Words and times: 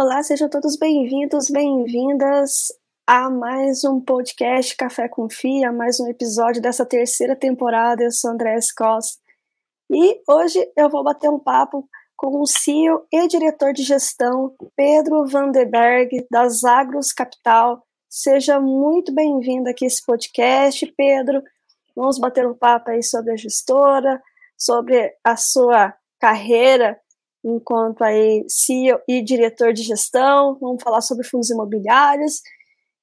Olá, 0.00 0.22
sejam 0.22 0.48
todos 0.48 0.76
bem-vindos, 0.76 1.50
bem-vindas 1.50 2.68
a 3.04 3.28
mais 3.28 3.82
um 3.82 4.00
podcast 4.00 4.76
Café 4.76 5.08
com 5.08 5.28
Fia, 5.28 5.72
mais 5.72 5.98
um 5.98 6.06
episódio 6.06 6.62
dessa 6.62 6.86
terceira 6.86 7.34
temporada. 7.34 8.04
Eu 8.04 8.12
sou 8.12 8.30
André 8.30 8.56
Costa 8.76 9.20
e 9.90 10.22
hoje 10.28 10.64
eu 10.76 10.88
vou 10.88 11.02
bater 11.02 11.28
um 11.28 11.38
papo 11.40 11.84
com 12.16 12.40
o 12.40 12.46
CEO 12.46 13.08
e 13.12 13.26
diretor 13.26 13.72
de 13.72 13.82
gestão 13.82 14.54
Pedro 14.76 15.26
Vanderberg, 15.26 16.24
das 16.30 16.62
Agros 16.62 17.12
Capital. 17.12 17.84
Seja 18.08 18.60
muito 18.60 19.12
bem-vindo 19.12 19.68
aqui 19.68 19.84
esse 19.84 20.06
podcast, 20.06 20.86
Pedro. 20.96 21.42
Vamos 21.96 22.20
bater 22.20 22.46
um 22.46 22.54
papo 22.54 22.92
aí 22.92 23.02
sobre 23.02 23.32
a 23.32 23.36
gestora, 23.36 24.22
sobre 24.56 25.12
a 25.24 25.36
sua 25.36 25.92
carreira 26.20 26.96
enquanto 27.50 28.02
aí 28.02 28.44
CEO 28.48 29.00
e 29.08 29.22
diretor 29.22 29.72
de 29.72 29.82
gestão, 29.82 30.58
vamos 30.60 30.82
falar 30.82 31.00
sobre 31.00 31.26
fundos 31.26 31.50
imobiliários, 31.50 32.40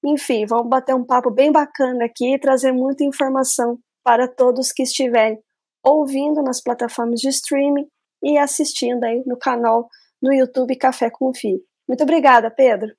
enfim, 0.04 0.46
vamos 0.46 0.70
bater 0.70 0.94
um 0.94 1.04
papo 1.04 1.32
bem 1.32 1.52
bacana 1.52 2.06
aqui 2.06 2.36
e 2.36 2.40
trazer 2.40 2.72
muita 2.72 3.04
informação 3.04 3.80
para 4.04 4.28
todos 4.28 4.72
que 4.72 4.84
estiverem 4.84 5.40
ouvindo 5.84 6.42
nas 6.44 6.62
plataformas 6.62 7.20
de 7.20 7.30
streaming 7.30 7.88
e 8.24 8.38
assistindo 8.38 9.04
aí 9.04 9.24
no 9.26 9.38
canal 9.38 9.88
no 10.22 10.34
YouTube 10.34 10.76
Café 10.76 11.10
com 11.10 11.34
Fio. 11.34 11.60
Muito 11.88 12.04
obrigada, 12.04 12.50
Pedro. 12.50 12.92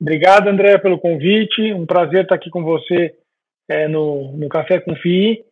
Obrigado, 0.00 0.48
André, 0.48 0.78
pelo 0.78 0.98
convite. 0.98 1.72
Um 1.74 1.84
prazer 1.84 2.22
estar 2.22 2.34
aqui 2.34 2.48
com 2.48 2.62
você 2.62 3.14
é, 3.68 3.86
no, 3.86 4.32
no 4.36 4.48
Café 4.48 4.80
com 4.80 4.96
FI. 4.96 5.44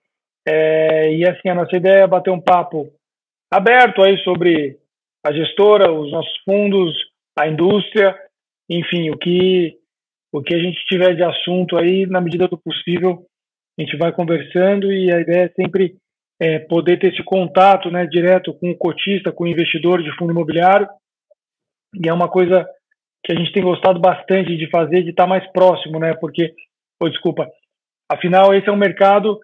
É, 0.47 1.13
e 1.13 1.29
assim, 1.29 1.49
a 1.49 1.55
nossa 1.55 1.77
ideia 1.77 2.05
é 2.05 2.07
bater 2.07 2.31
um 2.31 2.41
papo 2.41 2.91
aberto 3.51 4.03
aí 4.03 4.19
sobre 4.19 4.79
a 5.25 5.33
gestora, 5.33 5.93
os 5.93 6.11
nossos 6.11 6.37
fundos, 6.45 6.95
a 7.39 7.49
indústria, 7.49 8.17
enfim, 8.69 9.11
o 9.11 9.19
que 9.19 9.77
o 10.31 10.43
que 10.43 10.55
a 10.55 10.59
gente 10.59 10.85
tiver 10.87 11.15
de 11.17 11.23
assunto 11.23 11.77
aí, 11.79 12.07
na 12.07 12.21
medida 12.21 12.47
do 12.47 12.59
possível, 12.59 13.27
a 13.79 13.83
gente 13.83 13.97
vai 13.97 14.13
conversando 14.13 14.93
e 14.93 15.11
a 15.11 15.21
ideia 15.21 15.45
é 15.45 15.49
sempre 15.49 15.97
é, 16.41 16.59
poder 16.59 16.99
ter 16.99 17.13
esse 17.13 17.23
contato 17.23 17.91
né, 17.91 18.07
direto 18.07 18.53
com 18.53 18.71
o 18.71 18.77
cotista, 18.77 19.33
com 19.33 19.45
o 19.45 19.49
investidor 19.49 20.03
de 20.03 20.15
fundo 20.17 20.33
imobiliário. 20.33 20.87
E 21.95 22.09
é 22.09 22.13
uma 22.13 22.29
coisa 22.29 22.69
que 23.25 23.33
a 23.33 23.37
gente 23.37 23.53
tem 23.53 23.63
gostado 23.63 23.99
bastante 23.99 24.57
de 24.57 24.69
fazer, 24.71 25.03
de 25.03 25.11
estar 25.11 25.27
mais 25.27 25.47
próximo, 25.53 25.99
né? 25.99 26.15
Porque, 26.15 26.55
oh, 27.03 27.09
desculpa, 27.09 27.49
afinal, 28.11 28.55
esse 28.55 28.69
é 28.69 28.73
um 28.73 28.77
mercado 28.77 29.39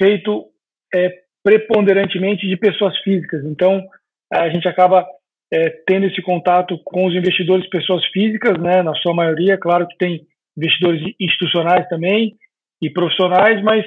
feito 0.00 0.46
é, 0.94 1.23
preponderantemente 1.44 2.48
de 2.48 2.56
pessoas 2.56 2.96
físicas. 3.02 3.44
Então, 3.44 3.86
a 4.32 4.48
gente 4.48 4.66
acaba 4.66 5.06
é, 5.52 5.68
tendo 5.86 6.06
esse 6.06 6.22
contato 6.22 6.80
com 6.84 7.06
os 7.06 7.14
investidores 7.14 7.68
pessoas 7.68 8.04
físicas, 8.06 8.58
né, 8.58 8.82
na 8.82 8.94
sua 8.96 9.14
maioria. 9.14 9.58
Claro 9.58 9.86
que 9.86 9.96
tem 9.98 10.26
investidores 10.56 11.02
institucionais 11.20 11.86
também 11.88 12.34
e 12.80 12.90
profissionais, 12.90 13.62
mas 13.62 13.84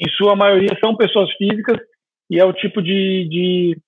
em 0.00 0.08
sua 0.12 0.36
maioria 0.36 0.70
são 0.82 0.96
pessoas 0.96 1.30
físicas 1.36 1.78
e 2.30 2.38
é 2.38 2.44
o 2.44 2.52
tipo 2.52 2.80
de, 2.80 3.28
de, 3.28 3.78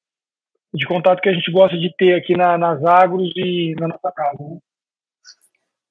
de 0.75 0.87
contato 0.87 1.21
que 1.21 1.29
a 1.29 1.33
gente 1.33 1.51
gosta 1.51 1.79
de 1.79 1.95
ter 1.97 2.15
aqui 2.15 2.37
na, 2.37 2.59
nas 2.59 2.85
agros 2.85 3.31
e 3.37 3.75
na 3.79 3.87
nossa 3.87 4.11
casa. 4.13 4.39
Né? 4.41 4.59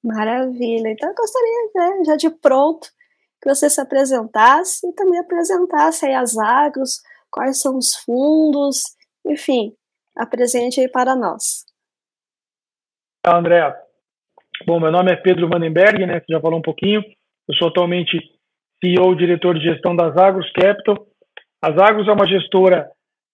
Maravilha. 0.04 0.90
Então, 0.90 1.08
eu 1.08 1.14
gostaria, 1.14 1.70
né, 1.74 2.04
já 2.04 2.16
de 2.16 2.28
pronto, 2.28 2.88
que 3.40 3.48
você 3.48 3.70
se 3.70 3.80
apresentasse 3.80 4.86
e 4.86 4.92
também 4.92 5.18
apresentasse 5.18 6.06
aí 6.06 6.14
as 6.14 6.36
agros, 6.36 7.00
quais 7.32 7.60
são 7.60 7.76
os 7.78 7.96
fundos, 7.96 8.82
enfim, 9.26 9.72
apresente 10.16 10.80
aí 10.80 10.88
para 10.88 11.16
nós. 11.16 11.64
André. 13.26 13.74
Bom, 14.66 14.78
meu 14.78 14.92
nome 14.92 15.12
é 15.12 15.16
Pedro 15.16 15.48
Vandenberg, 15.48 16.06
né? 16.06 16.20
Você 16.20 16.26
já 16.32 16.40
falou 16.40 16.58
um 16.58 16.62
pouquinho. 16.62 17.02
Eu 17.48 17.54
sou 17.54 17.68
atualmente 17.68 18.18
CEO, 18.82 19.16
diretor 19.16 19.58
de 19.58 19.64
gestão 19.64 19.96
das 19.96 20.16
Agros 20.16 20.50
Capital. 20.52 21.06
As 21.62 21.76
Agros 21.78 22.06
é 22.06 22.12
uma 22.12 22.26
gestora 22.26 22.90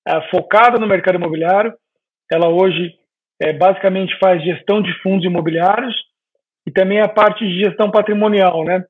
é, 0.06 0.30
focada 0.30 0.78
no 0.78 0.86
mercado 0.86 1.16
imobiliário. 1.16 1.74
Ela 2.30 2.48
hoje 2.48 2.94
é, 3.40 3.52
basicamente 3.52 4.16
faz 4.18 4.42
gestão 4.42 4.80
de 4.80 4.92
fundos 5.02 5.24
imobiliários 5.24 5.94
e 6.66 6.70
também 6.70 7.00
a 7.00 7.08
parte 7.08 7.46
de 7.46 7.64
gestão 7.64 7.90
patrimonial, 7.90 8.64
né? 8.64 8.84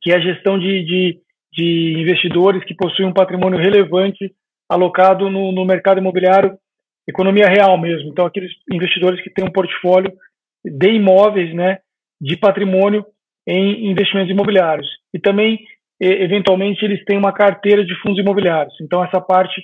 Que 0.00 0.12
é 0.12 0.16
a 0.16 0.20
gestão 0.20 0.58
de, 0.58 0.84
de 0.84 1.20
de 1.54 2.00
investidores 2.00 2.64
que 2.64 2.74
possuem 2.74 3.08
um 3.08 3.12
patrimônio 3.12 3.58
relevante 3.58 4.34
alocado 4.68 5.30
no, 5.30 5.52
no 5.52 5.64
mercado 5.64 5.98
imobiliário, 5.98 6.58
economia 7.08 7.46
real 7.46 7.78
mesmo. 7.78 8.10
Então, 8.10 8.26
aqueles 8.26 8.50
investidores 8.70 9.22
que 9.22 9.30
têm 9.30 9.44
um 9.44 9.52
portfólio 9.52 10.12
de 10.64 10.88
imóveis, 10.88 11.54
né, 11.54 11.78
de 12.20 12.36
patrimônio 12.36 13.04
em 13.46 13.90
investimentos 13.90 14.30
imobiliários. 14.30 14.88
E 15.12 15.18
também, 15.18 15.60
eventualmente, 16.00 16.84
eles 16.84 17.04
têm 17.04 17.18
uma 17.18 17.32
carteira 17.32 17.84
de 17.84 17.94
fundos 18.00 18.18
imobiliários. 18.18 18.74
Então, 18.80 19.04
essa 19.04 19.20
parte 19.20 19.62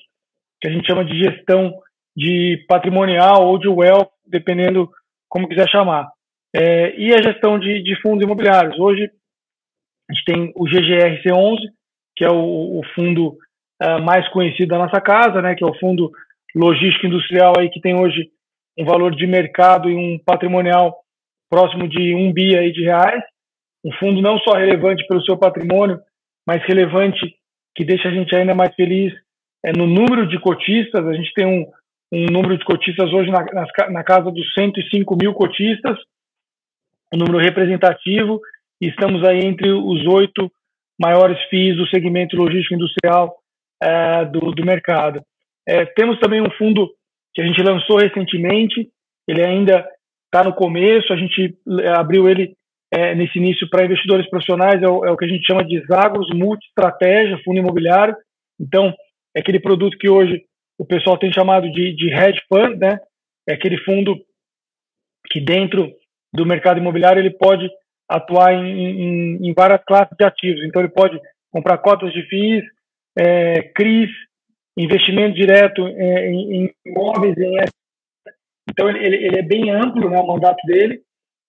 que 0.60 0.68
a 0.68 0.70
gente 0.70 0.86
chama 0.86 1.04
de 1.04 1.18
gestão 1.18 1.72
de 2.16 2.64
patrimonial 2.68 3.46
ou 3.48 3.58
de 3.58 3.68
wealth, 3.68 4.10
dependendo 4.26 4.88
como 5.28 5.48
quiser 5.48 5.68
chamar. 5.68 6.08
É, 6.54 6.94
e 6.98 7.14
a 7.14 7.22
gestão 7.22 7.58
de, 7.58 7.82
de 7.82 8.00
fundos 8.02 8.22
imobiliários. 8.22 8.78
Hoje, 8.78 9.10
a 10.08 10.12
gente 10.12 10.24
tem 10.24 10.52
o 10.56 10.64
GGRC11, 10.64 11.58
que 12.20 12.24
é 12.26 12.30
o, 12.30 12.80
o 12.80 12.82
fundo 12.94 13.38
uh, 13.82 13.98
mais 14.04 14.28
conhecido 14.28 14.68
da 14.68 14.78
nossa 14.78 15.00
casa, 15.00 15.40
né, 15.40 15.54
que 15.54 15.64
é 15.64 15.66
o 15.66 15.78
fundo 15.78 16.12
logístico 16.54 17.06
industrial 17.06 17.54
aí 17.58 17.70
que 17.70 17.80
tem 17.80 17.98
hoje 17.98 18.28
um 18.78 18.84
valor 18.84 19.16
de 19.16 19.26
mercado 19.26 19.88
e 19.88 19.96
um 19.96 20.18
patrimonial 20.18 20.98
próximo 21.48 21.88
de 21.88 22.14
um 22.14 22.30
bi 22.30 22.58
aí 22.58 22.72
de 22.72 22.84
reais. 22.84 23.22
Um 23.82 23.90
fundo 23.92 24.20
não 24.20 24.38
só 24.40 24.52
relevante 24.52 25.06
pelo 25.06 25.22
seu 25.22 25.38
patrimônio, 25.38 25.98
mas 26.46 26.62
relevante 26.66 27.34
que 27.74 27.86
deixa 27.86 28.08
a 28.08 28.12
gente 28.12 28.36
ainda 28.36 28.54
mais 28.54 28.74
feliz 28.74 29.14
é 29.64 29.72
no 29.72 29.86
número 29.86 30.28
de 30.28 30.38
cotistas. 30.38 31.06
A 31.06 31.14
gente 31.14 31.32
tem 31.32 31.46
um, 31.46 31.64
um 32.12 32.26
número 32.30 32.58
de 32.58 32.64
cotistas 32.66 33.10
hoje 33.14 33.30
na, 33.30 33.46
na, 33.46 33.90
na 33.90 34.04
casa 34.04 34.30
dos 34.30 34.52
105 34.52 35.16
mil 35.16 35.32
cotistas, 35.32 35.96
um 37.14 37.16
número 37.16 37.38
representativo, 37.38 38.42
e 38.78 38.88
estamos 38.88 39.26
aí 39.26 39.38
entre 39.38 39.70
os 39.72 40.06
oito 40.06 40.52
maiores 41.00 41.40
FIIs 41.48 41.76
do 41.76 41.88
segmento 41.88 42.36
logístico 42.36 42.74
industrial 42.74 43.34
é, 43.82 44.24
do, 44.26 44.52
do, 44.52 44.64
mercado. 44.64 45.22
É, 45.66 45.86
temos 45.86 46.18
também 46.18 46.42
um 46.42 46.50
fundo 46.58 46.90
que 47.34 47.40
a 47.40 47.46
gente 47.46 47.62
lançou 47.62 47.96
recentemente, 47.96 48.88
ele 49.26 49.42
ainda 49.42 49.88
está 50.26 50.44
no 50.44 50.54
começo, 50.54 51.12
a 51.12 51.16
gente 51.16 51.56
é, 51.80 51.88
abriu 51.88 52.28
ele 52.28 52.54
é, 52.92 53.14
nesse 53.14 53.38
início 53.38 53.68
para 53.70 53.84
investidores 53.84 54.28
profissionais, 54.28 54.82
é 54.82 54.88
o, 54.88 55.04
é 55.04 55.10
o, 55.10 55.16
que 55.16 55.24
a 55.24 55.28
gente 55.28 55.46
chama 55.46 55.64
de 55.64 55.80
Zagros 55.86 56.28
Multi-Estratégia, 56.34 57.40
Fundo 57.44 57.60
Imobiliário. 57.60 58.14
Então, 58.60 58.92
é 59.34 59.40
aquele 59.40 59.60
produto 59.60 59.96
que 59.96 60.08
hoje 60.08 60.42
o 60.78 60.84
pessoal 60.84 61.16
tem 61.16 61.32
chamado 61.32 61.70
de, 61.70 61.94
de 61.94 62.12
hedge 62.12 62.40
fund, 62.48 62.76
né? 62.78 62.98
É 63.48 63.54
aquele 63.54 63.78
fundo 63.78 64.16
que 65.30 65.40
dentro 65.40 65.90
do 66.32 66.44
mercado 66.44 66.78
imobiliário 66.78 67.20
ele 67.20 67.30
pode 67.30 67.70
atuar 68.10 68.52
em, 68.52 68.66
em, 68.66 69.48
em, 69.48 69.54
várias 69.54 69.82
classes 69.84 70.16
de 70.18 70.24
ativos. 70.24 70.64
Então, 70.64 70.82
ele 70.82 70.90
pode 70.90 71.18
comprar 71.52 71.78
cotas 71.78 72.12
de 72.12 72.22
FIIs, 72.28 72.64
é, 73.16 73.62
CRIs, 73.74 74.10
investimento 74.76 75.36
direto 75.36 75.86
é, 75.86 76.28
em, 76.28 76.74
imóveis. 76.84 77.38
Em... 77.38 77.56
Então, 78.68 78.88
ele, 78.88 79.14
ele, 79.14 79.38
é 79.38 79.42
bem 79.42 79.70
amplo, 79.70 80.10
né, 80.10 80.18
o 80.18 80.26
mandato 80.26 80.60
dele, 80.66 81.00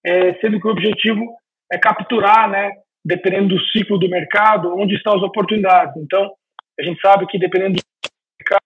é, 0.05 0.35
sendo 0.35 0.59
que 0.59 0.67
o 0.67 0.71
objetivo 0.71 1.35
é 1.71 1.79
capturar, 1.79 2.49
né, 2.49 2.71
dependendo 3.03 3.55
do 3.55 3.65
ciclo 3.67 3.97
do 3.97 4.09
mercado, 4.09 4.75
onde 4.77 4.95
estão 4.95 5.15
as 5.15 5.23
oportunidades. 5.23 5.95
Então, 5.97 6.31
a 6.79 6.83
gente 6.83 7.01
sabe 7.01 7.25
que 7.25 7.39
dependendo 7.39 7.73
do 7.73 7.81
mercado, 8.39 8.61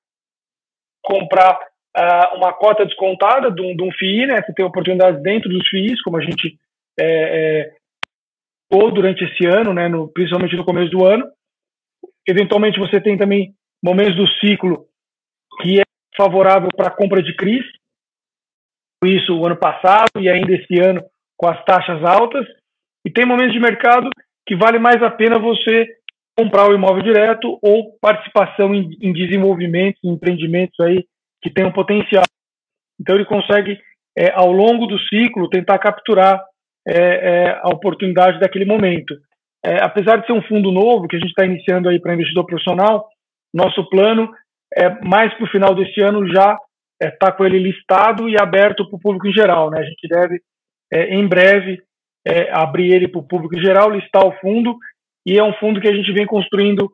comprar 1.01 1.59
uh, 1.97 2.37
uma 2.37 2.51
cota 2.51 2.85
descontada 2.85 3.51
de 3.51 3.61
um, 3.61 3.75
de 3.75 3.83
um 3.83 3.91
FII, 3.91 4.27
né, 4.27 4.41
você 4.41 4.53
tem 4.53 4.65
oportunidades 4.65 5.21
dentro 5.21 5.49
dos 5.49 5.67
FIIs, 5.69 6.01
como 6.01 6.17
a 6.17 6.21
gente 6.21 6.57
é, 6.99 7.05
é, 7.05 7.73
ou 8.71 8.91
durante 8.91 9.23
esse 9.23 9.45
ano, 9.45 9.73
né, 9.73 9.87
no, 9.87 10.07
principalmente 10.11 10.55
no 10.55 10.65
começo 10.65 10.91
do 10.91 11.05
ano. 11.05 11.25
Eventualmente 12.27 12.79
você 12.79 12.99
tem 12.99 13.17
também 13.17 13.53
momentos 13.83 14.15
do 14.15 14.27
ciclo 14.39 14.85
que 15.61 15.79
é 15.79 15.83
favorável 16.17 16.69
para 16.75 16.87
a 16.87 16.95
compra 16.95 17.21
de 17.21 17.35
CRIs, 17.35 17.65
isso 19.03 19.37
o 19.37 19.45
ano 19.45 19.57
passado 19.57 20.09
e 20.19 20.29
ainda 20.29 20.53
esse 20.53 20.79
ano 20.79 21.03
com 21.37 21.47
as 21.47 21.63
taxas 21.65 22.03
altas, 22.03 22.45
e 23.05 23.11
tem 23.11 23.25
momentos 23.25 23.53
de 23.53 23.59
mercado 23.59 24.09
que 24.47 24.55
vale 24.55 24.79
mais 24.79 25.01
a 25.03 25.11
pena 25.11 25.37
você 25.37 25.87
comprar 26.37 26.69
o 26.69 26.73
imóvel 26.73 27.03
direto 27.03 27.59
ou 27.61 27.97
participação 27.99 28.73
em, 28.73 28.89
em 29.01 29.13
desenvolvimentos, 29.13 29.99
em 30.03 30.11
empreendimentos 30.11 30.79
aí 30.79 31.05
que 31.41 31.49
tem 31.49 31.65
um 31.65 31.71
potencial. 31.71 32.23
Então 32.99 33.15
ele 33.15 33.25
consegue, 33.25 33.79
é, 34.17 34.31
ao 34.31 34.51
longo 34.51 34.87
do 34.87 34.99
ciclo, 34.99 35.49
tentar 35.49 35.77
capturar 35.77 36.43
é, 36.87 36.97
é, 36.97 37.59
a 37.61 37.69
oportunidade 37.69 38.39
daquele 38.39 38.65
momento. 38.65 39.15
É, 39.65 39.83
apesar 39.83 40.17
de 40.17 40.27
ser 40.27 40.33
um 40.33 40.43
fundo 40.43 40.71
novo 40.71 41.07
que 41.07 41.15
a 41.15 41.19
gente 41.19 41.29
está 41.29 41.45
iniciando 41.45 41.89
aí 41.89 41.99
para 41.99 42.13
investidor 42.13 42.45
profissional, 42.45 43.07
nosso 43.53 43.89
plano 43.89 44.29
é 44.75 44.89
mais 45.03 45.33
para 45.33 45.45
o 45.45 45.49
final 45.49 45.73
desse 45.73 46.01
ano 46.01 46.27
já 46.27 46.57
está 47.01 47.07
é, 47.07 47.09
tá 47.11 47.31
com 47.31 47.45
ele 47.45 47.59
listado 47.59 48.29
e 48.29 48.39
aberto 48.39 48.87
para 48.87 48.95
o 48.95 48.99
público 48.99 49.27
em 49.27 49.33
geral. 49.33 49.69
Né? 49.69 49.79
A 49.79 49.83
gente 49.83 50.07
deve, 50.07 50.39
é, 50.91 51.15
em 51.15 51.27
breve, 51.27 51.81
é, 52.25 52.51
abrir 52.51 52.93
ele 52.93 53.07
para 53.07 53.19
o 53.19 53.27
público 53.27 53.57
em 53.57 53.61
geral, 53.61 53.89
listar 53.89 54.25
o 54.25 54.33
fundo, 54.39 54.77
e 55.25 55.37
é 55.37 55.43
um 55.43 55.53
fundo 55.53 55.81
que 55.81 55.87
a 55.87 55.93
gente 55.93 56.11
vem 56.11 56.25
construindo 56.25 56.91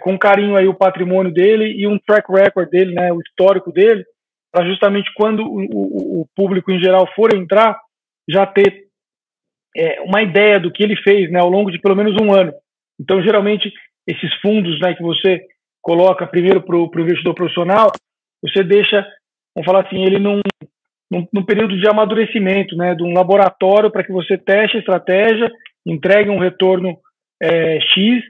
com 0.00 0.18
carinho 0.18 0.54
aí 0.54 0.68
o 0.68 0.74
patrimônio 0.74 1.32
dele 1.32 1.72
e 1.72 1.86
um 1.86 1.98
track 1.98 2.30
record 2.30 2.68
dele, 2.68 2.94
né, 2.94 3.10
o 3.10 3.20
histórico 3.20 3.72
dele, 3.72 4.04
para 4.52 4.66
justamente 4.66 5.10
quando 5.14 5.42
o, 5.42 5.60
o, 5.60 6.20
o, 6.20 6.26
público 6.36 6.70
em 6.70 6.78
geral 6.78 7.08
for 7.14 7.34
entrar, 7.34 7.78
já 8.28 8.44
ter 8.44 8.87
é, 9.76 10.00
uma 10.02 10.22
ideia 10.22 10.58
do 10.58 10.70
que 10.72 10.82
ele 10.82 10.96
fez 10.96 11.30
né, 11.30 11.40
ao 11.40 11.48
longo 11.48 11.70
de 11.70 11.78
pelo 11.78 11.96
menos 11.96 12.14
um 12.20 12.32
ano. 12.32 12.52
Então, 13.00 13.22
geralmente, 13.22 13.72
esses 14.06 14.32
fundos 14.40 14.80
né, 14.80 14.94
que 14.94 15.02
você 15.02 15.40
coloca 15.80 16.26
primeiro 16.26 16.62
para 16.62 16.76
o 16.76 16.90
investidor 17.00 17.34
profissional, 17.34 17.90
você 18.42 18.62
deixa, 18.62 19.06
vamos 19.54 19.66
falar 19.66 19.86
assim, 19.86 20.02
ele 20.04 20.18
num, 20.18 20.40
num, 21.10 21.26
num 21.32 21.44
período 21.44 21.78
de 21.78 21.88
amadurecimento, 21.88 22.76
né, 22.76 22.94
de 22.94 23.02
um 23.02 23.12
laboratório 23.12 23.90
para 23.90 24.04
que 24.04 24.12
você 24.12 24.36
teste 24.36 24.76
a 24.76 24.80
estratégia, 24.80 25.50
entregue 25.86 26.30
um 26.30 26.38
retorno 26.38 26.98
é, 27.40 27.80
X, 27.80 28.22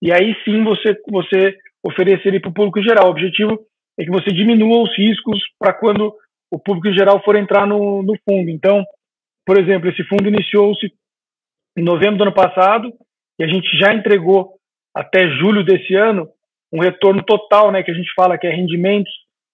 e 0.00 0.12
aí 0.12 0.36
sim 0.44 0.62
você, 0.64 0.96
você 1.08 1.56
oferecer 1.82 2.28
ele 2.28 2.40
para 2.40 2.50
o 2.50 2.54
público 2.54 2.82
geral. 2.82 3.06
O 3.06 3.10
objetivo 3.10 3.58
é 3.98 4.04
que 4.04 4.10
você 4.10 4.30
diminua 4.30 4.82
os 4.82 4.96
riscos 4.96 5.40
para 5.58 5.72
quando 5.72 6.14
o 6.50 6.58
público 6.58 6.92
geral 6.94 7.22
for 7.24 7.36
entrar 7.36 7.66
no, 7.66 8.02
no 8.02 8.14
fundo. 8.28 8.50
Então, 8.50 8.84
por 9.52 9.60
exemplo, 9.60 9.90
esse 9.90 10.02
fundo 10.04 10.26
iniciou-se 10.26 10.90
em 11.76 11.84
novembro 11.84 12.16
do 12.16 12.22
ano 12.22 12.32
passado 12.32 12.90
e 13.38 13.44
a 13.44 13.46
gente 13.46 13.68
já 13.76 13.92
entregou 13.92 14.54
até 14.96 15.28
julho 15.28 15.62
desse 15.62 15.94
ano 15.94 16.26
um 16.72 16.80
retorno 16.80 17.22
total, 17.22 17.70
né, 17.70 17.82
que 17.82 17.90
a 17.90 17.94
gente 17.94 18.10
fala 18.16 18.38
que 18.38 18.46
é 18.46 18.50
rendimentos 18.50 19.12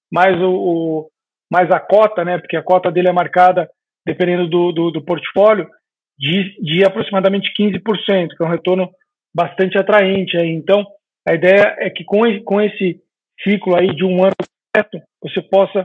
mais 0.09 0.41
o, 0.41 0.51
o 0.51 1.11
mais 1.51 1.69
a 1.73 1.81
cota, 1.81 2.25
né, 2.25 2.39
porque 2.39 2.57
a 2.57 2.63
cota 2.63 2.93
dele 2.93 3.09
é 3.09 3.13
marcada 3.13 3.69
dependendo 4.07 4.47
do, 4.47 4.71
do, 4.71 4.91
do 4.93 5.03
portfólio 5.03 5.69
de, 6.17 6.55
de 6.63 6.85
aproximadamente 6.85 7.53
15%, 7.59 8.29
que 8.37 8.41
é 8.41 8.47
um 8.47 8.51
retorno 8.51 8.89
bastante 9.35 9.77
atraente. 9.77 10.37
Aí. 10.37 10.51
Então, 10.51 10.87
a 11.27 11.35
ideia 11.35 11.75
é 11.81 11.91
que 11.91 12.05
com, 12.05 12.21
com 12.45 12.61
esse 12.61 13.01
ciclo 13.43 13.75
aí 13.75 13.93
de 13.97 14.05
um 14.05 14.23
ano 14.23 14.37
completo, 14.73 15.05
você 15.21 15.43
possa 15.43 15.85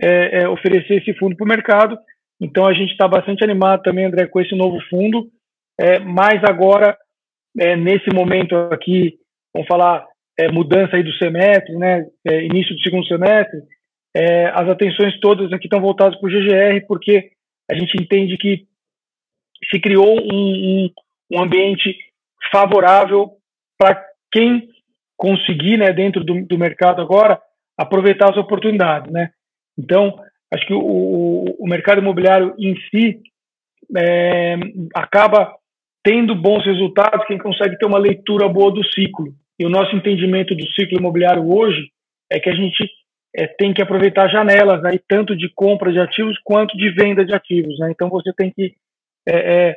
é, 0.00 0.42
é, 0.42 0.48
oferecer 0.48 1.02
esse 1.02 1.12
fundo 1.18 1.34
para 1.34 1.44
o 1.44 1.48
mercado. 1.48 1.98
Então, 2.40 2.66
a 2.66 2.72
gente 2.72 2.92
está 2.92 3.08
bastante 3.08 3.42
animado 3.42 3.82
também, 3.82 4.04
André, 4.04 4.26
com 4.26 4.40
esse 4.40 4.54
novo 4.54 4.78
fundo, 4.88 5.28
é, 5.78 5.98
mas 5.98 6.42
agora, 6.44 6.96
é, 7.58 7.76
nesse 7.76 8.10
momento 8.12 8.54
aqui, 8.72 9.18
vamos 9.52 9.68
falar 9.68 10.06
é, 10.38 10.50
mudança 10.50 10.96
aí 10.96 11.02
do 11.02 11.12
semestre, 11.14 11.76
né, 11.76 12.06
é, 12.26 12.44
início 12.44 12.74
do 12.74 12.80
segundo 12.82 13.06
semestre, 13.06 13.60
é, 14.14 14.46
as 14.46 14.68
atenções 14.68 15.18
todas 15.20 15.52
aqui 15.52 15.66
estão 15.66 15.80
voltadas 15.80 16.18
para 16.18 16.28
o 16.28 16.32
GGR, 16.32 16.86
porque 16.86 17.30
a 17.70 17.74
gente 17.74 18.00
entende 18.00 18.36
que 18.36 18.66
se 19.70 19.80
criou 19.80 20.16
um, 20.20 20.84
um, 20.84 20.90
um 21.32 21.42
ambiente 21.42 21.96
favorável 22.50 23.32
para 23.76 24.02
quem 24.32 24.68
conseguir, 25.16 25.76
né, 25.76 25.92
dentro 25.92 26.22
do, 26.24 26.46
do, 26.46 26.58
mercado 26.58 27.02
agora, 27.02 27.40
aproveitar 27.76 28.30
as 28.30 28.36
oportunidades, 28.36 29.10
né? 29.12 29.30
Então, 29.76 30.14
acho 30.52 30.66
que 30.66 30.74
o, 30.74 31.44
o 31.58 31.68
mercado 31.68 32.00
imobiliário 32.00 32.54
em 32.58 32.74
si 32.90 33.20
é, 33.96 34.56
acaba 34.94 35.54
tendo 36.02 36.34
bons 36.34 36.64
resultados 36.64 37.26
quem 37.26 37.38
consegue 37.38 37.76
ter 37.78 37.86
uma 37.86 37.98
leitura 37.98 38.48
boa 38.48 38.70
do 38.72 38.84
ciclo. 38.84 39.26
E 39.58 39.66
o 39.66 39.68
nosso 39.68 39.94
entendimento 39.94 40.54
do 40.54 40.66
ciclo 40.72 40.98
imobiliário 40.98 41.50
hoje 41.50 41.90
é 42.30 42.38
que 42.38 42.48
a 42.48 42.54
gente 42.54 42.88
é, 43.34 43.46
tem 43.46 43.74
que 43.74 43.82
aproveitar 43.82 44.28
janelas, 44.28 44.82
né, 44.82 44.98
tanto 45.08 45.36
de 45.36 45.48
compra 45.54 45.92
de 45.92 45.98
ativos 45.98 46.38
quanto 46.44 46.76
de 46.76 46.90
venda 46.90 47.24
de 47.24 47.34
ativos. 47.34 47.78
Né? 47.78 47.90
Então 47.90 48.08
você 48.08 48.32
tem 48.32 48.50
que 48.50 48.74
é, 49.26 49.68
é, 49.68 49.76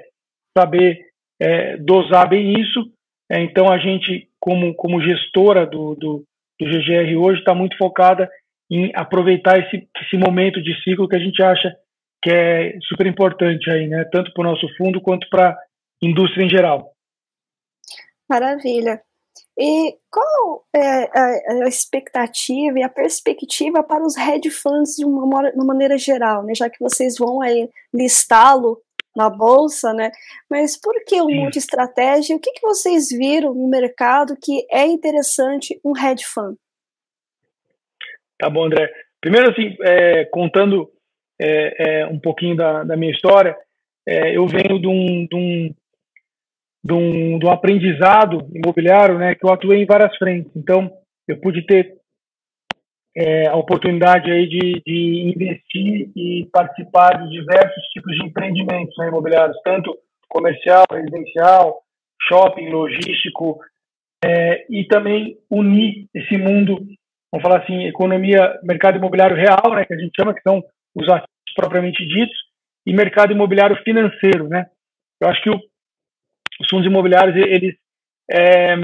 saber 0.58 1.00
é, 1.42 1.78
dosar 1.78 2.30
bem 2.30 2.60
isso. 2.60 2.92
É, 3.30 3.42
então 3.42 3.72
a 3.72 3.78
gente, 3.78 4.30
como, 4.40 4.74
como 4.76 5.02
gestora 5.02 5.66
do, 5.66 5.96
do, 5.96 6.24
do 6.60 6.66
GGR 6.66 7.18
hoje, 7.18 7.40
está 7.40 7.56
muito 7.56 7.78
focada 7.78 8.30
em 8.72 8.90
aproveitar 8.96 9.60
esse, 9.60 9.86
esse 10.02 10.18
momento 10.18 10.64
de 10.64 10.74
ciclo 10.82 11.08
que 11.08 11.18
a 11.18 11.20
gente 11.20 11.44
acha 11.44 11.76
que 12.24 12.30
é 12.32 12.78
super 12.88 13.06
importante 13.06 13.70
aí, 13.70 13.88
né? 13.88 14.06
Tanto 14.12 14.32
para 14.34 14.42
o 14.42 14.52
nosso 14.52 14.68
fundo 14.78 15.02
quanto 15.02 15.28
para 15.30 15.50
a 15.50 15.58
indústria 16.02 16.46
em 16.46 16.50
geral. 16.50 16.94
Maravilha. 18.30 19.02
E 19.60 19.98
qual 20.10 20.64
é 20.74 21.04
a, 21.04 21.68
expectativa 21.68 22.80
e 22.80 22.84
a 22.84 22.90
perspectiva 22.90 23.84
para 23.84 24.06
os 24.06 24.16
hedge 24.16 24.50
funds 24.50 24.96
de 24.96 25.06
uma, 25.06 25.52
maneira 25.66 25.98
geral, 25.98 26.44
né? 26.44 26.54
Já 26.56 26.70
que 26.70 26.80
vocês 26.80 27.18
vão 27.18 27.42
aí 27.42 27.70
listá-lo 27.94 28.82
na 29.16 29.30
bolsa, 29.30 29.94
né? 29.94 30.12
Mas 30.50 30.80
por 30.80 30.94
que 31.06 31.22
um 31.22 31.36
monte 31.36 31.54
de 31.54 31.60
estratégia? 31.60 32.36
O 32.36 32.40
que, 32.40 32.54
que 32.54 32.62
vocês 32.62 33.10
viram 33.10 33.54
no 33.54 33.68
mercado 33.68 34.38
que 34.42 34.66
é 34.72 34.86
interessante 34.86 35.80
um 35.84 35.98
hedge 35.98 36.24
fund? 36.24 36.56
Tá 38.42 38.50
bom, 38.50 38.66
André. 38.66 38.92
Primeiro, 39.22 39.52
assim, 39.52 39.78
é, 39.82 40.26
contando 40.26 40.90
é, 41.40 42.00
é, 42.02 42.08
um 42.08 42.20
pouquinho 42.20 42.56
da, 42.56 42.84
da 42.84 42.98
minha 42.98 43.12
história, 43.12 43.56
é, 44.04 44.36
eu 44.36 44.48
venho 44.48 44.80
de 44.80 44.88
um, 44.88 45.28
de 45.28 45.36
um 45.36 45.76
de 46.84 46.94
um, 46.94 47.38
de 47.38 47.46
um 47.46 47.52
aprendizado 47.52 48.50
imobiliário, 48.52 49.20
né, 49.20 49.36
que 49.36 49.46
eu 49.46 49.54
atuei 49.54 49.84
em 49.84 49.86
várias 49.86 50.18
frentes. 50.18 50.52
Então, 50.56 50.92
eu 51.28 51.40
pude 51.40 51.64
ter 51.68 51.94
é, 53.16 53.48
a 53.48 53.56
oportunidade 53.56 54.32
aí 54.32 54.48
de, 54.48 54.82
de 54.84 55.34
investir 55.36 56.10
e 56.16 56.50
participar 56.52 57.22
de 57.22 57.30
diversos 57.30 57.84
tipos 57.94 58.16
de 58.16 58.26
empreendimentos 58.26 58.98
né, 58.98 59.10
imobiliários, 59.10 59.62
tanto 59.64 59.96
comercial, 60.28 60.86
residencial, 60.92 61.84
shopping, 62.28 62.70
logístico, 62.70 63.60
é, 64.26 64.66
e 64.68 64.86
também 64.86 65.38
unir 65.48 66.08
esse 66.16 66.36
mundo, 66.38 66.80
vamos 67.32 67.44
falar 67.44 67.64
assim, 67.64 67.86
economia, 67.86 68.60
mercado 68.64 68.98
imobiliário 68.98 69.36
real, 69.36 69.74
né, 69.76 69.86
que 69.86 69.94
a 69.94 69.98
gente 69.98 70.12
chama, 70.16 70.34
que 70.34 70.42
são 70.42 70.64
os 70.96 71.08
ativos 71.08 71.28
propriamente 71.56 72.06
ditos, 72.06 72.38
e 72.86 72.94
mercado 72.94 73.32
imobiliário 73.32 73.76
financeiro, 73.84 74.48
né. 74.48 74.66
Eu 75.22 75.30
acho 75.30 75.42
que 75.42 75.50
o 75.50 75.60
os 76.62 76.70
fundos 76.70 76.86
imobiliários 76.86 77.36
eles 77.36 77.76
é, 78.32 78.76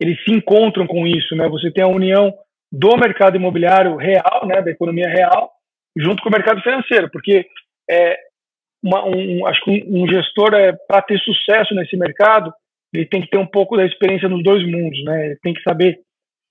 eles 0.00 0.22
se 0.24 0.32
encontram 0.32 0.86
com 0.86 1.06
isso, 1.06 1.34
né? 1.34 1.48
Você 1.48 1.70
tem 1.70 1.82
a 1.82 1.88
união 1.88 2.34
do 2.70 2.96
mercado 2.96 3.36
imobiliário 3.36 3.96
real, 3.96 4.46
né, 4.46 4.60
da 4.60 4.70
economia 4.70 5.08
real, 5.08 5.50
junto 5.96 6.22
com 6.22 6.28
o 6.28 6.32
mercado 6.32 6.60
financeiro, 6.60 7.08
porque 7.10 7.46
é, 7.88 8.18
uma, 8.82 9.06
um, 9.06 9.46
acho 9.46 9.64
que 9.64 9.70
um, 9.70 10.02
um 10.02 10.08
gestor 10.08 10.52
é 10.52 10.72
para 10.72 11.00
ter 11.00 11.18
sucesso 11.20 11.74
nesse 11.74 11.96
mercado, 11.96 12.52
ele 12.92 13.06
tem 13.06 13.22
que 13.22 13.30
ter 13.30 13.38
um 13.38 13.46
pouco 13.46 13.76
da 13.76 13.86
experiência 13.86 14.28
nos 14.28 14.42
dois 14.42 14.66
mundos, 14.66 15.02
né? 15.04 15.26
Ele 15.26 15.36
tem 15.42 15.54
que 15.54 15.62
saber 15.62 16.00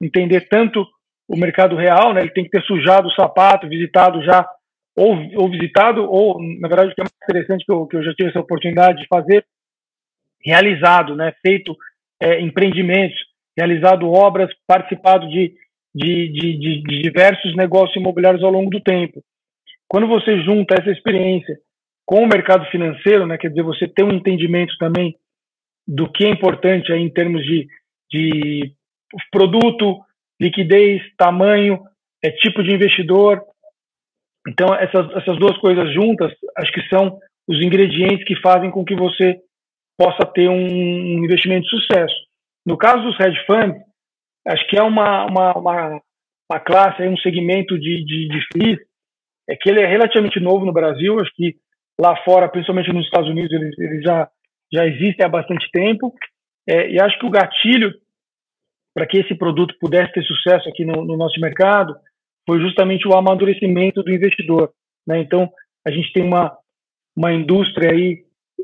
entender 0.01 0.47
tanto 0.47 0.87
o 1.27 1.37
mercado 1.37 1.75
real, 1.75 2.13
né? 2.13 2.21
Ele 2.21 2.31
tem 2.31 2.43
que 2.43 2.51
ter 2.51 2.63
sujado 2.63 3.07
o 3.07 3.13
sapato, 3.13 3.67
visitado 3.67 4.23
já 4.23 4.47
ou, 4.95 5.15
ou 5.35 5.49
visitado 5.49 6.09
ou 6.09 6.41
na 6.59 6.67
verdade 6.67 6.91
o 6.91 6.95
que 6.95 7.01
é 7.01 7.03
mais 7.03 7.13
interessante 7.23 7.65
que 7.65 7.71
eu, 7.71 7.85
que 7.85 7.97
eu 7.97 8.03
já 8.03 8.13
tive 8.13 8.29
essa 8.29 8.39
oportunidade 8.39 9.01
de 9.01 9.07
fazer 9.07 9.45
realizado, 10.43 11.15
né, 11.15 11.33
feito 11.41 11.75
é, 12.21 12.39
empreendimentos, 12.39 13.17
realizado 13.57 14.09
obras, 14.11 14.49
participado 14.67 15.27
de, 15.27 15.53
de, 15.93 16.27
de, 16.29 16.57
de, 16.57 16.81
de 16.83 17.01
diversos 17.01 17.55
negócios 17.55 17.95
imobiliários 17.95 18.43
ao 18.43 18.51
longo 18.51 18.69
do 18.69 18.79
tempo. 18.79 19.23
Quando 19.87 20.07
você 20.07 20.39
junta 20.43 20.75
essa 20.79 20.91
experiência 20.91 21.57
com 22.05 22.23
o 22.23 22.27
mercado 22.27 22.65
financeiro, 22.67 23.25
né, 23.25 23.37
quer 23.37 23.49
dizer, 23.49 23.63
você 23.63 23.87
tem 23.87 24.05
um 24.05 24.13
entendimento 24.13 24.77
também 24.77 25.15
do 25.87 26.11
que 26.11 26.25
é 26.25 26.29
importante 26.29 26.91
aí 26.91 27.01
em 27.01 27.09
termos 27.09 27.43
de, 27.43 27.67
de 28.11 28.71
produto, 29.31 29.99
liquidez, 30.39 31.01
tamanho, 31.17 31.79
é, 32.23 32.31
tipo 32.31 32.63
de 32.63 32.73
investidor. 32.73 33.41
Então, 34.47 34.73
essas, 34.75 35.09
essas 35.15 35.37
duas 35.37 35.57
coisas 35.57 35.93
juntas, 35.93 36.31
acho 36.57 36.71
que 36.71 36.87
são 36.89 37.19
os 37.47 37.63
ingredientes 37.63 38.25
que 38.25 38.39
fazem 38.41 38.71
com 38.71 38.83
que 38.83 38.95
você 38.95 39.39
possa 39.97 40.25
ter 40.25 40.49
um 40.49 41.23
investimento 41.23 41.63
de 41.63 41.69
sucesso. 41.69 42.15
No 42.65 42.77
caso 42.77 43.03
dos 43.03 43.19
hedge 43.19 43.39
funds, 43.45 43.81
acho 44.47 44.67
que 44.67 44.77
é 44.77 44.83
uma, 44.83 45.25
uma, 45.25 45.53
uma, 45.57 46.01
uma 46.51 46.59
classe, 46.59 47.03
um 47.03 47.17
segmento 47.17 47.79
de, 47.79 48.03
de, 48.03 48.27
de 48.27 48.85
é 49.47 49.55
que 49.55 49.69
ele 49.69 49.81
é 49.81 49.85
relativamente 49.85 50.39
novo 50.39 50.65
no 50.65 50.73
Brasil, 50.73 51.19
acho 51.19 51.31
que 51.35 51.55
lá 51.99 52.15
fora, 52.23 52.49
principalmente 52.49 52.91
nos 52.91 53.05
Estados 53.05 53.29
Unidos, 53.29 53.51
ele, 53.51 53.71
ele 53.77 54.01
já, 54.01 54.27
já 54.73 54.85
existe 54.87 55.23
há 55.23 55.29
bastante 55.29 55.69
tempo, 55.71 56.13
é, 56.67 56.89
e 56.89 56.99
acho 56.99 57.17
que 57.19 57.25
o 57.25 57.29
gatilho 57.29 57.93
para 58.95 59.05
que 59.05 59.17
esse 59.17 59.35
produto 59.35 59.75
pudesse 59.79 60.13
ter 60.13 60.23
sucesso 60.23 60.69
aqui 60.69 60.85
no, 60.85 61.03
no, 61.03 61.17
nosso 61.17 61.39
mercado 61.41 61.93
foi 62.47 62.61
justamente 62.61 63.05
o 63.05 63.13
amadurecimento 63.13 64.01
do 64.01 64.11
investidor. 64.11 64.71
Né? 65.05 65.19
Então, 65.19 65.49
a 65.85 65.91
gente 65.91 66.13
tem 66.13 66.23
uma, 66.23 66.57
uma 67.15 67.33
indústria 67.33 67.91
aí 67.91 68.23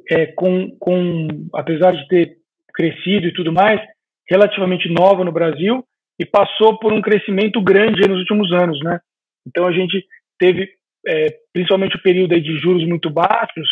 é, 0.09 0.27
com, 0.27 0.71
com, 0.79 1.27
apesar 1.53 1.91
de 1.91 2.07
ter 2.07 2.37
crescido 2.73 3.27
e 3.27 3.33
tudo 3.33 3.51
mais, 3.51 3.81
relativamente 4.29 4.87
nova 4.87 5.25
no 5.25 5.31
Brasil 5.31 5.83
e 6.17 6.25
passou 6.25 6.79
por 6.79 6.93
um 6.93 7.01
crescimento 7.01 7.61
grande 7.61 8.07
nos 8.07 8.19
últimos 8.19 8.53
anos, 8.53 8.79
né? 8.81 8.99
Então 9.45 9.67
a 9.67 9.71
gente 9.71 10.05
teve 10.39 10.69
é, 11.05 11.27
principalmente 11.51 11.97
o 11.97 12.01
período 12.01 12.39
de 12.39 12.57
juros 12.59 12.87
muito 12.87 13.09
baixos 13.09 13.67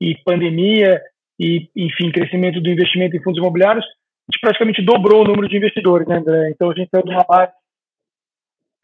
e 0.00 0.14
pandemia 0.24 1.00
e, 1.40 1.68
enfim, 1.74 2.12
crescimento 2.12 2.60
do 2.60 2.70
investimento 2.70 3.16
em 3.16 3.22
fundos 3.22 3.38
imobiliários, 3.38 3.84
a 4.28 4.32
gente 4.32 4.40
praticamente 4.40 4.82
dobrou 4.82 5.22
o 5.22 5.24
número 5.24 5.48
de 5.48 5.56
investidores, 5.56 6.06
né, 6.06 6.16
André? 6.16 6.50
Então 6.50 6.70
a 6.70 6.74
gente 6.74 6.90
saiu 6.90 7.04
de 7.04 7.10
uma 7.10 7.24
base 7.24 7.52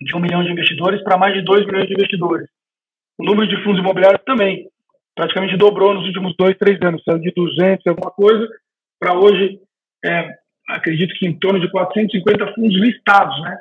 de 0.01 0.17
um 0.17 0.21
milhão 0.21 0.43
de 0.43 0.51
investidores 0.51 1.03
para 1.03 1.17
mais 1.17 1.35
de 1.35 1.43
dois 1.43 1.67
milhões 1.67 1.87
de 1.87 1.95
investidores. 1.95 2.49
O 3.19 3.25
número 3.25 3.49
de 3.49 3.63
fundos 3.63 3.81
imobiliários 3.81 4.23
também 4.25 4.69
praticamente 5.15 5.57
dobrou 5.57 5.95
nos 5.95 6.07
últimos 6.07 6.35
dois, 6.37 6.57
três 6.57 6.81
anos, 6.83 7.03
saiu 7.05 7.19
de 7.19 7.31
200 7.33 7.87
alguma 7.87 8.11
coisa 8.11 8.49
para 8.99 9.19
hoje, 9.19 9.61
é, 10.05 10.31
acredito 10.69 11.15
que 11.15 11.27
em 11.27 11.39
torno 11.39 11.61
de 11.61 11.71
450 11.71 12.55
fundos 12.55 12.81
listados, 12.81 13.41
né? 13.43 13.59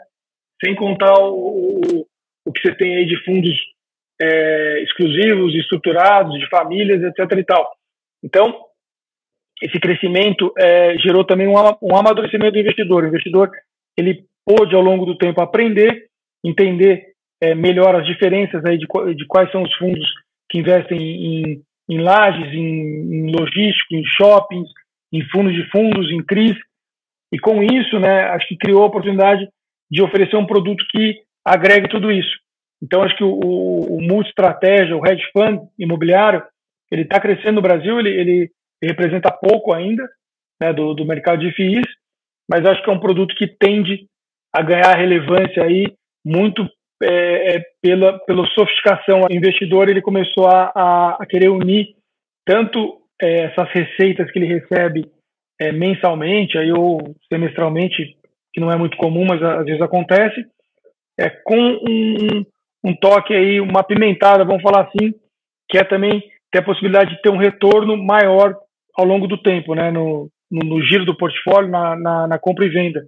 Sem 0.64 0.76
contar 0.76 1.14
o, 1.20 1.82
o, 1.82 2.08
o 2.46 2.52
que 2.52 2.62
você 2.62 2.76
tem 2.76 2.96
aí 2.96 3.06
de 3.06 3.18
fundos 3.26 3.52
é, 4.22 4.84
exclusivos, 4.84 5.56
estruturados, 5.56 6.40
de 6.40 6.48
famílias, 6.48 7.02
etc. 7.02 7.40
e 7.40 7.44
tal. 7.44 7.72
Então, 8.24 8.71
esse 9.62 9.80
crescimento 9.80 10.52
é, 10.58 10.98
gerou 10.98 11.24
também 11.24 11.48
um, 11.48 11.54
um 11.82 11.96
amadurecimento 11.96 12.54
do 12.54 12.60
investidor. 12.60 13.04
O 13.04 13.08
investidor 13.08 13.52
ele 13.98 14.26
pôde, 14.46 14.76
ao 14.76 14.82
longo 14.82 15.06
do 15.06 15.18
tempo, 15.18 15.42
aprender, 15.42 16.08
entender 16.44 17.12
é, 17.42 17.54
melhor 17.54 17.96
as 17.96 18.06
diferenças 18.06 18.64
aí 18.66 18.78
de, 18.78 18.88
de, 19.16 19.26
quais 19.28 19.52
são 19.52 19.64
os 19.64 19.74
fundos 19.76 20.08
que 20.50 20.60
investem 20.60 21.00
em, 21.00 21.62
em 21.90 21.98
lajes, 22.00 22.54
em, 22.54 23.30
em 23.30 23.32
em 23.92 24.04
shoppings, 24.06 24.70
em 25.14 25.22
fundos 25.30 25.54
de 25.54 25.70
fundos, 25.70 26.12
em 26.12 26.24
CRIs. 26.24 26.58
E 27.32 27.40
com 27.40 27.64
isso, 27.64 28.00
né, 28.00 28.24
acho 28.32 28.48
que 28.48 28.58
criou 28.58 28.84
a 28.84 28.88
oportunidade 28.88 29.48
de 29.90 30.02
oferecer 30.02 30.36
um 30.36 30.46
produto 30.46 30.86
que 30.90 31.22
agregue 31.46 31.88
tudo 31.88 32.12
isso. 32.12 32.32
Então, 32.82 33.04
acho 33.04 33.16
que 33.16 33.24
o, 33.24 33.30
o, 33.30 33.98
o 33.98 34.02
multi-estratégia, 34.02 34.98
o 34.98 35.06
hedge 35.06 35.24
fund 35.32 35.62
imobiliário, 35.78 36.44
ele 36.92 37.04
está 37.04 37.20
crescendo 37.20 37.56
no 37.56 37.62
Brasil, 37.62 38.00
ele, 38.00 38.10
ele, 38.10 38.52
representa 38.88 39.32
pouco 39.32 39.74
ainda 39.74 40.08
né, 40.62 40.74
do, 40.74 40.94
do 40.94 41.06
mercado 41.06 41.40
de 41.40 41.52
FIIs, 41.54 41.86
mas 42.50 42.66
acho 42.66 42.84
que 42.84 42.90
é 42.90 42.94
um 42.94 43.00
produto 43.00 43.36
que 43.36 43.48
tende 43.48 44.08
a 44.54 44.62
ganhar 44.62 44.96
relevância 44.96 45.64
aí 45.64 45.94
muito 46.26 46.68
é, 47.04 47.56
é, 47.56 47.64
pela, 47.82 48.20
pela 48.20 48.46
sofisticação. 48.48 49.22
O 49.22 49.34
investidor 49.34 49.90
ele 49.90 50.02
começou 50.02 50.48
a, 50.48 50.72
a, 50.76 51.18
a 51.20 51.26
querer 51.26 51.50
unir 51.50 51.96
tanto 52.46 53.02
é, 53.22 53.46
essas 53.46 53.70
receitas 53.72 54.30
que 54.32 54.40
ele 54.40 54.60
recebe 54.60 55.10
é, 55.60 55.72
mensalmente 55.72 56.58
aí, 56.58 56.72
ou 56.72 57.16
semestralmente, 57.32 58.18
que 58.54 58.60
não 58.60 58.72
é 58.72 58.76
muito 58.76 58.98
comum, 58.98 59.26
mas 59.26 59.42
às 59.42 59.66
vezes 59.66 59.82
acontece, 59.82 60.46
é, 61.20 61.30
com 61.30 61.56
um, 61.56 62.46
um 62.84 62.96
toque 62.96 63.34
aí, 63.34 63.62
uma 63.62 63.84
pimentada, 63.84 64.44
vamos 64.44 64.64
falar 64.64 64.88
assim, 64.88 65.14
que 65.70 65.78
é 65.78 65.84
também 65.84 66.22
ter 66.52 66.60
a 66.60 66.64
possibilidade 66.64 67.16
de 67.16 67.22
ter 67.22 67.30
um 67.30 67.38
retorno 67.38 67.96
maior 67.96 68.56
ao 68.96 69.06
longo 69.06 69.28
do 69.28 69.38
tempo, 69.38 69.74
né, 69.76 69.92
no, 69.92 70.30
no, 70.50 70.60
no 70.68 70.82
giro 70.84 71.06
do 71.06 71.16
portfólio, 71.16 71.70
na, 71.70 71.96
na, 71.96 72.28
na, 72.28 72.40
compra 72.40 72.66
e 72.66 72.70
venda. 72.70 73.06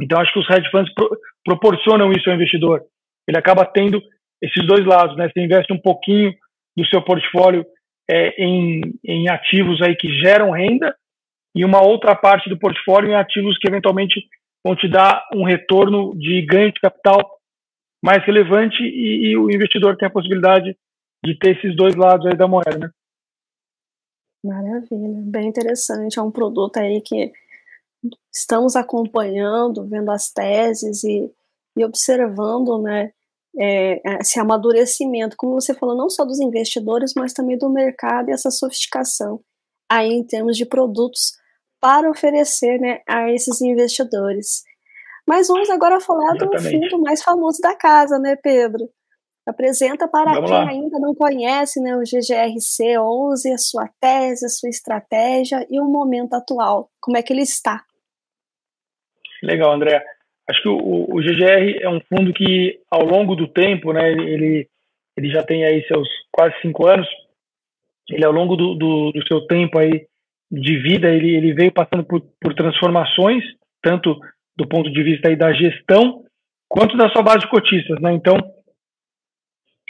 Então, 0.00 0.20
acho 0.20 0.32
que 0.32 0.38
os 0.38 0.50
hedge 0.50 0.70
funds 0.70 0.92
pro, 0.94 1.10
proporcionam 1.44 2.12
isso 2.12 2.28
ao 2.28 2.36
investidor. 2.36 2.82
Ele 3.26 3.38
acaba 3.38 3.64
tendo 3.64 4.02
esses 4.40 4.66
dois 4.66 4.84
lados, 4.84 5.16
né? 5.16 5.28
Você 5.28 5.40
investe 5.40 5.72
um 5.72 5.80
pouquinho 5.80 6.32
do 6.76 6.86
seu 6.86 7.02
portfólio 7.02 7.66
é, 8.08 8.42
em, 8.42 8.80
em 9.04 9.28
ativos 9.28 9.82
aí 9.82 9.96
que 9.96 10.08
geram 10.20 10.50
renda 10.50 10.94
e 11.54 11.64
uma 11.64 11.82
outra 11.82 12.14
parte 12.14 12.48
do 12.48 12.58
portfólio 12.58 13.10
em 13.10 13.14
ativos 13.14 13.58
que 13.58 13.68
eventualmente 13.68 14.22
vão 14.64 14.76
te 14.76 14.88
dar 14.88 15.26
um 15.34 15.44
retorno 15.44 16.16
de 16.16 16.40
ganho 16.42 16.72
de 16.72 16.80
capital 16.80 17.38
mais 18.02 18.24
relevante 18.24 18.82
e, 18.82 19.30
e, 19.30 19.36
o 19.36 19.50
investidor 19.50 19.96
tem 19.96 20.06
a 20.06 20.10
possibilidade 20.10 20.76
de 21.24 21.34
ter 21.36 21.56
esses 21.56 21.74
dois 21.74 21.96
lados 21.96 22.26
aí 22.26 22.36
da 22.36 22.46
moeda, 22.46 22.78
né? 22.78 22.90
Maravilha, 24.44 25.22
bem 25.24 25.48
interessante. 25.48 26.18
É 26.18 26.22
um 26.22 26.30
produto 26.30 26.76
aí 26.78 27.00
que 27.00 27.32
estamos 28.32 28.76
acompanhando, 28.76 29.86
vendo 29.86 30.10
as 30.10 30.30
teses 30.30 31.02
e, 31.04 31.30
e 31.76 31.84
observando, 31.84 32.80
né, 32.80 33.12
é, 33.58 34.00
esse 34.20 34.38
amadurecimento, 34.38 35.36
como 35.36 35.60
você 35.60 35.74
falou, 35.74 35.96
não 35.96 36.08
só 36.08 36.24
dos 36.24 36.38
investidores, 36.38 37.12
mas 37.16 37.32
também 37.32 37.58
do 37.58 37.68
mercado 37.68 38.28
e 38.28 38.32
essa 38.32 38.50
sofisticação 38.50 39.40
aí 39.90 40.12
em 40.12 40.24
termos 40.24 40.56
de 40.56 40.66
produtos 40.66 41.32
para 41.80 42.10
oferecer, 42.10 42.78
né, 42.78 43.00
a 43.08 43.32
esses 43.32 43.60
investidores. 43.60 44.62
Mas 45.26 45.48
vamos 45.48 45.70
agora 45.70 46.00
falar 46.00 46.36
Exatamente. 46.36 46.62
do 46.62 46.90
fundo 46.90 47.02
mais 47.02 47.22
famoso 47.22 47.60
da 47.60 47.74
casa, 47.74 48.18
né, 48.18 48.36
Pedro? 48.36 48.88
Apresenta 49.48 50.06
para 50.06 50.34
vamos 50.34 50.50
quem 50.50 50.58
lá. 50.58 50.68
ainda 50.68 50.98
não 50.98 51.14
conhece 51.14 51.80
né, 51.80 51.96
o 51.96 52.00
GGRC 52.00 52.98
11, 52.98 53.52
a 53.52 53.56
sua 53.56 53.88
tese, 53.98 54.44
a 54.44 54.48
sua 54.50 54.68
estratégia 54.68 55.66
e 55.70 55.80
o 55.80 55.86
momento 55.86 56.34
atual. 56.34 56.90
Como 57.00 57.16
é 57.16 57.22
que 57.22 57.32
ele 57.32 57.40
está? 57.40 57.82
Legal, 59.42 59.72
André. 59.72 60.04
Acho 60.50 60.62
que 60.62 60.68
o, 60.68 61.06
o 61.08 61.20
GGR 61.22 61.78
é 61.80 61.88
um 61.88 62.00
fundo 62.00 62.34
que, 62.34 62.78
ao 62.90 63.04
longo 63.04 63.34
do 63.34 63.48
tempo, 63.48 63.90
né, 63.94 64.10
ele, 64.12 64.68
ele 65.16 65.30
já 65.30 65.42
tem 65.42 65.64
aí 65.64 65.82
seus 65.86 66.06
quase 66.30 66.54
cinco 66.60 66.86
anos. 66.86 67.08
Ele, 68.10 68.26
ao 68.26 68.32
longo 68.32 68.54
do, 68.54 68.74
do, 68.74 69.12
do 69.12 69.26
seu 69.26 69.46
tempo 69.46 69.78
aí 69.78 70.06
de 70.50 70.76
vida, 70.82 71.08
ele, 71.08 71.34
ele 71.34 71.54
veio 71.54 71.72
passando 71.72 72.04
por, 72.04 72.20
por 72.38 72.54
transformações, 72.54 73.42
tanto 73.82 74.18
do 74.54 74.68
ponto 74.68 74.92
de 74.92 75.02
vista 75.02 75.28
aí 75.28 75.36
da 75.36 75.54
gestão, 75.54 76.22
quanto 76.68 76.98
da 76.98 77.08
sua 77.08 77.22
base 77.22 77.40
de 77.40 77.48
cotistas. 77.48 77.98
Né? 78.00 78.12
Então, 78.12 78.36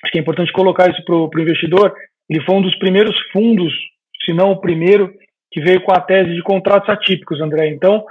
acho 0.02 0.12
que 0.12 0.18
é 0.18 0.22
importante 0.22 0.52
colocar 0.52 0.90
isso 0.90 1.04
para 1.04 1.14
o 1.14 1.40
investidor. 1.40 1.94
Ele 2.28 2.44
foi 2.44 2.54
um 2.56 2.62
dos 2.62 2.76
primeiros 2.78 3.16
fundos, 3.32 3.72
se 4.24 4.32
não 4.32 4.52
o 4.52 4.60
primeiro, 4.60 5.12
que 5.50 5.60
veio 5.60 5.82
com 5.82 5.92
a 5.92 6.00
tese 6.00 6.34
de 6.34 6.42
contratos 6.42 6.88
atípicos, 6.88 7.40
André. 7.40 7.68
Então, 7.68 8.04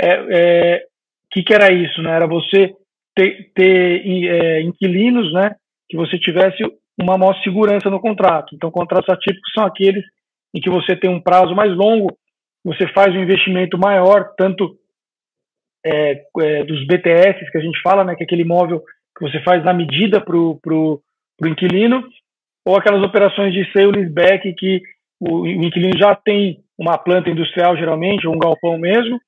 é, 0.00 0.08
é, 0.30 0.84
que, 1.30 1.42
que 1.42 1.54
era 1.54 1.72
isso? 1.72 2.02
Né? 2.02 2.10
Era 2.10 2.26
você 2.26 2.74
ter, 3.14 3.50
ter 3.54 4.02
é, 4.06 4.62
inquilinos 4.62 5.32
né, 5.32 5.54
que 5.88 5.96
você 5.96 6.18
tivesse 6.18 6.62
uma 6.98 7.16
maior 7.16 7.34
segurança 7.42 7.90
no 7.90 8.00
contrato. 8.00 8.54
Então, 8.54 8.70
contratos 8.70 9.08
atípicos 9.08 9.52
são 9.52 9.64
aqueles 9.64 10.04
em 10.54 10.60
que 10.60 10.70
você 10.70 10.96
tem 10.96 11.10
um 11.10 11.20
prazo 11.20 11.54
mais 11.54 11.74
longo, 11.74 12.16
você 12.64 12.88
faz 12.88 13.14
um 13.14 13.22
investimento 13.22 13.78
maior, 13.78 14.32
tanto 14.36 14.76
é, 15.84 16.22
é, 16.40 16.64
dos 16.64 16.86
BTS 16.86 17.50
que 17.50 17.58
a 17.58 17.60
gente 17.60 17.80
fala, 17.82 18.02
né, 18.02 18.14
que 18.14 18.22
é 18.22 18.26
aquele 18.26 18.42
imóvel 18.42 18.82
que 19.16 19.28
você 19.28 19.40
faz 19.42 19.64
na 19.64 19.72
medida 19.72 20.20
para 20.20 20.36
o 20.36 21.00
pro, 21.38 21.46
pro 21.46 21.48
inquilino, 21.48 22.04
ou 22.66 22.76
aquelas 22.76 23.02
operações 23.02 23.54
de 23.54 23.70
sale 23.72 23.92
leaseback 23.92 24.52
que 24.54 24.82
o, 25.20 25.42
o 25.42 25.46
inquilino 25.46 25.98
já 25.98 26.14
tem 26.14 26.62
uma 26.78 26.98
planta 26.98 27.30
industrial 27.30 27.76
geralmente, 27.76 28.26
ou 28.26 28.34
um 28.34 28.38
galpão 28.38 28.76
mesmo, 28.78 29.18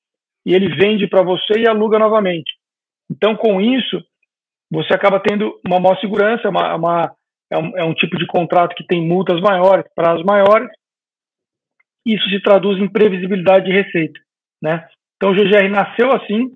e 0.47 0.55
ele 0.55 0.75
vende 0.77 1.07
para 1.07 1.23
você 1.23 1.59
e 1.59 1.69
aluga 1.69 1.99
novamente. 1.99 2.53
Então, 3.11 3.35
com 3.35 3.61
isso, 3.61 4.03
você 4.71 4.95
acaba 4.95 5.21
tendo 5.21 5.59
uma 5.67 5.81
maior 5.81 5.99
segurança, 5.99 6.49
uma, 6.49 6.77
uma 6.77 7.15
é, 7.51 7.59
um, 7.59 7.79
é 7.79 7.85
um 7.85 7.95
tipo 7.95 8.17
de 8.17 8.27
contrato 8.27 8.77
que 8.77 8.87
tem 8.87 9.05
multas 9.05 9.41
maiores, 9.41 9.85
prazos 9.95 10.25
maiores, 10.25 10.71
isso 12.07 12.29
se 12.31 12.41
traduz 12.41 12.81
em 12.81 12.89
previsibilidade 12.89 13.67
de 13.67 13.73
receita, 13.73 14.19
né? 14.63 14.87
Então, 15.17 15.33
o 15.33 15.35
GGR 15.35 15.69
nasceu 15.69 16.13
assim, 16.13 16.51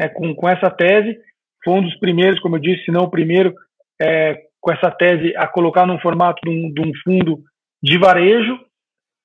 é, 0.00 0.08
com, 0.08 0.34
com 0.34 0.48
essa 0.48 0.70
tese, 0.70 1.18
foi 1.62 1.74
um 1.74 1.82
dos 1.82 1.98
primeiros, 1.98 2.40
como 2.40 2.56
eu 2.56 2.60
disse, 2.60 2.84
se 2.84 2.92
não 2.92 3.02
o 3.04 3.10
primeiro, 3.10 3.52
é, 4.00 4.45
com 4.66 4.72
essa 4.72 4.90
tese 4.90 5.32
a 5.36 5.46
colocar 5.46 5.86
num 5.86 6.00
formato 6.00 6.40
de 6.42 6.50
um, 6.50 6.72
de 6.72 6.80
um 6.80 6.92
fundo 7.04 7.38
de 7.80 7.96
varejo, 7.98 8.58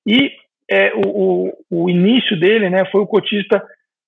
e 0.08 0.32
é, 0.70 0.94
o, 0.94 1.02
o, 1.02 1.84
o, 1.84 1.90
início 1.90 2.40
dele 2.40 2.70
né, 2.70 2.86
foi 2.92 3.02
o 3.02 3.08
cotista 3.08 3.66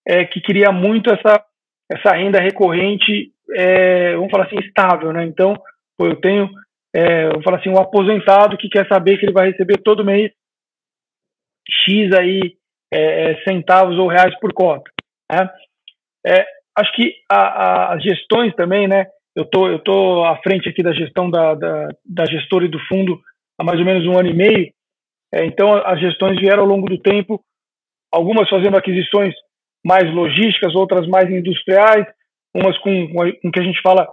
é, 0.08 0.26
que 0.26 0.40
queria 0.40 0.72
muito 0.72 1.12
essa, 1.12 1.44
essa 1.92 2.16
renda 2.16 2.40
recorrente, 2.40 3.32
é, 3.56 4.16
vamos 4.16 4.30
falar 4.30 4.46
assim, 4.46 4.60
estável. 4.60 5.12
Né? 5.12 5.26
Então, 5.26 5.56
eu 6.00 6.16
tenho, 6.18 6.52
é, 6.96 7.30
vamos 7.30 7.44
falar 7.44 7.58
assim, 7.58 7.70
um 7.70 7.80
aposentado 7.80 8.56
que 8.56 8.70
quer 8.70 8.88
saber 8.88 9.18
que 9.18 9.26
ele 9.26 9.34
vai 9.34 9.50
receber 9.50 9.78
todo 9.78 10.06
mês 10.06 10.32
X 11.68 12.14
aí 12.14 12.58
é, 12.94 13.32
é, 13.32 13.44
centavos 13.44 13.98
ou 13.98 14.08
reais 14.08 14.38
por 14.40 14.54
cota. 14.54 14.92
Né? 15.32 15.50
Acho 16.78 16.94
que 16.94 17.16
a, 17.28 17.38
a, 17.38 17.94
as 17.96 18.04
gestões 18.04 18.54
também, 18.54 18.88
né? 18.88 19.08
Eu 19.36 19.46
tô, 19.46 19.68
eu 19.68 19.80
tô 19.80 20.24
à 20.26 20.38
frente 20.38 20.70
aqui 20.70 20.84
da 20.84 20.94
gestão 20.94 21.30
da, 21.30 21.56
da, 21.56 21.90
da 22.06 22.26
gestora 22.26 22.66
e 22.66 22.70
do 22.70 22.80
fundo 22.88 23.20
há 23.58 23.64
mais 23.64 23.80
ou 23.80 23.86
menos 23.86 24.06
um 24.06 24.18
ano 24.18 24.30
e 24.30 24.34
meio. 24.34 24.72
É, 25.34 25.46
então, 25.46 25.74
as 25.74 26.00
gestões 26.00 26.40
vieram 26.40 26.62
ao 26.62 26.70
longo 26.70 26.88
do 26.88 27.00
tempo, 27.00 27.44
algumas 28.12 28.48
fazendo 28.48 28.78
aquisições 28.78 29.34
mais 29.84 30.12
logísticas, 30.14 30.76
outras 30.76 31.08
mais 31.08 31.30
industriais, 31.30 32.06
umas 32.54 32.78
com, 32.80 33.08
com 33.12 33.52
que 33.52 33.60
a 33.60 33.64
gente 33.64 33.82
fala 33.82 34.08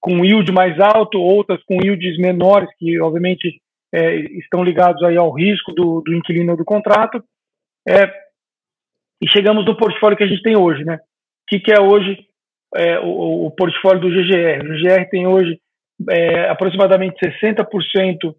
com 0.00 0.24
yield 0.24 0.52
mais 0.52 0.78
alto, 0.78 1.18
outras 1.18 1.62
com 1.64 1.82
yields 1.82 2.18
menores, 2.18 2.68
que 2.78 3.00
obviamente 3.00 3.60
é, 3.92 4.16
estão 4.38 4.62
ligados 4.62 5.02
aí 5.02 5.16
ao 5.16 5.32
risco 5.32 5.72
do, 5.72 6.02
do 6.02 6.14
inquilino 6.14 6.56
do 6.56 6.64
contrato. 6.64 7.24
É, 7.86 8.06
e 9.22 9.28
chegamos 9.28 9.64
no 9.64 9.76
portfólio 9.76 10.16
que 10.16 10.24
a 10.24 10.28
gente 10.28 10.42
tem 10.42 10.56
hoje, 10.56 10.84
né? 10.84 10.96
O 10.96 11.00
que, 11.48 11.60
que 11.60 11.72
é 11.72 11.80
hoje 11.80 12.27
é, 12.74 12.98
o, 13.00 13.46
o, 13.46 13.50
portfólio 13.50 14.00
do 14.00 14.08
GGR? 14.08 14.62
O 14.62 14.76
GGR 14.76 15.08
tem 15.10 15.26
hoje 15.26 15.60
é, 16.10 16.48
aproximadamente 16.48 17.16
60% 17.20 18.34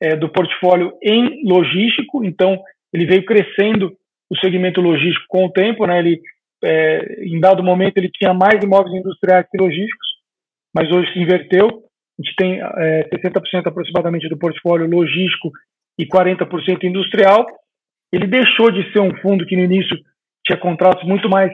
é, 0.00 0.16
do 0.16 0.28
portfólio 0.28 0.92
em 1.02 1.42
logístico, 1.44 2.24
então 2.24 2.60
ele 2.92 3.06
veio 3.06 3.24
crescendo 3.24 3.92
o 4.30 4.36
segmento 4.38 4.80
logístico 4.80 5.26
com 5.28 5.44
o 5.46 5.52
tempo, 5.52 5.86
né? 5.86 5.98
Ele, 5.98 6.20
é, 6.64 7.24
em 7.24 7.38
dado 7.38 7.62
momento, 7.62 7.98
ele 7.98 8.10
tinha 8.10 8.34
mais 8.34 8.62
imóveis 8.62 8.94
industriais 8.94 9.46
que 9.50 9.58
logísticos, 9.58 10.08
mas 10.74 10.90
hoje 10.90 11.12
se 11.12 11.18
inverteu. 11.18 11.66
A 12.18 12.22
gente 12.22 12.34
tem 12.36 12.60
é, 12.60 13.08
60% 13.10 13.66
aproximadamente 13.66 14.28
do 14.28 14.38
portfólio 14.38 14.88
logístico 14.88 15.50
e 15.98 16.06
40% 16.06 16.84
industrial. 16.84 17.46
Ele 18.12 18.26
deixou 18.26 18.70
de 18.70 18.90
ser 18.92 19.00
um 19.00 19.14
fundo 19.18 19.46
que 19.46 19.56
no 19.56 19.64
início 19.64 19.96
tinha 20.44 20.58
contratos 20.58 21.06
muito 21.06 21.28
mais 21.28 21.52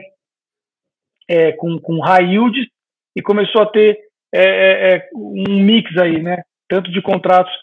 é, 1.29 1.51
com, 1.53 1.79
com 1.79 1.99
high 1.99 2.25
yields 2.33 2.67
e 3.15 3.21
começou 3.21 3.61
a 3.61 3.65
ter 3.65 3.99
é, 4.33 4.43
é, 4.43 4.95
é, 4.95 5.09
um 5.15 5.63
mix 5.63 5.95
aí, 5.97 6.21
né? 6.21 6.41
Tanto 6.67 6.91
de 6.91 7.01
contratos 7.01 7.53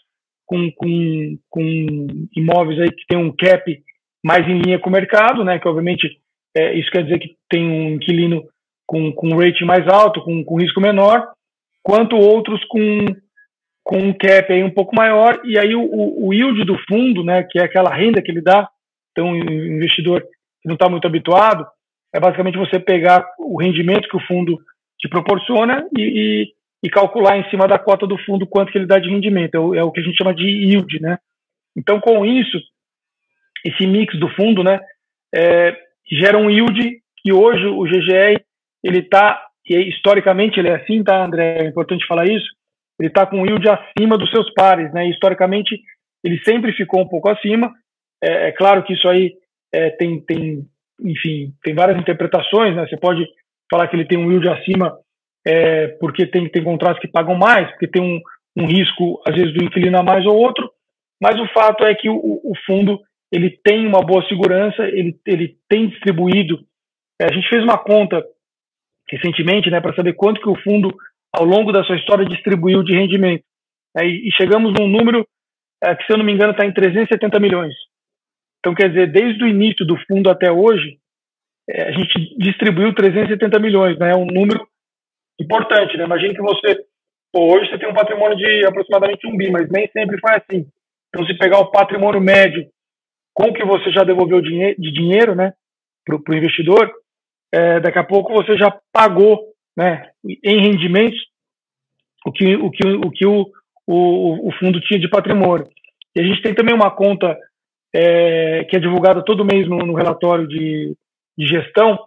com, 0.45 0.71
com, 0.71 1.37
com 1.49 2.07
imóveis 2.35 2.79
aí 2.79 2.91
que 2.91 3.05
tem 3.07 3.17
um 3.17 3.33
cap 3.35 3.63
mais 4.23 4.47
em 4.47 4.59
linha 4.59 4.79
com 4.79 4.89
o 4.89 4.93
mercado, 4.93 5.43
né? 5.43 5.59
Que 5.59 5.67
obviamente 5.67 6.19
é, 6.55 6.73
isso 6.77 6.89
quer 6.91 7.03
dizer 7.03 7.19
que 7.19 7.35
tem 7.49 7.65
um 7.65 7.95
inquilino 7.95 8.43
com, 8.85 9.11
com 9.13 9.27
um 9.29 9.37
rating 9.37 9.65
mais 9.65 9.87
alto, 9.87 10.21
com, 10.21 10.43
com 10.43 10.59
risco 10.59 10.81
menor, 10.81 11.27
quanto 11.81 12.15
outros 12.15 12.63
com, 12.65 13.05
com 13.83 13.97
um 13.97 14.13
cap 14.13 14.51
aí 14.51 14.63
um 14.63 14.69
pouco 14.69 14.95
maior, 14.95 15.41
e 15.45 15.57
aí 15.57 15.73
o, 15.75 16.27
o 16.27 16.33
yield 16.33 16.63
do 16.65 16.77
fundo, 16.89 17.23
né, 17.23 17.43
que 17.49 17.57
é 17.57 17.63
aquela 17.63 17.93
renda 17.93 18.21
que 18.21 18.29
ele 18.29 18.41
dá, 18.41 18.69
então 19.11 19.31
o 19.31 19.37
investidor 19.37 20.21
que 20.21 20.67
não 20.67 20.73
está 20.73 20.89
muito 20.89 21.07
habituado, 21.07 21.65
é 22.13 22.19
basicamente 22.19 22.57
você 22.57 22.79
pegar 22.79 23.25
o 23.39 23.59
rendimento 23.59 24.07
que 24.07 24.17
o 24.17 24.25
fundo 24.27 24.59
te 24.99 25.09
proporciona 25.09 25.87
e, 25.97 26.01
e, 26.01 26.53
e, 26.83 26.89
calcular 26.89 27.37
em 27.37 27.49
cima 27.49 27.67
da 27.67 27.79
cota 27.79 28.05
do 28.05 28.17
fundo 28.19 28.45
quanto 28.45 28.71
que 28.71 28.77
ele 28.77 28.85
dá 28.85 28.99
de 28.99 29.09
rendimento. 29.09 29.55
É 29.55 29.59
o, 29.59 29.75
é 29.75 29.83
o, 29.83 29.91
que 29.91 29.99
a 29.99 30.03
gente 30.03 30.17
chama 30.17 30.33
de 30.33 30.45
yield, 30.45 30.99
né? 31.01 31.17
Então, 31.75 31.99
com 31.99 32.25
isso, 32.25 32.57
esse 33.65 33.87
mix 33.87 34.17
do 34.19 34.29
fundo, 34.29 34.63
né, 34.63 34.79
é, 35.33 35.75
gera 36.11 36.37
um 36.37 36.49
yield 36.49 37.01
que 37.17 37.31
hoje 37.31 37.65
o 37.65 37.83
GGR, 37.83 38.41
ele 38.83 38.99
está, 38.99 39.41
e 39.67 39.75
historicamente 39.89 40.59
ele 40.59 40.69
é 40.69 40.75
assim, 40.75 41.03
tá, 41.03 41.23
André? 41.23 41.59
É 41.59 41.67
importante 41.67 42.05
falar 42.05 42.25
isso. 42.25 42.47
Ele 42.99 43.07
está 43.07 43.25
com 43.25 43.37
um 43.37 43.45
yield 43.45 43.67
acima 43.67 44.17
dos 44.17 44.29
seus 44.29 44.51
pares, 44.53 44.91
né? 44.93 45.07
Historicamente, 45.07 45.79
ele 46.23 46.39
sempre 46.43 46.73
ficou 46.73 47.01
um 47.01 47.07
pouco 47.07 47.29
acima. 47.29 47.71
É, 48.21 48.49
é 48.49 48.51
claro 48.51 48.83
que 48.83 48.93
isso 48.93 49.07
aí 49.07 49.33
é, 49.73 49.89
tem, 49.91 50.19
tem 50.21 50.67
enfim, 51.03 51.53
tem 51.63 51.73
várias 51.73 51.99
interpretações, 51.99 52.75
né? 52.75 52.87
Você 52.87 52.97
pode 52.97 53.25
falar 53.69 53.87
que 53.87 53.95
ele 53.95 54.05
tem 54.05 54.17
um 54.17 54.31
yield 54.31 54.47
acima 54.49 54.97
é, 55.45 55.87
porque 55.99 56.25
tem, 56.25 56.47
tem 56.49 56.63
contratos 56.63 56.99
que 56.99 57.07
pagam 57.07 57.35
mais, 57.35 57.69
porque 57.71 57.87
tem 57.87 58.01
um, 58.01 58.19
um 58.55 58.67
risco, 58.67 59.21
às 59.27 59.35
vezes, 59.35 59.53
do 59.53 59.63
inquilino 59.63 59.97
a 59.97 60.03
mais 60.03 60.25
ou 60.25 60.35
outro, 60.35 60.69
mas 61.21 61.39
o 61.39 61.47
fato 61.53 61.85
é 61.85 61.95
que 61.95 62.09
o, 62.09 62.15
o 62.15 62.53
fundo 62.65 62.99
ele 63.31 63.49
tem 63.63 63.87
uma 63.87 64.01
boa 64.01 64.27
segurança, 64.27 64.83
ele, 64.83 65.17
ele 65.25 65.55
tem 65.69 65.87
distribuído. 65.87 66.59
É, 67.19 67.25
a 67.25 67.33
gente 67.33 67.47
fez 67.47 67.63
uma 67.63 67.77
conta 67.77 68.23
recentemente 69.09 69.69
né, 69.69 69.79
para 69.79 69.95
saber 69.95 70.13
quanto 70.13 70.41
que 70.41 70.49
o 70.49 70.61
fundo, 70.61 70.89
ao 71.33 71.45
longo 71.45 71.71
da 71.71 71.83
sua 71.83 71.95
história, 71.95 72.25
distribuiu 72.25 72.83
de 72.83 72.93
rendimento. 72.93 73.43
É, 73.97 74.05
e, 74.05 74.27
e 74.27 74.31
chegamos 74.33 74.73
num 74.77 74.87
número 74.87 75.25
é, 75.83 75.95
que, 75.95 76.05
se 76.05 76.11
eu 76.11 76.17
não 76.17 76.25
me 76.25 76.33
engano, 76.33 76.51
está 76.51 76.65
em 76.65 76.73
370 76.73 77.39
milhões. 77.39 77.73
Então, 78.61 78.75
quer 78.75 78.89
dizer, 78.89 79.11
desde 79.11 79.43
o 79.43 79.47
início 79.47 79.83
do 79.85 79.97
fundo 80.07 80.29
até 80.29 80.51
hoje, 80.51 80.99
é, 81.67 81.89
a 81.89 81.91
gente 81.91 82.37
distribuiu 82.37 82.93
370 82.93 83.59
milhões, 83.59 83.97
né? 83.97 84.11
É 84.11 84.15
um 84.15 84.25
número 84.25 84.67
importante, 85.39 85.97
né? 85.97 86.05
Imagina 86.05 86.33
que 86.33 86.41
você, 86.41 86.85
pô, 87.33 87.53
hoje 87.53 87.69
você 87.69 87.79
tem 87.79 87.89
um 87.89 87.93
patrimônio 87.93 88.37
de 88.37 88.65
aproximadamente 88.65 89.27
um 89.27 89.35
bi, 89.35 89.49
mas 89.49 89.67
nem 89.69 89.89
sempre 89.91 90.19
foi 90.19 90.31
assim. 90.35 90.67
Então, 91.09 91.25
se 91.25 91.37
pegar 91.37 91.59
o 91.59 91.71
patrimônio 91.71 92.21
médio 92.21 92.69
com 93.33 93.45
o 93.45 93.53
que 93.53 93.65
você 93.65 93.91
já 93.91 94.03
devolveu 94.03 94.41
de 94.41 94.91
dinheiro, 94.91 95.33
né, 95.33 95.53
para 96.05 96.15
o 96.15 96.37
investidor, 96.37 96.91
é, 97.51 97.79
daqui 97.79 97.97
a 97.97 98.03
pouco 98.03 98.33
você 98.33 98.55
já 98.57 98.71
pagou, 98.93 99.39
né, 99.75 100.11
em 100.23 100.61
rendimentos 100.61 101.19
o 102.25 102.31
que 102.31 102.55
o 102.55 102.69
que 102.69 102.87
o 102.87 103.11
que 103.11 103.25
o, 103.25 103.47
o, 103.87 104.49
o 104.49 104.51
fundo 104.59 104.79
tinha 104.81 104.99
de 104.99 105.09
patrimônio. 105.09 105.67
E 106.15 106.21
a 106.21 106.23
gente 106.23 106.41
tem 106.41 106.53
também 106.53 106.75
uma 106.75 106.91
conta 106.91 107.37
é, 107.93 108.63
que 108.65 108.75
é 108.75 108.79
divulgada 108.79 109.23
todo 109.23 109.45
mês 109.45 109.67
no, 109.67 109.77
no 109.79 109.93
relatório 109.93 110.47
de, 110.47 110.95
de 111.37 111.45
gestão. 111.45 111.99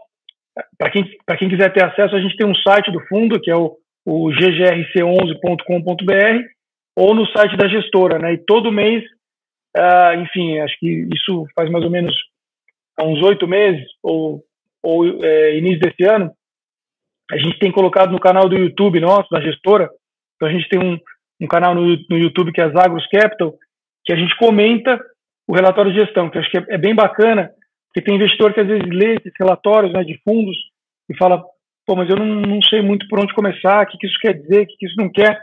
Para 0.78 0.90
quem, 0.90 1.04
quem 1.38 1.48
quiser 1.48 1.72
ter 1.72 1.84
acesso, 1.84 2.14
a 2.14 2.20
gente 2.20 2.36
tem 2.36 2.46
um 2.46 2.54
site 2.54 2.90
do 2.90 3.00
fundo, 3.06 3.40
que 3.40 3.50
é 3.50 3.56
o, 3.56 3.76
o 4.06 4.28
ggrc11.com.br, 4.28 6.44
ou 6.96 7.14
no 7.14 7.26
site 7.26 7.56
da 7.56 7.68
gestora. 7.68 8.18
Né? 8.18 8.34
E 8.34 8.38
todo 8.38 8.72
mês, 8.72 9.02
uh, 9.76 10.20
enfim, 10.20 10.58
acho 10.60 10.78
que 10.78 11.08
isso 11.14 11.46
faz 11.54 11.70
mais 11.70 11.84
ou 11.84 11.90
menos 11.90 12.14
uns 13.00 13.22
oito 13.22 13.48
meses, 13.48 13.84
ou, 14.02 14.42
ou 14.82 15.24
é, 15.24 15.58
início 15.58 15.80
desse 15.80 16.04
ano, 16.04 16.32
a 17.30 17.36
gente 17.36 17.58
tem 17.58 17.72
colocado 17.72 18.12
no 18.12 18.20
canal 18.20 18.48
do 18.48 18.56
YouTube 18.56 19.00
nosso, 19.00 19.28
da 19.30 19.40
gestora, 19.40 19.90
então 20.36 20.48
a 20.48 20.52
gente 20.52 20.68
tem 20.68 20.78
um, 20.78 20.96
um 21.40 21.48
canal 21.48 21.74
no, 21.74 21.82
no 21.82 22.18
YouTube 22.18 22.52
que 22.52 22.60
é 22.60 22.70
Zagros 22.70 23.04
Capital, 23.08 23.54
que 24.04 24.12
a 24.12 24.16
gente 24.16 24.36
comenta 24.36 25.00
o 25.46 25.54
relatório 25.54 25.92
de 25.92 26.00
gestão, 26.00 26.30
que 26.30 26.38
acho 26.38 26.50
que 26.50 26.58
é, 26.58 26.64
é, 26.70 26.78
bem 26.78 26.94
bacana, 26.94 27.50
porque 27.86 28.04
tem 28.04 28.16
investidor 28.16 28.52
que 28.52 28.60
às 28.60 28.66
vezes 28.66 28.84
lê 28.88 29.14
esses 29.16 29.32
relatórios 29.38 29.92
né, 29.92 30.02
de 30.02 30.18
fundos 30.24 30.56
e 31.08 31.16
fala, 31.16 31.42
pô, 31.86 31.94
mas 31.94 32.08
eu 32.08 32.16
não, 32.16 32.26
não 32.26 32.62
sei 32.62 32.80
muito 32.82 33.06
por 33.08 33.20
onde 33.20 33.34
começar, 33.34 33.84
o 33.84 33.86
que, 33.86 33.98
que 33.98 34.06
isso 34.06 34.18
quer 34.20 34.34
dizer, 34.34 34.62
o 34.62 34.66
que, 34.66 34.76
que 34.76 34.86
isso 34.86 34.96
não 34.98 35.10
quer. 35.10 35.38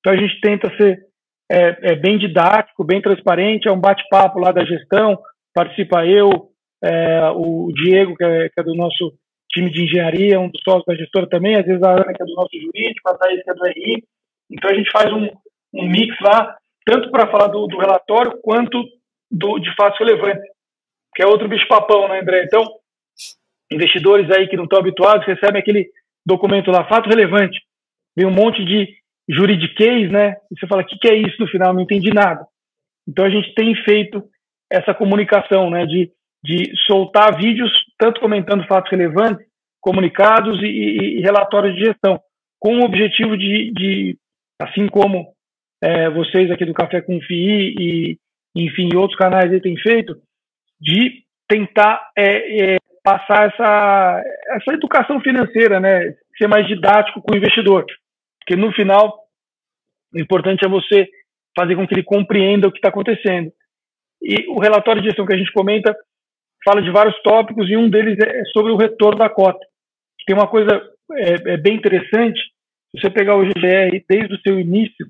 Então 0.00 0.12
a 0.12 0.16
gente 0.16 0.40
tenta 0.40 0.74
ser 0.76 1.06
é, 1.50 1.92
é 1.92 1.96
bem 1.96 2.18
didático, 2.18 2.84
bem 2.84 3.00
transparente, 3.00 3.68
é 3.68 3.72
um 3.72 3.80
bate-papo 3.80 4.38
lá 4.38 4.52
da 4.52 4.64
gestão, 4.64 5.18
participa 5.54 6.06
eu, 6.06 6.50
é, 6.82 7.30
o 7.34 7.72
Diego, 7.72 8.14
que 8.14 8.24
é, 8.24 8.48
que 8.48 8.60
é, 8.60 8.62
do 8.62 8.74
nosso 8.74 9.14
time 9.50 9.70
de 9.70 9.84
engenharia, 9.84 10.40
um 10.40 10.50
dos 10.50 10.60
sócios 10.62 10.84
da 10.86 10.94
gestora 10.94 11.28
também, 11.28 11.56
às 11.56 11.64
vezes 11.64 11.82
a 11.82 11.92
Ana, 11.92 12.12
que 12.12 12.22
é 12.22 12.26
do 12.26 12.34
nosso 12.34 12.50
jurídico, 12.52 13.08
a 13.08 13.14
Thaís, 13.14 13.42
que 13.42 13.50
é 13.50 13.54
do 13.54 13.64
RI. 13.64 14.04
Então 14.50 14.70
a 14.70 14.74
gente 14.74 14.90
faz 14.90 15.12
um, 15.12 15.28
um 15.74 15.88
mix 15.88 16.14
lá, 16.20 16.56
tanto 16.84 17.10
para 17.10 17.30
falar 17.30 17.48
do, 17.48 17.66
do 17.66 17.78
relatório, 17.78 18.38
quanto 18.42 18.84
do, 19.30 19.58
de 19.58 19.74
fato 19.74 19.98
relevante, 19.98 20.46
que 21.14 21.22
é 21.22 21.26
outro 21.26 21.48
bicho-papão, 21.48 22.08
né, 22.08 22.20
André? 22.20 22.44
Então, 22.44 22.64
investidores 23.70 24.30
aí 24.30 24.48
que 24.48 24.56
não 24.56 24.64
estão 24.64 24.78
habituados 24.78 25.26
recebem 25.26 25.60
aquele 25.60 25.88
documento 26.24 26.70
lá, 26.70 26.84
fato 26.88 27.08
relevante. 27.08 27.60
Vem 28.16 28.26
um 28.26 28.34
monte 28.34 28.64
de 28.64 28.88
juridiquês, 29.28 30.10
né? 30.10 30.36
E 30.50 30.58
você 30.58 30.66
fala, 30.66 30.82
o 30.82 30.86
que, 30.86 30.98
que 30.98 31.08
é 31.08 31.14
isso 31.14 31.36
no 31.40 31.48
final? 31.48 31.74
Não 31.74 31.82
entendi 31.82 32.12
nada. 32.12 32.46
Então, 33.08 33.24
a 33.24 33.30
gente 33.30 33.54
tem 33.54 33.74
feito 33.84 34.22
essa 34.70 34.94
comunicação, 34.94 35.70
né? 35.70 35.86
De, 35.86 36.10
de 36.44 36.72
soltar 36.86 37.36
vídeos, 37.36 37.70
tanto 37.98 38.20
comentando 38.20 38.66
fatos 38.66 38.90
relevantes, 38.90 39.46
comunicados 39.80 40.60
e, 40.62 40.66
e, 40.66 41.18
e 41.18 41.20
relatórios 41.20 41.74
de 41.76 41.84
gestão, 41.84 42.20
com 42.58 42.78
o 42.78 42.84
objetivo 42.84 43.36
de, 43.36 43.70
de 43.72 44.18
assim 44.60 44.88
como 44.88 45.32
é, 45.82 46.10
vocês 46.10 46.50
aqui 46.50 46.64
do 46.64 46.74
Café 46.74 47.00
com 47.00 47.20
FII 47.20 47.74
e, 47.78 48.18
enfim, 48.64 48.88
outros 48.96 49.18
canais 49.18 49.52
aí 49.52 49.60
têm 49.60 49.76
feito, 49.76 50.16
de 50.80 51.22
tentar 51.48 52.10
é, 52.16 52.74
é, 52.74 52.78
passar 53.02 53.48
essa, 53.52 54.22
essa 54.56 54.74
educação 54.74 55.20
financeira, 55.20 55.78
né? 55.78 56.14
Ser 56.36 56.48
mais 56.48 56.66
didático 56.66 57.20
com 57.20 57.32
o 57.32 57.36
investidor. 57.36 57.84
Porque 58.40 58.56
no 58.56 58.72
final, 58.72 59.24
o 60.12 60.18
importante 60.18 60.64
é 60.64 60.68
você 60.68 61.08
fazer 61.56 61.76
com 61.76 61.86
que 61.86 61.94
ele 61.94 62.02
compreenda 62.02 62.68
o 62.68 62.72
que 62.72 62.78
está 62.78 62.88
acontecendo. 62.88 63.52
E 64.22 64.48
o 64.48 64.60
relatório 64.60 65.00
de 65.00 65.08
gestão 65.08 65.26
que 65.26 65.34
a 65.34 65.38
gente 65.38 65.52
comenta 65.52 65.96
fala 66.64 66.82
de 66.82 66.90
vários 66.90 67.16
tópicos 67.22 67.70
e 67.70 67.76
um 67.76 67.88
deles 67.88 68.18
é 68.18 68.44
sobre 68.46 68.72
o 68.72 68.76
retorno 68.76 69.18
da 69.18 69.28
cota. 69.28 69.64
Tem 70.26 70.34
uma 70.34 70.48
coisa 70.48 70.82
é, 71.12 71.52
é 71.52 71.56
bem 71.56 71.76
interessante, 71.76 72.40
se 72.90 73.00
você 73.00 73.10
pegar 73.10 73.36
o 73.36 73.44
GGR 73.44 74.04
desde 74.08 74.34
o 74.34 74.40
seu 74.40 74.58
início, 74.58 75.06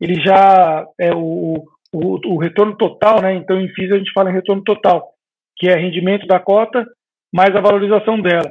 ele 0.00 0.20
já 0.20 0.86
é 0.98 1.14
o, 1.14 1.64
o, 1.92 2.34
o 2.34 2.38
retorno 2.38 2.76
total, 2.76 3.20
né? 3.22 3.34
Então, 3.34 3.60
em 3.60 3.68
FIIs 3.68 3.92
a 3.92 3.98
gente 3.98 4.12
fala 4.12 4.30
em 4.30 4.34
retorno 4.34 4.62
total, 4.62 5.12
que 5.56 5.68
é 5.68 5.76
rendimento 5.76 6.26
da 6.26 6.38
cota 6.38 6.86
mais 7.32 7.54
a 7.54 7.60
valorização 7.60 8.20
dela. 8.20 8.50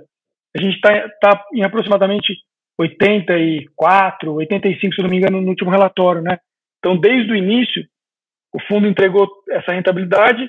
A 0.56 0.62
gente 0.62 0.76
está 0.76 1.10
tá 1.22 1.46
em 1.54 1.64
aproximadamente 1.64 2.34
84, 2.80 4.34
85, 4.34 4.96
se 4.96 5.02
não 5.02 5.10
me 5.10 5.18
engano, 5.18 5.42
no 5.42 5.50
último 5.50 5.72
relatório, 5.72 6.22
né? 6.22 6.38
Então, 6.80 6.96
desde 6.98 7.32
o 7.32 7.36
início, 7.36 7.84
o 8.54 8.60
fundo 8.62 8.88
entregou 8.88 9.28
essa 9.50 9.74
rentabilidade, 9.74 10.48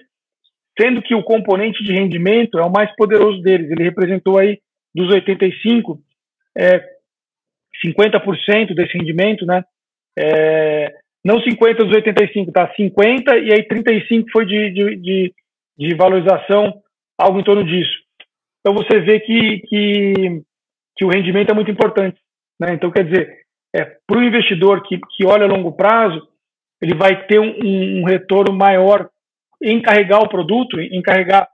sendo 0.79 1.03
que 1.03 1.15
o 1.15 1.23
componente 1.23 1.83
de 1.83 1.93
rendimento 1.93 2.59
é 2.59 2.63
o 2.63 2.71
mais 2.71 2.95
poderoso 2.97 3.41
deles. 3.43 3.71
Ele 3.71 3.83
representou 3.83 4.39
aí 4.39 4.61
dos 4.95 5.13
85, 5.13 5.99
é, 6.57 6.85
50% 7.85 8.75
desse 8.75 8.97
rendimento, 8.97 9.47
né? 9.47 9.65
É, 10.19 10.95
não 11.25 11.41
50 11.41 11.85
dos 11.85 11.95
85, 11.95 12.53
tá? 12.53 12.73
50 12.75 13.37
e 13.39 13.53
aí 13.53 13.63
35 13.65 14.31
foi 14.31 14.47
de, 14.47 14.71
de, 14.71 14.97
de, 14.97 15.35
de 15.77 15.95
valorização, 15.95 16.81
algo 17.19 17.41
em 17.41 17.45
torno 17.45 17.65
disso. 17.65 17.97
Então 18.61 18.75
você 18.75 19.01
vê 19.01 19.21
que, 19.21 19.61
que, 19.61 20.43
que 20.97 21.05
o 21.05 21.09
rendimento 21.09 21.51
é 21.51 21.55
muito 21.55 21.71
importante. 21.71 22.19
Né? 22.61 22.75
Então, 22.75 22.91
quer 22.91 23.05
dizer, 23.05 23.39
é, 23.75 23.85
para 24.07 24.19
o 24.19 24.23
investidor 24.23 24.83
que, 24.83 24.99
que 25.17 25.27
olha 25.27 25.45
a 25.45 25.49
longo 25.49 25.73
prazo, 25.73 26.27
ele 26.81 26.95
vai 26.95 27.27
ter 27.27 27.39
um, 27.39 28.01
um 28.01 28.05
retorno 28.05 28.55
maior 28.55 29.09
em 29.63 29.81
carregar 29.83 30.21
o 30.21 30.29
produto, 30.29 30.81
em 30.81 31.03
carregar 31.03 31.49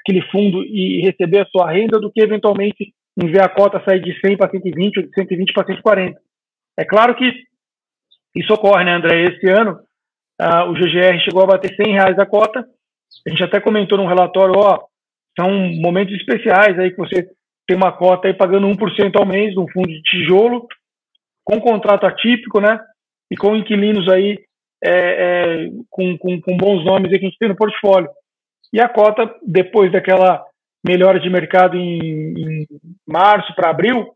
aquele 0.00 0.22
fundo 0.30 0.62
e 0.62 1.00
receber 1.02 1.40
a 1.40 1.46
sua 1.46 1.70
renda, 1.70 1.98
do 1.98 2.12
que 2.12 2.20
eventualmente 2.20 2.94
em 3.18 3.30
ver 3.30 3.42
a 3.42 3.48
cota 3.48 3.82
sair 3.84 4.00
de 4.00 4.18
100 4.20 4.36
para 4.36 4.50
120 4.50 4.98
ou 4.98 5.02
de 5.04 5.14
120 5.14 5.52
para 5.52 5.66
140. 5.66 6.20
É 6.78 6.84
claro 6.84 7.14
que 7.14 7.32
isso 8.36 8.52
ocorre, 8.52 8.84
né, 8.84 8.94
André? 8.94 9.24
Esse 9.24 9.48
ano 9.48 9.80
o 10.68 10.74
GGR 10.74 11.18
chegou 11.24 11.42
a 11.42 11.46
bater 11.46 11.74
100 11.74 11.92
reais 11.92 12.18
a 12.18 12.26
cota. 12.26 12.64
A 13.26 13.30
gente 13.30 13.42
até 13.42 13.60
comentou 13.60 13.96
no 13.96 14.06
relatório, 14.06 14.54
ó, 14.56 14.84
são 15.38 15.50
momentos 15.80 16.14
especiais 16.14 16.78
aí 16.78 16.90
que 16.90 16.96
você 16.96 17.28
tem 17.66 17.76
uma 17.76 17.92
cota 17.92 18.28
aí 18.28 18.34
pagando 18.34 18.66
1% 18.66 19.16
ao 19.16 19.26
mês 19.26 19.54
num 19.54 19.68
fundo 19.68 19.88
de 19.88 20.02
tijolo, 20.02 20.66
com 21.44 21.60
contrato 21.60 22.06
atípico, 22.06 22.60
né? 22.60 22.80
E 23.30 23.36
com 23.36 23.56
inquilinos 23.56 24.08
aí 24.08 24.38
é, 24.84 24.90
é, 24.90 25.70
com, 25.90 26.16
com, 26.18 26.40
com, 26.40 26.56
bons 26.56 26.84
nomes 26.84 27.12
aí 27.12 27.18
que 27.18 27.26
a 27.26 27.28
gente 27.28 27.38
tem 27.38 27.48
no 27.48 27.56
portfólio. 27.56 28.08
E 28.72 28.80
a 28.80 28.88
cota, 28.88 29.34
depois 29.42 29.90
daquela 29.90 30.44
melhora 30.84 31.18
de 31.18 31.28
mercado 31.28 31.76
em, 31.76 32.34
em 32.36 32.66
março 33.06 33.54
para 33.54 33.70
abril, 33.70 34.12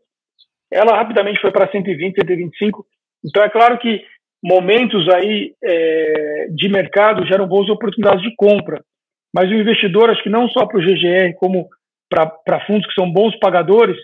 ela 0.71 0.95
rapidamente 0.95 1.41
foi 1.41 1.51
para 1.51 1.69
120, 1.69 2.15
125. 2.15 2.85
Então 3.23 3.43
é 3.43 3.49
claro 3.49 3.77
que 3.79 4.03
momentos 4.43 5.07
aí 5.09 5.53
é, 5.63 6.47
de 6.49 6.69
mercado 6.69 7.25
geram 7.25 7.47
boas 7.47 7.69
oportunidades 7.69 8.21
de 8.23 8.35
compra. 8.35 8.83
Mas 9.33 9.49
o 9.49 9.53
investidor, 9.53 10.09
acho 10.09 10.23
que 10.23 10.29
não 10.29 10.49
só 10.49 10.65
para 10.65 10.77
o 10.77 10.81
GGR, 10.81 11.33
como 11.37 11.69
para 12.09 12.65
fundos 12.65 12.85
que 12.87 12.93
são 12.93 13.09
bons 13.09 13.37
pagadores, 13.39 13.97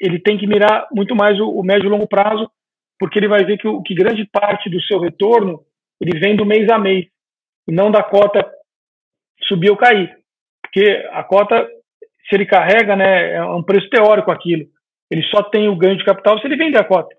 ele 0.00 0.18
tem 0.18 0.36
que 0.36 0.46
mirar 0.46 0.86
muito 0.92 1.14
mais 1.14 1.38
o, 1.40 1.48
o 1.48 1.62
médio 1.62 1.86
e 1.86 1.88
longo 1.88 2.06
prazo, 2.06 2.50
porque 2.98 3.18
ele 3.18 3.28
vai 3.28 3.44
ver 3.44 3.56
que, 3.56 3.68
que 3.86 3.94
grande 3.94 4.28
parte 4.30 4.68
do 4.68 4.80
seu 4.82 5.00
retorno 5.00 5.64
ele 6.00 6.18
vem 6.18 6.36
do 6.36 6.44
mês 6.44 6.68
a 6.68 6.78
mês, 6.78 7.06
e 7.68 7.72
não 7.72 7.90
da 7.90 8.02
cota 8.02 8.44
subir 9.44 9.70
ou 9.70 9.76
cair. 9.76 10.12
Porque 10.60 11.06
a 11.12 11.22
cota, 11.22 11.64
se 12.28 12.34
ele 12.34 12.44
carrega, 12.44 12.96
né, 12.96 13.34
é 13.34 13.44
um 13.44 13.62
preço 13.62 13.88
teórico 13.88 14.30
aquilo. 14.30 14.66
Ele 15.10 15.22
só 15.24 15.42
tem 15.44 15.68
o 15.68 15.76
ganho 15.76 15.96
de 15.96 16.04
capital 16.04 16.38
se 16.38 16.46
ele 16.46 16.56
vender 16.56 16.78
a 16.78 16.84
cota. 16.84 17.14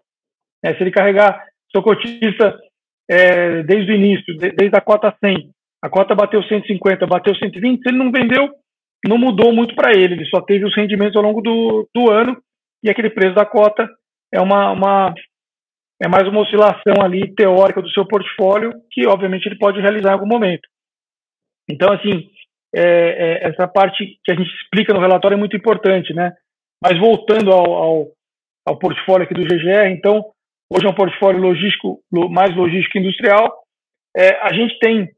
É, 0.63 0.73
se 0.73 0.81
ele 0.81 0.91
carregar, 0.91 1.45
sou 1.71 1.83
cotista 1.83 2.57
é, 3.09 3.63
desde 3.63 3.91
o 3.91 3.95
início, 3.95 4.37
de, 4.37 4.51
desde 4.51 4.75
a 4.77 4.81
cota 4.81 5.15
100, 5.23 5.51
a 5.83 5.89
cota 5.89 6.15
bateu 6.15 6.41
150, 6.41 7.05
bateu 7.05 7.35
120, 7.35 7.81
se 7.81 7.89
ele 7.89 7.97
não 7.97 8.11
vendeu, 8.11 8.49
não 9.05 9.17
mudou 9.17 9.51
muito 9.53 9.75
para 9.75 9.91
ele, 9.91 10.13
ele 10.13 10.25
só 10.25 10.39
teve 10.41 10.65
os 10.65 10.75
rendimentos 10.75 11.15
ao 11.15 11.23
longo 11.23 11.41
do, 11.41 11.87
do 11.93 12.09
ano 12.09 12.41
e 12.81 12.89
aquele 12.89 13.09
preço 13.09 13.35
da 13.35 13.45
cota 13.45 13.89
é 14.33 14.39
uma, 14.39 14.71
uma 14.71 15.13
é 16.01 16.07
mais 16.07 16.27
uma 16.27 16.41
oscilação 16.41 17.01
ali 17.01 17.33
teórica 17.35 17.81
do 17.81 17.89
seu 17.91 18.07
portfólio 18.07 18.71
que 18.91 19.05
obviamente 19.05 19.45
ele 19.45 19.57
pode 19.57 19.81
realizar 19.81 20.11
em 20.11 20.13
algum 20.13 20.27
momento. 20.27 20.67
Então 21.69 21.91
assim 21.91 22.29
é, 22.73 22.81
é, 22.81 23.49
essa 23.49 23.67
parte 23.67 24.19
que 24.23 24.31
a 24.31 24.35
gente 24.35 24.49
explica 24.55 24.93
no 24.93 24.99
relatório 24.99 25.35
é 25.35 25.37
muito 25.37 25.55
importante, 25.55 26.13
né? 26.13 26.33
Mas 26.81 26.97
voltando 26.97 27.51
ao, 27.51 27.71
ao, 27.71 28.07
ao 28.65 28.79
portfólio 28.79 29.25
aqui 29.25 29.33
do 29.33 29.43
GGR, 29.43 29.91
então 29.91 30.32
hoje 30.73 30.85
é 30.85 30.89
um 30.89 30.95
portfólio 30.95 31.39
logístico 31.39 32.01
mais 32.11 32.55
logístico 32.55 32.97
industrial. 32.97 33.53
É, 34.15 34.35
a 34.41 34.53
gente 34.53 34.77
tem 34.79 35.09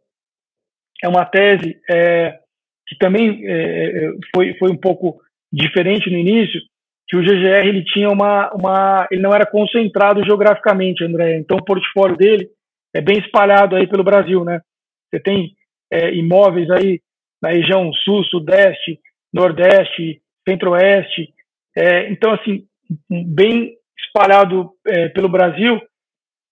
é 1.03 1.07
uma 1.07 1.25
tese 1.25 1.79
é, 1.89 2.39
que 2.87 2.97
também 2.97 3.41
é, 3.45 4.11
foi, 4.33 4.53
foi 4.57 4.71
um 4.71 4.77
pouco 4.77 5.19
diferente 5.51 6.09
no 6.09 6.17
início, 6.17 6.61
que 7.07 7.17
o 7.17 7.21
GGR 7.21 7.67
ele 7.67 7.83
tinha 7.83 8.09
uma, 8.09 8.51
uma 8.53 9.07
ele 9.11 9.21
não 9.21 9.33
era 9.33 9.45
concentrado 9.45 10.23
geograficamente, 10.23 11.03
André. 11.03 11.37
Então 11.37 11.57
o 11.57 11.63
portfólio 11.63 12.17
dele 12.17 12.49
é 12.93 13.01
bem 13.01 13.19
espalhado 13.19 13.75
aí 13.75 13.87
pelo 13.87 14.03
Brasil, 14.03 14.43
né? 14.43 14.61
Você 15.09 15.19
tem 15.19 15.55
é, 15.91 16.13
imóveis 16.13 16.69
aí 16.69 16.99
na 17.41 17.49
região 17.49 17.91
sul, 17.93 18.23
sudeste, 18.25 18.99
nordeste, 19.33 20.21
centro-oeste. 20.47 21.33
É, 21.77 22.09
então 22.09 22.33
assim 22.33 22.65
bem 23.09 23.75
espalhado 24.15 24.71
é, 24.87 25.09
pelo 25.09 25.27
Brasil 25.27 25.81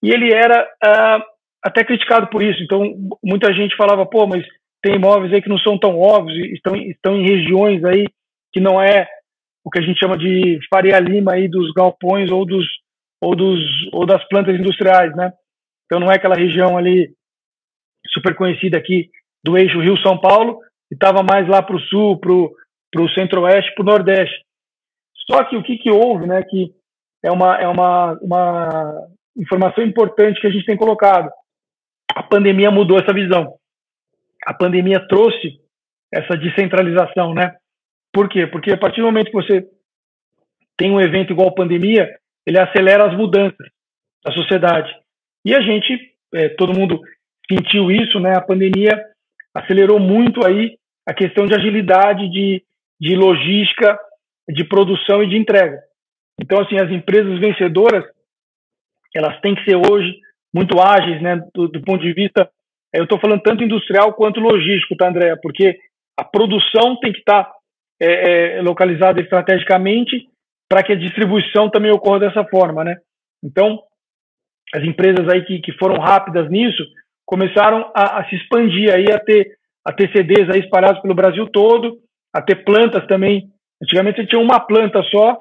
e 0.04 0.12
ele 0.12 0.34
era 0.34 0.68
ah, 0.84 1.24
até 1.64 1.84
criticado 1.84 2.28
por 2.28 2.44
isso. 2.44 2.62
Então 2.62 2.82
muita 3.24 3.54
gente 3.54 3.76
falava, 3.78 4.06
pô, 4.06 4.28
mas 4.28 4.46
tem 4.82 4.96
imóveis 4.96 5.34
aí 5.34 5.42
que 5.42 5.50
não 5.50 5.58
são 5.58 5.78
tão 5.80 5.98
óbvios, 5.98 6.38
estão 6.52 6.76
estão 6.76 7.16
em 7.16 7.26
regiões 7.26 7.84
aí 7.86 8.06
que 8.52 8.60
não 8.60 8.82
é 8.82 9.08
o 9.66 9.70
que 9.70 9.80
a 9.80 9.82
gente 9.82 9.98
chama 9.98 10.18
de 10.18 10.60
Faria 10.70 11.00
Lima 11.00 11.34
aí 11.34 11.48
dos 11.48 11.72
galpões 11.72 12.30
ou 12.30 12.46
dos 12.46 12.68
ou 13.22 13.36
dos 13.36 13.60
ou 13.94 14.06
das 14.06 14.24
plantas 14.28 14.60
industriais, 14.60 15.16
né? 15.16 15.32
Então 15.86 16.00
não 16.00 16.12
é 16.12 16.16
aquela 16.16 16.36
região 16.36 16.78
ali 16.78 17.14
super 18.10 18.36
conhecida 18.36 18.78
aqui 18.78 19.10
do 19.44 19.58
eixo 19.58 19.80
Rio 19.80 19.98
São 19.98 20.20
Paulo, 20.20 20.60
e 20.92 20.94
estava 20.94 21.24
mais 21.24 21.48
lá 21.48 21.62
para 21.62 21.76
o 21.76 21.80
sul, 21.82 22.18
para 22.20 22.32
o 22.32 23.10
centro-oeste, 23.14 23.74
para 23.74 23.82
o 23.82 23.86
nordeste. 23.86 24.44
Só 25.30 25.44
que 25.46 25.56
o 25.56 25.64
que, 25.64 25.78
que 25.78 25.90
houve, 25.90 26.28
né? 26.28 26.44
Que 26.44 26.74
é 27.24 27.32
uma 27.32 27.58
é 27.58 27.68
uma, 27.68 28.14
uma 28.22 29.08
informação 29.38 29.84
importante 29.84 30.40
que 30.40 30.48
a 30.48 30.52
gente 30.52 30.66
tem 30.66 30.78
colocado. 30.78 31.32
A 32.14 32.22
pandemia 32.22 32.70
mudou 32.70 33.00
essa 33.00 33.14
visão. 33.14 33.56
A 34.46 34.54
pandemia 34.54 35.06
trouxe 35.08 35.60
essa 36.14 36.38
descentralização, 36.38 37.34
né? 37.34 37.56
Por 38.12 38.30
quê? 38.30 38.46
Porque 38.46 38.72
a 38.72 38.78
partir 38.78 39.02
do 39.02 39.08
momento 39.08 39.32
que 39.32 39.42
você 39.42 39.66
tem 40.78 40.92
um 40.92 41.02
evento 41.02 41.32
igual 41.32 41.50
a 41.50 41.56
pandemia, 41.56 42.08
ele 42.46 42.60
acelera 42.60 43.08
as 43.08 43.18
mudanças 43.18 43.68
da 44.24 44.32
sociedade. 44.32 44.94
E 45.46 45.56
a 45.56 45.62
gente, 45.62 45.98
é, 46.34 46.50
todo 46.50 46.78
mundo 46.78 47.00
sentiu 47.52 47.90
isso, 47.90 48.20
né? 48.20 48.36
A 48.36 48.42
pandemia 48.42 49.04
acelerou 49.54 50.00
muito 50.00 50.46
aí 50.46 50.78
a 51.08 51.14
questão 51.14 51.46
de 51.46 51.56
agilidade, 51.56 52.30
de, 52.30 52.64
de 53.00 53.16
logística, 53.16 53.98
de 54.50 54.64
produção 54.64 55.24
e 55.24 55.30
de 55.30 55.38
entrega. 55.38 55.80
Então, 56.42 56.62
assim, 56.62 56.78
as 56.78 56.92
empresas 56.92 57.40
vencedoras, 57.40 58.04
elas 59.16 59.40
têm 59.42 59.56
que 59.56 59.64
ser 59.64 59.76
hoje 59.76 60.20
muito 60.54 60.80
ágeis, 60.80 61.22
né? 61.22 61.42
Do, 61.54 61.68
do 61.68 61.82
ponto 61.82 62.02
de 62.02 62.14
vista, 62.14 62.50
eu 62.94 63.04
estou 63.04 63.20
falando 63.20 63.42
tanto 63.42 63.64
industrial 63.64 64.14
quanto 64.14 64.40
logístico, 64.40 64.96
tá, 64.96 65.08
André? 65.08 65.36
Porque 65.42 65.78
a 66.18 66.24
produção 66.24 67.00
tem 67.00 67.12
que 67.12 67.20
estar 67.20 67.44
tá 67.46 67.54
é, 68.00 68.58
é, 68.58 68.62
localizada 68.62 69.22
estrategicamente 69.22 70.28
para 70.70 70.84
que 70.84 70.92
a 70.92 70.98
distribuição 70.98 71.70
também 71.70 71.92
ocorra 71.92 72.22
dessa 72.22 72.44
forma, 72.46 72.84
né? 72.84 72.98
Então, 73.44 73.80
as 74.74 74.84
empresas 74.84 75.28
aí 75.30 75.44
que, 75.46 75.60
que 75.60 75.72
foram 75.74 76.00
rápidas 76.00 76.50
nisso 76.50 76.84
começaram 77.26 77.92
a, 77.96 78.20
a, 78.20 78.30
se 78.30 78.36
expandir 78.36 78.94
aí 78.94 79.12
a 79.12 79.20
ter 79.20 79.58
a 79.86 79.92
ter 79.92 80.10
CDs 80.14 80.50
aí 80.50 80.62
espalhados 80.62 81.02
pelo 81.02 81.14
Brasil 81.14 81.46
todo, 81.48 81.98
a 82.34 82.42
ter 82.42 82.64
plantas 82.64 83.06
também. 83.06 83.50
Antigamente 83.82 84.22
você 84.22 84.28
tinha 84.28 84.42
uma 84.42 84.60
planta 84.60 85.04
só 85.04 85.38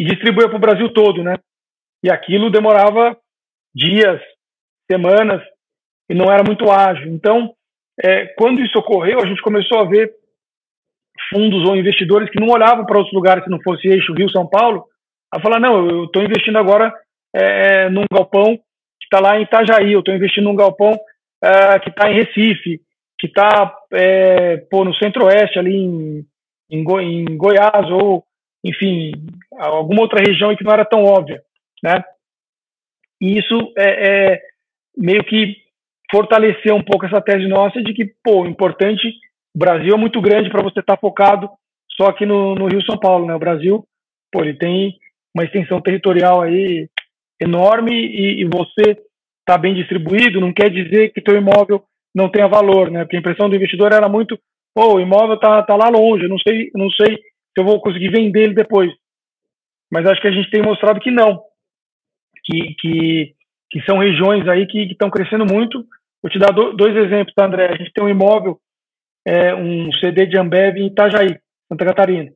e 0.00 0.04
distribuía 0.06 0.48
para 0.48 0.56
o 0.56 0.60
Brasil 0.60 0.90
todo, 0.94 1.22
né? 1.22 1.34
E 2.02 2.10
aquilo 2.10 2.50
demorava 2.50 3.14
dias, 3.74 4.18
semanas 4.90 5.42
e 6.08 6.14
não 6.14 6.32
era 6.32 6.42
muito 6.42 6.70
ágil. 6.70 7.12
Então, 7.12 7.52
é, 8.02 8.24
quando 8.38 8.62
isso 8.62 8.78
ocorreu, 8.78 9.20
a 9.20 9.26
gente 9.26 9.42
começou 9.42 9.78
a 9.78 9.84
ver 9.84 10.10
fundos 11.28 11.68
ou 11.68 11.76
investidores 11.76 12.30
que 12.30 12.40
não 12.40 12.48
olhavam 12.48 12.86
para 12.86 12.96
outros 12.96 13.14
lugares 13.14 13.44
se 13.44 13.50
não 13.50 13.60
fosse 13.60 13.88
eixo 13.88 14.14
Rio-São 14.14 14.48
Paulo, 14.48 14.86
a 15.30 15.38
falar, 15.38 15.60
não, 15.60 15.86
eu 15.86 16.04
estou 16.04 16.22
investindo 16.22 16.56
agora 16.56 16.94
é, 17.34 17.90
num 17.90 18.04
galpão 18.10 18.56
que 18.56 19.04
está 19.04 19.20
lá 19.20 19.38
em 19.38 19.42
Itajaí, 19.42 19.92
eu 19.92 20.00
estou 20.00 20.14
investindo 20.14 20.44
num 20.44 20.56
galpão 20.56 20.98
é, 21.44 21.78
que 21.78 21.90
está 21.90 22.10
em 22.10 22.14
Recife, 22.14 22.80
que 23.18 23.26
está 23.26 23.76
é, 23.92 24.64
no 24.72 24.94
centro-oeste, 24.94 25.58
ali 25.58 25.76
em, 25.76 26.24
em, 26.70 26.82
Go 26.82 26.98
em, 26.98 27.36
Goiás, 27.36 27.90
ou, 27.90 28.24
enfim, 28.64 29.12
alguma 29.66 30.02
outra 30.02 30.20
região 30.20 30.54
que 30.56 30.64
não 30.64 30.72
era 30.72 30.84
tão 30.84 31.04
óbvia, 31.04 31.42
né? 31.82 32.02
E 33.20 33.38
isso 33.38 33.72
é, 33.76 34.32
é 34.32 34.40
meio 34.96 35.22
que 35.24 35.56
fortaleceu 36.10 36.74
um 36.74 36.82
pouco 36.82 37.06
essa 37.06 37.20
tese 37.20 37.46
nossa 37.46 37.82
de 37.82 37.92
que, 37.92 38.12
pô, 38.24 38.46
importante 38.46 39.06
o 39.54 39.58
Brasil 39.58 39.94
é 39.94 39.98
muito 39.98 40.20
grande 40.20 40.50
para 40.50 40.62
você 40.62 40.80
estar 40.80 40.96
tá 40.96 41.00
focado 41.00 41.48
só 41.96 42.06
aqui 42.06 42.24
no, 42.24 42.54
no 42.54 42.66
Rio 42.66 42.84
São 42.84 42.98
Paulo, 42.98 43.26
né? 43.26 43.34
O 43.34 43.38
Brasil, 43.38 43.84
pô, 44.32 44.40
ele 44.42 44.54
tem 44.54 44.96
uma 45.34 45.44
extensão 45.44 45.80
territorial 45.80 46.42
aí 46.42 46.88
enorme 47.40 47.92
e, 47.92 48.42
e 48.42 48.44
você 48.44 48.96
está 49.40 49.58
bem 49.58 49.74
distribuído, 49.74 50.40
não 50.40 50.52
quer 50.52 50.70
dizer 50.70 51.12
que 51.12 51.20
teu 51.20 51.36
imóvel 51.36 51.82
não 52.14 52.28
tenha 52.28 52.48
valor, 52.48 52.90
né? 52.90 53.04
Porque 53.04 53.16
a 53.16 53.20
impressão 53.20 53.48
do 53.48 53.56
investidor 53.56 53.92
era 53.92 54.08
muito, 54.08 54.38
pô, 54.74 54.94
o 54.94 55.00
imóvel 55.00 55.38
tá, 55.38 55.62
tá 55.62 55.76
lá 55.76 55.88
longe, 55.88 56.28
não 56.28 56.38
sei, 56.38 56.70
não 56.74 56.90
sei 56.90 57.16
se 57.16 57.58
eu 57.58 57.64
vou 57.64 57.80
conseguir 57.80 58.10
vender 58.10 58.44
ele 58.44 58.54
depois. 58.54 58.90
Mas 59.90 60.06
acho 60.06 60.20
que 60.20 60.28
a 60.28 60.32
gente 60.32 60.50
tem 60.50 60.62
mostrado 60.62 61.00
que 61.00 61.10
não, 61.10 61.42
que, 62.44 62.74
que, 62.78 63.34
que 63.70 63.82
são 63.82 63.98
regiões 63.98 64.46
aí 64.48 64.66
que 64.66 64.82
estão 64.82 65.10
crescendo 65.10 65.44
muito. 65.44 65.84
Vou 66.22 66.30
te 66.30 66.38
dar 66.38 66.52
dois 66.52 66.96
exemplos, 66.96 67.34
tá, 67.34 67.46
André? 67.46 67.68
A 67.68 67.76
gente 67.76 67.92
tem 67.92 68.04
um 68.04 68.08
imóvel 68.08 68.58
é, 69.26 69.54
um 69.54 69.92
CD 69.94 70.26
de 70.26 70.38
Ambev 70.38 70.76
em 70.76 70.86
Itajaí, 70.86 71.38
Santa 71.68 71.84
Catarina. 71.84 72.30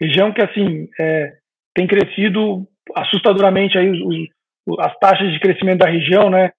Região 0.00 0.32
que, 0.32 0.42
assim, 0.42 0.88
é, 1.00 1.32
tem 1.74 1.86
crescido 1.86 2.66
assustadoramente 2.94 3.78
aí 3.78 3.90
os, 3.90 4.78
as 4.80 4.96
taxas 4.98 5.32
de 5.32 5.40
crescimento 5.40 5.80
da 5.80 5.90
região, 5.90 6.30
né? 6.30 6.50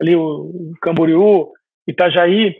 Ali 0.00 0.16
o 0.16 0.72
Camboriú, 0.80 1.50
Itajaí, 1.86 2.56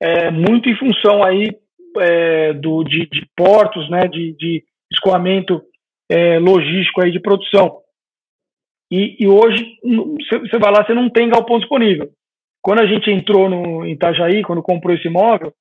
é, 0.00 0.30
muito 0.30 0.68
em 0.68 0.76
função 0.76 1.22
aí 1.22 1.50
é, 1.98 2.52
do, 2.54 2.82
de, 2.84 3.06
de, 3.06 3.26
portos, 3.36 3.88
né? 3.90 4.08
De, 4.08 4.34
de 4.36 4.64
escoamento 4.92 5.62
é, 6.10 6.38
logístico 6.38 7.02
aí 7.02 7.12
de 7.12 7.20
produção. 7.20 7.80
E, 8.90 9.16
e 9.20 9.28
hoje 9.28 9.78
você 10.28 10.58
vai 10.58 10.72
lá, 10.72 10.84
você 10.84 10.92
não 10.92 11.08
tem 11.08 11.28
galpão 11.28 11.60
disponível. 11.60 12.10
Quando 12.60 12.80
a 12.80 12.86
gente 12.86 13.10
entrou 13.10 13.48
no 13.48 13.86
Itajaí, 13.86 14.42
quando 14.42 14.62
comprou 14.62 14.94
esse 14.94 15.06
imóvel, 15.06 15.52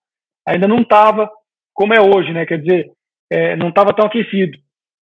ainda 0.48 0.68
não 0.68 0.80
estava 0.80 1.30
como 1.74 1.94
é 1.94 2.02
hoje, 2.02 2.34
né? 2.34 2.46
Quer 2.46 2.60
dizer, 2.60 2.92
é, 3.32 3.56
não 3.56 3.70
estava 3.70 3.94
tão 3.94 4.06
aquecido. 4.06 4.58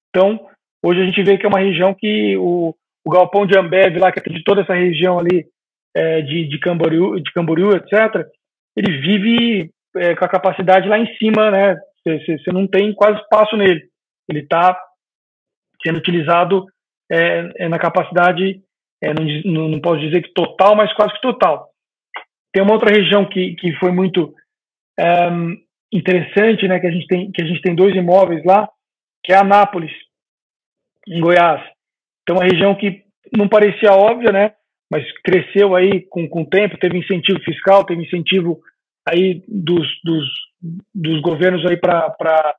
Então, 0.10 0.40
hoje 0.84 1.02
a 1.02 1.06
gente 1.06 1.22
vê 1.22 1.38
que 1.38 1.46
é 1.46 1.50
uma 1.50 1.60
região 1.60 1.94
que 1.94 2.36
o, 2.38 2.74
o 3.06 3.10
galpão 3.12 3.46
de 3.46 3.58
Ambev, 3.58 3.98
lá, 3.98 4.12
que 4.12 4.20
é 4.20 4.34
de 4.34 4.44
toda 4.44 4.62
essa 4.62 4.74
região 4.74 5.20
ali, 5.20 5.46
é, 5.96 6.22
de, 6.22 6.48
de, 6.48 6.60
Camboriú, 6.60 7.20
de 7.20 7.32
Camboriú, 7.32 7.76
etc., 7.76 8.26
ele 8.76 9.02
vive 9.02 9.72
é, 9.98 10.16
com 10.16 10.26
a 10.26 10.30
capacidade 10.30 10.88
lá 10.88 10.98
em 10.98 11.16
cima, 11.18 11.52
né? 11.52 11.78
Você 12.06 12.52
não 12.52 12.66
tem 12.68 12.92
quase 12.94 13.20
espaço 13.22 13.56
nele. 13.56 13.84
Ele 14.28 14.40
está 14.40 14.76
sendo 15.86 15.98
utilizado 15.98 16.66
é, 17.12 17.50
é, 17.58 17.70
na 17.70 17.78
capacidade, 17.78 18.62
é, 19.02 19.14
não, 19.46 19.70
não, 19.70 19.82
posso 19.82 20.00
dizer 20.00 20.22
que 20.22 20.34
total, 20.34 20.76
mas 20.76 20.94
quase 20.94 21.14
que 21.14 21.22
total. 21.22 21.70
Tem 22.52 22.64
uma 22.64 22.74
outra 22.74 22.94
região 22.94 23.26
que, 23.28 23.56
que 23.56 23.74
foi 23.74 23.92
muito 23.92 24.34
é, 25.00 25.30
interessante, 25.92 26.68
né? 26.68 26.80
Que 26.80 26.88
a 26.88 26.92
gente 26.92 27.08
tem 27.08 27.32
que 27.32 27.42
a 27.42 27.46
gente 27.46 27.62
tem 27.62 27.76
dois 27.76 27.96
imóveis 27.96 28.44
lá, 28.46 28.70
que 29.24 29.34
é 29.34 29.38
Anápolis, 29.38 29.92
em 31.08 31.20
Goiás. 31.20 31.62
Então, 32.22 32.38
uma 32.38 32.46
região 32.46 32.76
que 32.76 33.04
não 33.36 33.48
parecia 33.48 33.92
óbvia, 33.92 34.32
né? 34.32 34.54
Mas 34.90 35.04
cresceu 35.24 35.76
aí 35.76 36.02
com, 36.02 36.28
com 36.30 36.44
o 36.44 36.50
tempo, 36.50 36.78
teve 36.78 36.98
incentivo 36.98 37.40
fiscal, 37.40 37.84
teve 37.84 38.04
incentivo 38.04 38.62
aí 39.08 39.44
dos, 39.48 39.88
dos, 40.04 40.26
dos 40.94 41.22
governos 41.22 41.66
aí 41.66 41.78
para 41.78 42.56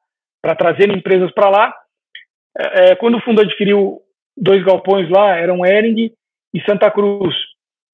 trazer 0.58 0.90
empresas 0.90 1.32
para 1.32 1.48
lá. 1.48 1.74
É, 2.57 2.90
é, 2.90 2.97
quando 2.97 3.17
o 3.17 3.21
fundo 3.21 3.40
adquiriu 3.40 4.01
dois 4.37 4.62
galpões 4.64 5.09
lá, 5.11 5.37
eram 5.37 5.64
Ering 5.64 6.12
e 6.53 6.61
Santa 6.69 6.90
Cruz. 6.90 7.35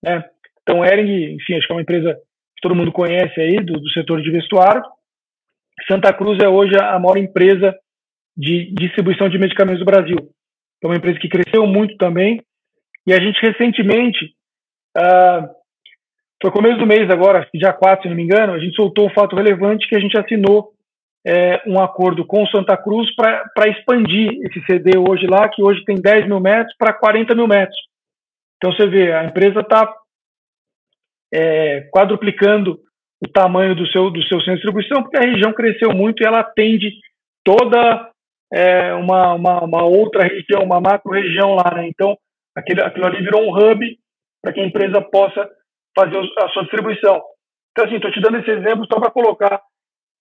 Né? 0.03 0.25
Então, 0.63 0.85
Ering, 0.85 1.35
enfim, 1.35 1.55
acho 1.55 1.67
que 1.67 1.73
é 1.73 1.77
uma 1.77 1.83
empresa 1.83 2.15
que 2.15 2.63
todo 2.63 2.75
mundo 2.75 2.93
conhece 2.93 3.41
aí, 3.41 3.57
do, 3.57 3.81
do 3.81 3.91
setor 3.91 4.21
de 4.23 4.31
vestuário. 4.31 4.83
Santa 5.89 6.13
Cruz 6.13 6.39
é 6.43 6.49
hoje 6.49 6.77
a 6.77 6.99
maior 6.99 7.17
empresa 7.17 7.75
de 8.37 8.73
distribuição 8.73 9.29
de 9.29 9.39
medicamentos 9.39 9.81
do 9.81 9.87
Brasil. 9.87 10.17
É 10.83 10.87
uma 10.87 10.97
empresa 10.97 11.19
que 11.19 11.29
cresceu 11.29 11.67
muito 11.67 11.97
também. 11.97 12.43
E 13.07 13.13
a 13.13 13.21
gente 13.21 13.41
recentemente, 13.41 14.35
uh, 14.97 15.49
foi 16.41 16.51
começo 16.51 16.79
do 16.79 16.87
mês 16.87 17.11
agora, 17.11 17.49
dia 17.55 17.73
4, 17.73 18.03
se 18.03 18.09
não 18.09 18.17
me 18.17 18.23
engano, 18.23 18.53
a 18.53 18.59
gente 18.59 18.77
soltou 18.77 19.07
um 19.07 19.15
fato 19.15 19.37
relevante 19.37 19.89
que 19.89 19.97
a 19.97 20.01
gente 20.01 20.19
assinou 20.19 20.73
é, 21.27 21.63
um 21.67 21.81
acordo 21.81 22.25
com 22.27 22.47
Santa 22.47 22.77
Cruz 22.77 23.15
para 23.15 23.69
expandir 23.69 24.31
esse 24.43 24.65
CD 24.65 24.99
hoje 24.99 25.27
lá, 25.27 25.49
que 25.49 25.63
hoje 25.63 25.85
tem 25.85 25.97
10 25.97 26.27
mil 26.27 26.41
metros, 26.41 26.75
para 26.79 26.93
40 26.93 27.35
mil 27.35 27.47
metros. 27.47 27.77
Então 28.57 28.73
você 28.73 28.87
vê, 28.87 29.13
a 29.13 29.25
empresa 29.25 29.61
está 29.61 29.95
é, 31.33 31.89
quadruplicando 31.93 32.79
o 33.23 33.29
tamanho 33.29 33.75
do 33.75 33.87
seu, 33.89 34.11
do 34.11 34.23
seu 34.25 34.39
centro 34.41 34.55
de 34.55 34.63
distribuição, 34.63 35.03
porque 35.03 35.19
a 35.19 35.29
região 35.29 35.53
cresceu 35.53 35.95
muito 35.95 36.23
e 36.23 36.27
ela 36.27 36.41
atende 36.41 36.91
toda 37.45 38.11
é, 38.53 38.95
uma, 38.95 39.35
uma, 39.35 39.65
uma, 39.65 39.85
outra 39.85 40.25
região, 40.25 40.63
uma 40.63 40.81
macro-região 40.81 41.55
lá. 41.55 41.75
Né? 41.75 41.89
Então, 41.89 42.17
aquele, 42.57 42.83
aquilo 42.83 43.07
ali 43.07 43.23
virou 43.23 43.43
um 43.43 43.55
hub 43.55 43.99
para 44.43 44.53
que 44.53 44.61
a 44.61 44.67
empresa 44.67 45.01
possa 45.03 45.49
fazer 45.95 46.19
a 46.19 46.49
sua 46.49 46.63
distribuição. 46.63 47.23
Então, 47.73 47.85
assim, 47.85 47.97
estou 47.97 48.11
te 48.11 48.21
dando 48.21 48.39
esse 48.39 48.51
exemplo 48.51 48.87
só 48.91 48.99
para 48.99 49.11
colocar 49.11 49.61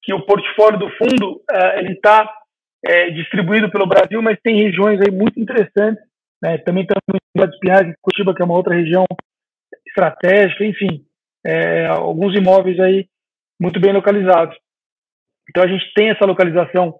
que 0.01 0.13
o 0.13 0.25
portfólio 0.25 0.79
do 0.79 0.89
fundo 0.91 1.41
é, 1.51 1.79
ele 1.79 1.93
está 1.93 2.29
é, 2.85 3.09
distribuído 3.12 3.69
pelo 3.69 3.88
Brasil, 3.88 4.21
mas 4.21 4.39
tem 4.41 4.63
regiões 4.63 4.99
aí 5.01 5.12
muito 5.12 5.39
interessantes. 5.39 6.03
Né? 6.41 6.57
Também 6.59 6.83
estamos 6.83 7.21
em 7.35 7.43
Espinhares, 7.43 7.95
Curitiba, 8.01 8.33
que 8.33 8.41
é 8.41 8.45
uma 8.45 8.55
outra 8.55 8.75
região 8.75 9.05
estratégica, 9.88 10.63
enfim, 10.63 11.03
é, 11.45 11.88
alguns 11.88 12.35
imóveis 12.35 12.79
aí 12.79 13.07
muito 13.59 13.79
bem 13.79 13.91
localizados. 13.91 14.57
Então 15.49 15.63
a 15.63 15.67
gente 15.67 15.91
tem 15.93 16.09
essa 16.09 16.25
localização 16.25 16.99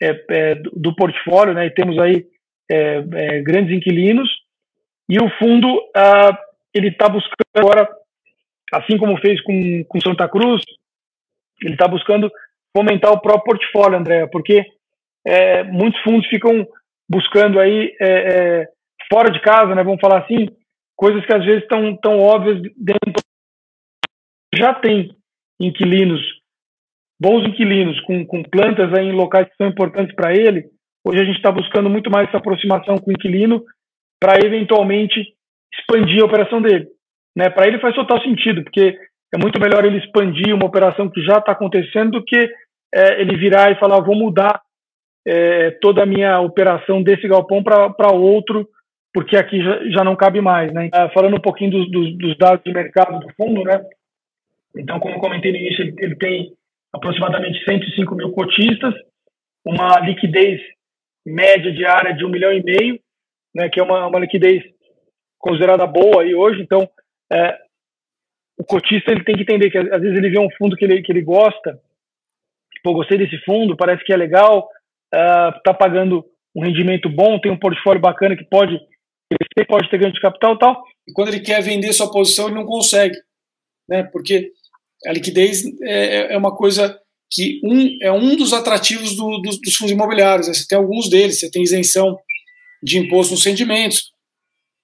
é, 0.00 0.54
do, 0.54 0.70
do, 0.76 0.94
portfólio, 0.94 1.54
né? 1.54 1.66
E 1.66 1.70
temos 1.70 1.98
aí 1.98 2.24
grandes 3.44 3.74
inquilinos 3.74 4.28
e 5.08 5.18
o 5.18 5.30
fundo 5.38 5.66
ah, 5.96 6.38
ele 6.74 6.88
está 6.88 7.08
buscando 7.08 7.32
agora, 7.56 7.88
assim 8.74 8.98
como 8.98 9.18
fez 9.18 9.40
com, 9.40 9.84
com 9.84 10.00
Santa 10.00 10.28
Cruz, 10.28 10.62
ele 11.62 11.74
está 11.74 11.86
buscando 11.88 12.30
fomentar 12.76 13.12
o 13.12 13.20
próprio 13.20 13.56
portfólio, 13.58 13.98
André, 13.98 14.26
porque 14.28 14.64
é, 15.26 15.62
muitos 15.64 16.00
fundos 16.02 16.26
ficam 16.28 16.66
buscando 17.08 17.58
aí 17.58 17.94
é, 18.00 18.08
é, 18.08 18.68
fora 19.10 19.30
de 19.30 19.40
casa, 19.40 19.74
né, 19.74 19.82
vamos 19.82 20.00
falar 20.00 20.20
assim, 20.24 20.48
coisas 20.96 21.24
que 21.24 21.34
às 21.34 21.44
vezes 21.44 21.62
estão 21.62 21.96
tão 21.96 22.18
óbvias 22.18 22.60
dentro. 22.76 23.22
Já 24.54 24.74
tem 24.74 25.16
inquilinos, 25.60 26.20
bons 27.20 27.46
inquilinos, 27.46 28.00
com, 28.02 28.24
com 28.26 28.42
plantas 28.42 28.92
aí 28.94 29.06
em 29.06 29.12
locais 29.12 29.48
que 29.48 29.56
são 29.56 29.66
importantes 29.66 30.14
para 30.14 30.32
ele. 30.32 30.68
Hoje 31.06 31.20
a 31.20 31.24
gente 31.24 31.36
está 31.36 31.50
buscando 31.50 31.88
muito 31.88 32.10
mais 32.10 32.28
essa 32.28 32.38
aproximação 32.38 32.98
com 32.98 33.10
o 33.10 33.12
inquilino 33.12 33.64
para 34.20 34.44
eventualmente 34.44 35.34
expandir 35.72 36.22
a 36.22 36.26
operação 36.26 36.60
dele. 36.60 36.88
Né? 37.36 37.48
Para 37.48 37.68
ele 37.68 37.78
faz 37.78 37.94
total 37.94 38.20
sentido, 38.22 38.64
porque 38.64 38.98
é 39.34 39.38
muito 39.38 39.60
melhor 39.60 39.84
ele 39.84 39.98
expandir 39.98 40.54
uma 40.54 40.66
operação 40.66 41.08
que 41.08 41.20
já 41.22 41.38
está 41.38 41.52
acontecendo 41.52 42.12
do 42.12 42.24
que 42.24 42.50
é, 42.94 43.20
ele 43.20 43.36
virar 43.36 43.70
e 43.70 43.78
falar, 43.78 44.00
vou 44.00 44.16
mudar 44.16 44.60
é, 45.26 45.72
toda 45.82 46.02
a 46.02 46.06
minha 46.06 46.40
operação 46.40 47.02
desse 47.02 47.28
galpão 47.28 47.62
para 47.62 48.12
outro, 48.12 48.66
porque 49.12 49.36
aqui 49.36 49.62
já, 49.62 49.90
já, 49.90 50.04
não 50.04 50.16
cabe 50.16 50.40
mais. 50.40 50.72
Né? 50.72 50.88
Ah, 50.92 51.10
falando 51.10 51.36
um 51.36 51.40
pouquinho 51.40 51.70
dos, 51.70 51.90
dos, 51.90 52.16
dos, 52.16 52.38
dados 52.38 52.64
de 52.64 52.72
mercado 52.72 53.20
do 53.20 53.32
fundo, 53.34 53.62
né? 53.64 53.84
então, 54.76 54.98
como 54.98 55.20
comentei 55.20 55.52
no 55.52 55.58
início, 55.58 55.82
ele, 55.82 55.94
ele 55.98 56.16
tem 56.16 56.52
aproximadamente 56.92 57.62
105 57.64 58.14
mil 58.14 58.32
cotistas, 58.32 58.94
uma 59.64 60.00
liquidez 60.00 60.60
média 61.26 61.70
diária 61.72 62.14
de 62.14 62.24
um 62.24 62.30
milhão 62.30 62.52
e 62.52 62.62
meio, 62.62 62.98
né, 63.54 63.68
que 63.68 63.78
é 63.78 63.82
uma, 63.82 64.06
uma 64.06 64.18
liquidez 64.18 64.62
considerada 65.38 65.86
boa 65.86 66.22
aí 66.22 66.34
hoje. 66.34 66.62
Então, 66.62 66.88
é, 67.30 67.58
o 68.58 68.64
cotista 68.64 69.12
ele 69.12 69.24
tem 69.24 69.36
que 69.36 69.42
entender 69.42 69.70
que 69.70 69.78
às 69.78 70.00
vezes 70.00 70.16
ele 70.16 70.30
vê 70.30 70.38
um 70.38 70.50
fundo 70.58 70.76
que 70.76 70.84
ele, 70.84 71.00
que 71.02 71.12
ele 71.12 71.22
gosta, 71.22 71.80
pô, 72.82 72.92
gostei 72.92 73.16
desse 73.16 73.38
fundo, 73.44 73.76
parece 73.76 74.04
que 74.04 74.12
é 74.12 74.16
legal, 74.16 74.68
uh, 75.14 75.62
tá 75.62 75.72
pagando 75.72 76.24
um 76.54 76.64
rendimento 76.64 77.08
bom, 77.08 77.40
tem 77.40 77.52
um 77.52 77.58
portfólio 77.58 78.00
bacana 78.00 78.36
que 78.36 78.44
pode 78.44 78.78
crescer, 79.30 79.66
pode 79.66 79.88
ter 79.88 79.98
ganho 79.98 80.12
de 80.12 80.20
capital 80.20 80.54
e 80.54 80.58
tal. 80.58 80.82
E 81.06 81.12
quando 81.12 81.28
ele 81.28 81.40
quer 81.40 81.62
vender 81.62 81.92
sua 81.92 82.10
posição, 82.10 82.46
ele 82.46 82.56
não 82.56 82.64
consegue, 82.64 83.16
né? 83.88 84.02
Porque 84.04 84.50
a 85.06 85.12
liquidez 85.12 85.64
é, 85.82 86.34
é 86.34 86.36
uma 86.38 86.54
coisa 86.56 86.98
que 87.30 87.60
um, 87.62 87.98
é 88.02 88.10
um 88.10 88.34
dos 88.36 88.52
atrativos 88.52 89.14
do, 89.14 89.38
do, 89.38 89.50
dos 89.50 89.76
fundos 89.76 89.92
imobiliários. 89.92 90.48
Né? 90.48 90.54
Você 90.54 90.66
tem 90.66 90.78
alguns 90.78 91.08
deles, 91.08 91.38
você 91.38 91.50
tem 91.50 91.62
isenção 91.62 92.18
de 92.82 92.98
imposto 92.98 93.34
nos 93.34 93.44
rendimentos, 93.44 94.12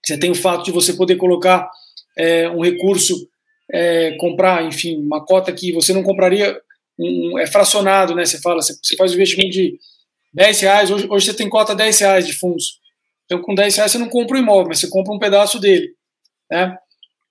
você 0.04 0.18
tem 0.18 0.30
o 0.30 0.34
fato 0.34 0.64
de 0.64 0.70
você 0.70 0.92
poder 0.92 1.16
colocar 1.16 1.68
é, 2.16 2.48
um 2.50 2.60
recurso 2.60 3.28
é, 3.72 4.16
comprar, 4.18 4.64
enfim, 4.64 4.96
uma 4.96 5.24
cota 5.24 5.52
que 5.52 5.72
você 5.72 5.92
não 5.92 6.02
compraria, 6.02 6.60
um, 6.98 7.38
é 7.38 7.46
fracionado, 7.46 8.14
né? 8.14 8.24
Você 8.24 8.40
fala, 8.40 8.62
você, 8.62 8.74
você, 8.82 8.96
faz 8.96 9.12
um 9.12 9.14
investimento 9.14 9.50
de 9.50 9.78
10 10.32 10.60
reais, 10.60 10.90
hoje, 10.90 11.06
hoje 11.08 11.26
você 11.26 11.34
tem 11.34 11.48
cota 11.48 11.74
10 11.74 12.00
reais 12.00 12.26
de 12.26 12.32
fundos. 12.32 12.78
Então, 13.24 13.40
com 13.40 13.54
10 13.54 13.76
reais 13.76 13.92
você 13.92 13.98
não 13.98 14.08
compra 14.08 14.36
o 14.36 14.40
imóvel, 14.40 14.68
mas 14.68 14.80
você 14.80 14.88
compra 14.88 15.12
um 15.12 15.18
pedaço 15.18 15.58
dele. 15.58 15.88
Né? 16.50 16.76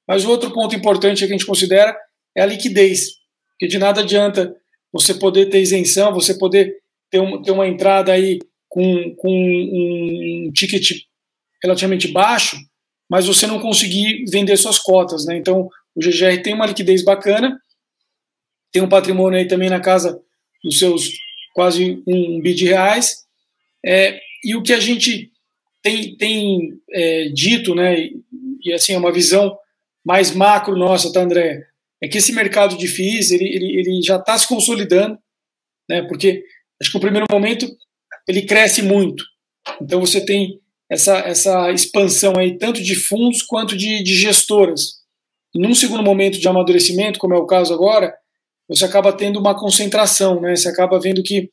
Mas 0.08 0.26
o 0.26 0.30
outro 0.30 0.52
ponto 0.52 0.76
importante 0.76 1.20
que 1.20 1.26
a 1.26 1.28
gente 1.28 1.46
considera 1.46 1.96
é 2.36 2.42
a 2.42 2.46
liquidez. 2.46 3.12
Porque 3.52 3.68
de 3.68 3.78
nada 3.78 4.02
adianta 4.02 4.56
você 4.92 5.14
poder 5.14 5.48
ter 5.48 5.62
isenção, 5.62 6.14
você 6.14 6.38
poder 6.38 6.76
ter, 7.10 7.20
um, 7.20 7.42
ter 7.42 7.52
uma 7.52 7.68
entrada 7.68 8.12
aí 8.12 8.40
com, 8.68 9.16
com 9.18 9.30
um 9.30 10.52
ticket 10.54 11.04
relativamente 11.64 12.08
baixo, 12.08 12.58
mas 13.10 13.28
você 13.28 13.48
não 13.48 13.60
conseguir 13.60 14.26
vender 14.30 14.58
suas 14.58 14.80
cotas. 14.80 15.26
Né? 15.26 15.38
Então, 15.38 15.70
o 15.96 16.00
GGR 16.00 16.42
tem 16.42 16.54
uma 16.54 16.66
liquidez 16.66 17.04
bacana, 17.04 17.60
tem 18.72 18.82
um 18.82 18.90
patrimônio 18.90 19.40
aí 19.40 19.48
também 19.48 19.70
na 19.70 19.80
casa 19.80 20.20
dos 20.64 20.80
seus 20.80 21.10
quase 21.54 22.02
um 22.08 22.42
bi 22.42 22.54
de 22.54 22.66
reais. 22.66 23.24
É, 23.86 24.20
e 24.44 24.56
o 24.56 24.64
que 24.64 24.74
a 24.74 24.80
gente 24.80 25.32
tem, 25.82 26.16
tem 26.18 26.74
é, 26.92 27.26
dito, 27.30 27.76
né, 27.76 28.10
e, 28.64 28.74
assim, 28.74 28.94
é 28.94 28.98
uma 28.98 29.12
visão 29.12 29.56
mais 30.04 30.32
macro 30.32 30.76
nossa, 30.76 31.12
tá, 31.14 31.22
André? 31.22 31.66
É 32.02 32.08
que 32.08 32.18
esse 32.18 32.34
mercado 32.34 32.78
de 32.78 32.88
FIIs, 32.88 33.32
ele, 33.32 33.46
ele, 33.46 33.80
ele 33.80 34.02
já 34.02 34.18
está 34.18 34.38
se 34.38 34.48
consolidando, 34.48 35.18
né, 35.90 36.02
porque 36.04 36.44
acho 36.82 36.92
que 36.92 36.98
no 36.98 37.02
primeiro 37.02 37.28
momento 37.32 37.68
ele 38.28 38.42
cresce 38.42 38.82
muito. 38.82 39.24
Então 39.82 40.00
você 40.00 40.26
tem 40.26 40.60
essa, 40.90 41.18
essa 41.20 41.72
expansão 41.72 42.38
aí, 42.38 42.58
tanto 42.58 42.82
de 42.82 42.96
fundos 42.96 43.42
quanto 43.42 43.78
de, 43.78 44.02
de 44.04 44.16
gestoras. 44.16 45.03
Num 45.56 45.76
segundo 45.76 46.04
momento 46.04 46.40
de 46.40 46.48
amadurecimento, 46.48 47.20
como 47.20 47.34
é 47.34 47.38
o 47.38 47.46
caso 47.46 47.74
agora, 47.74 48.14
você 48.68 48.86
acaba 48.86 49.14
tendo 49.14 49.40
uma 49.40 49.58
concentração, 49.58 50.42
né? 50.42 50.56
Você 50.56 50.68
acaba 50.68 51.00
vendo 51.00 51.22
que 51.22 51.50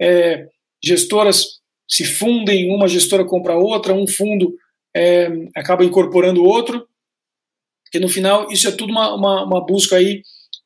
é, 0.00 0.46
gestoras 0.82 1.60
se 1.88 2.04
fundem, 2.04 2.74
uma 2.74 2.88
gestora 2.88 3.24
compra 3.24 3.54
outra, 3.56 3.92
um 3.92 4.06
fundo 4.06 4.54
é, 4.96 5.28
acaba 5.54 5.84
incorporando 5.84 6.44
outro, 6.44 6.86
que 7.90 7.98
no 7.98 8.08
final 8.08 8.50
isso 8.50 8.66
é 8.66 8.72
tudo 8.72 8.90
uma, 8.90 9.14
uma, 9.14 9.44
uma 9.44 9.66
busca 9.66 9.96
aí 9.96 10.22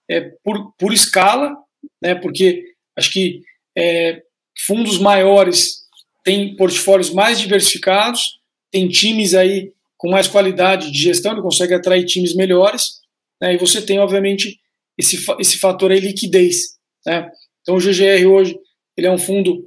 é, 0.08 0.20
por, 0.44 0.72
por 0.78 0.92
escala, 0.92 1.56
né? 2.00 2.14
Porque 2.14 2.62
acho 2.96 3.10
que 3.12 3.42
é, 3.76 4.22
fundos 4.64 4.98
maiores 4.98 5.84
têm 6.22 6.54
portfólios 6.56 7.10
mais 7.10 7.38
diversificados, 7.40 8.40
tem 8.70 8.88
times 8.88 9.34
aí 9.34 9.72
com 9.96 10.10
mais 10.10 10.28
qualidade 10.28 10.90
de 10.90 10.98
gestão, 10.98 11.32
ele 11.32 11.42
consegue 11.42 11.74
atrair 11.74 12.04
times 12.04 12.34
melhores, 12.34 13.00
né? 13.40 13.54
e 13.54 13.58
você 13.58 13.80
tem, 13.80 13.98
obviamente, 13.98 14.58
esse, 14.98 15.24
esse 15.38 15.58
fator 15.58 15.90
aí, 15.90 16.00
liquidez. 16.00 16.76
Né? 17.04 17.30
Então, 17.62 17.76
o 17.76 17.80
GGR 17.80 18.26
hoje 18.26 18.58
ele 18.96 19.06
é 19.06 19.10
um 19.10 19.18
fundo 19.18 19.64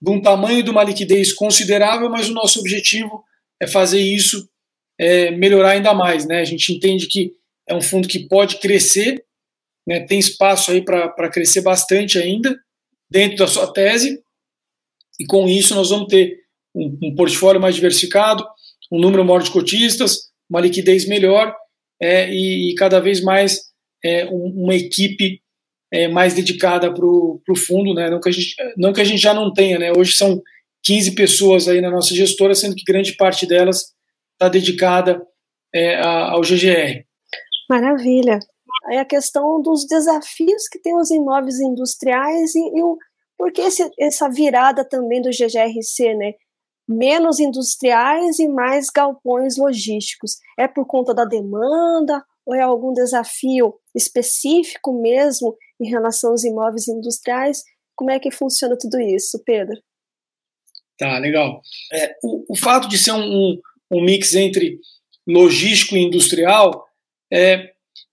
de 0.00 0.10
um 0.10 0.20
tamanho 0.20 0.58
e 0.58 0.62
de 0.62 0.70
uma 0.70 0.82
liquidez 0.82 1.32
considerável, 1.32 2.10
mas 2.10 2.28
o 2.28 2.32
nosso 2.32 2.58
objetivo 2.58 3.22
é 3.60 3.66
fazer 3.66 4.00
isso 4.00 4.48
é, 4.98 5.30
melhorar 5.30 5.70
ainda 5.70 5.94
mais. 5.94 6.26
Né? 6.26 6.40
A 6.40 6.44
gente 6.44 6.72
entende 6.72 7.06
que 7.06 7.32
é 7.68 7.74
um 7.74 7.80
fundo 7.80 8.08
que 8.08 8.26
pode 8.26 8.56
crescer, 8.58 9.24
né? 9.86 10.00
tem 10.00 10.18
espaço 10.18 10.72
aí 10.72 10.82
para 10.82 11.30
crescer 11.30 11.60
bastante 11.60 12.18
ainda 12.18 12.58
dentro 13.08 13.38
da 13.38 13.46
sua 13.46 13.72
tese, 13.72 14.20
e 15.20 15.26
com 15.26 15.46
isso 15.46 15.74
nós 15.74 15.90
vamos 15.90 16.08
ter 16.08 16.40
um, 16.74 16.98
um 17.02 17.14
portfólio 17.14 17.60
mais 17.60 17.74
diversificado, 17.74 18.44
um 18.92 19.00
número 19.00 19.24
maior 19.24 19.42
de 19.42 19.50
cotistas, 19.50 20.30
uma 20.48 20.60
liquidez 20.60 21.08
melhor 21.08 21.54
é, 22.00 22.30
e, 22.30 22.70
e, 22.70 22.74
cada 22.74 23.00
vez 23.00 23.22
mais 23.22 23.58
é, 24.04 24.26
um, 24.26 24.64
uma 24.64 24.74
equipe 24.74 25.40
é, 25.90 26.08
mais 26.08 26.34
dedicada 26.34 26.92
para 26.92 27.06
o 27.06 27.56
fundo, 27.56 27.94
né? 27.94 28.10
não, 28.10 28.20
que 28.20 28.28
a 28.28 28.32
gente, 28.32 28.54
não 28.76 28.92
que 28.92 29.00
a 29.00 29.04
gente 29.04 29.20
já 29.20 29.32
não 29.32 29.50
tenha, 29.52 29.78
né? 29.78 29.92
hoje 29.96 30.12
são 30.12 30.42
15 30.84 31.14
pessoas 31.14 31.68
aí 31.68 31.80
na 31.80 31.90
nossa 31.90 32.14
gestora, 32.14 32.54
sendo 32.54 32.74
que 32.74 32.84
grande 32.84 33.16
parte 33.16 33.46
delas 33.46 33.92
está 34.34 34.48
dedicada 34.48 35.22
é, 35.74 35.96
ao 35.96 36.42
GGR. 36.42 37.04
Maravilha. 37.70 38.38
Aí 38.88 38.98
a 38.98 39.04
questão 39.04 39.62
dos 39.62 39.86
desafios 39.86 40.68
que 40.70 40.80
tem 40.80 40.94
os 40.96 41.10
imóveis 41.10 41.60
industriais 41.60 42.54
e, 42.54 42.58
e 42.58 42.82
o, 42.82 42.98
por 43.38 43.52
que 43.52 43.62
esse, 43.62 43.88
essa 43.98 44.28
virada 44.28 44.84
também 44.84 45.22
do 45.22 45.30
GGRC, 45.30 46.14
né? 46.14 46.32
Menos 46.92 47.40
industriais 47.40 48.38
e 48.38 48.48
mais 48.48 48.88
galpões 48.90 49.56
logísticos. 49.56 50.36
É 50.58 50.68
por 50.68 50.86
conta 50.86 51.14
da 51.14 51.24
demanda 51.24 52.24
ou 52.44 52.54
é 52.54 52.60
algum 52.60 52.92
desafio 52.92 53.74
específico 53.94 55.00
mesmo 55.00 55.56
em 55.80 55.88
relação 55.88 56.30
aos 56.30 56.44
imóveis 56.44 56.88
industriais? 56.88 57.62
Como 57.94 58.10
é 58.10 58.18
que 58.18 58.30
funciona 58.30 58.76
tudo 58.76 59.00
isso, 59.00 59.42
Pedro? 59.44 59.80
Tá, 60.98 61.18
legal. 61.18 61.60
É, 61.92 62.14
o, 62.22 62.52
o, 62.52 62.56
fato 62.56 62.88
de 62.88 62.98
ser 62.98 63.12
um, 63.12 63.58
um, 63.90 64.04
mix 64.04 64.34
entre 64.34 64.78
logístico 65.26 65.96
e 65.96 66.02
industrial, 66.02 66.86
é, 67.32 67.72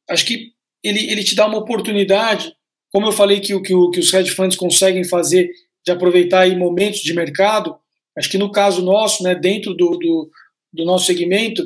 acho 0.10 0.26
que 0.26 0.54
ele, 0.84 1.12
ele 1.12 1.24
te 1.24 1.36
dá 1.36 1.46
uma 1.46 1.58
oportunidade, 1.58 2.54
como 2.92 3.08
eu 3.08 3.12
falei 3.12 3.40
que, 3.40 3.54
que, 3.62 3.74
que 3.92 4.00
os 4.00 4.14
hedge 4.14 4.32
funds 4.32 4.58
conseguem 4.58 5.04
fazer, 5.04 5.50
de 5.86 5.92
aproveitar 5.92 6.42
aí 6.42 6.56
momentos 6.56 7.00
de 7.00 7.14
mercado, 7.14 7.79
acho 8.20 8.30
que 8.30 8.38
no 8.38 8.52
caso 8.52 8.84
nosso, 8.84 9.24
né, 9.24 9.34
dentro 9.34 9.74
do, 9.74 9.98
do, 9.98 10.30
do 10.74 10.86
nosso 10.86 11.06
segmento, 11.06 11.64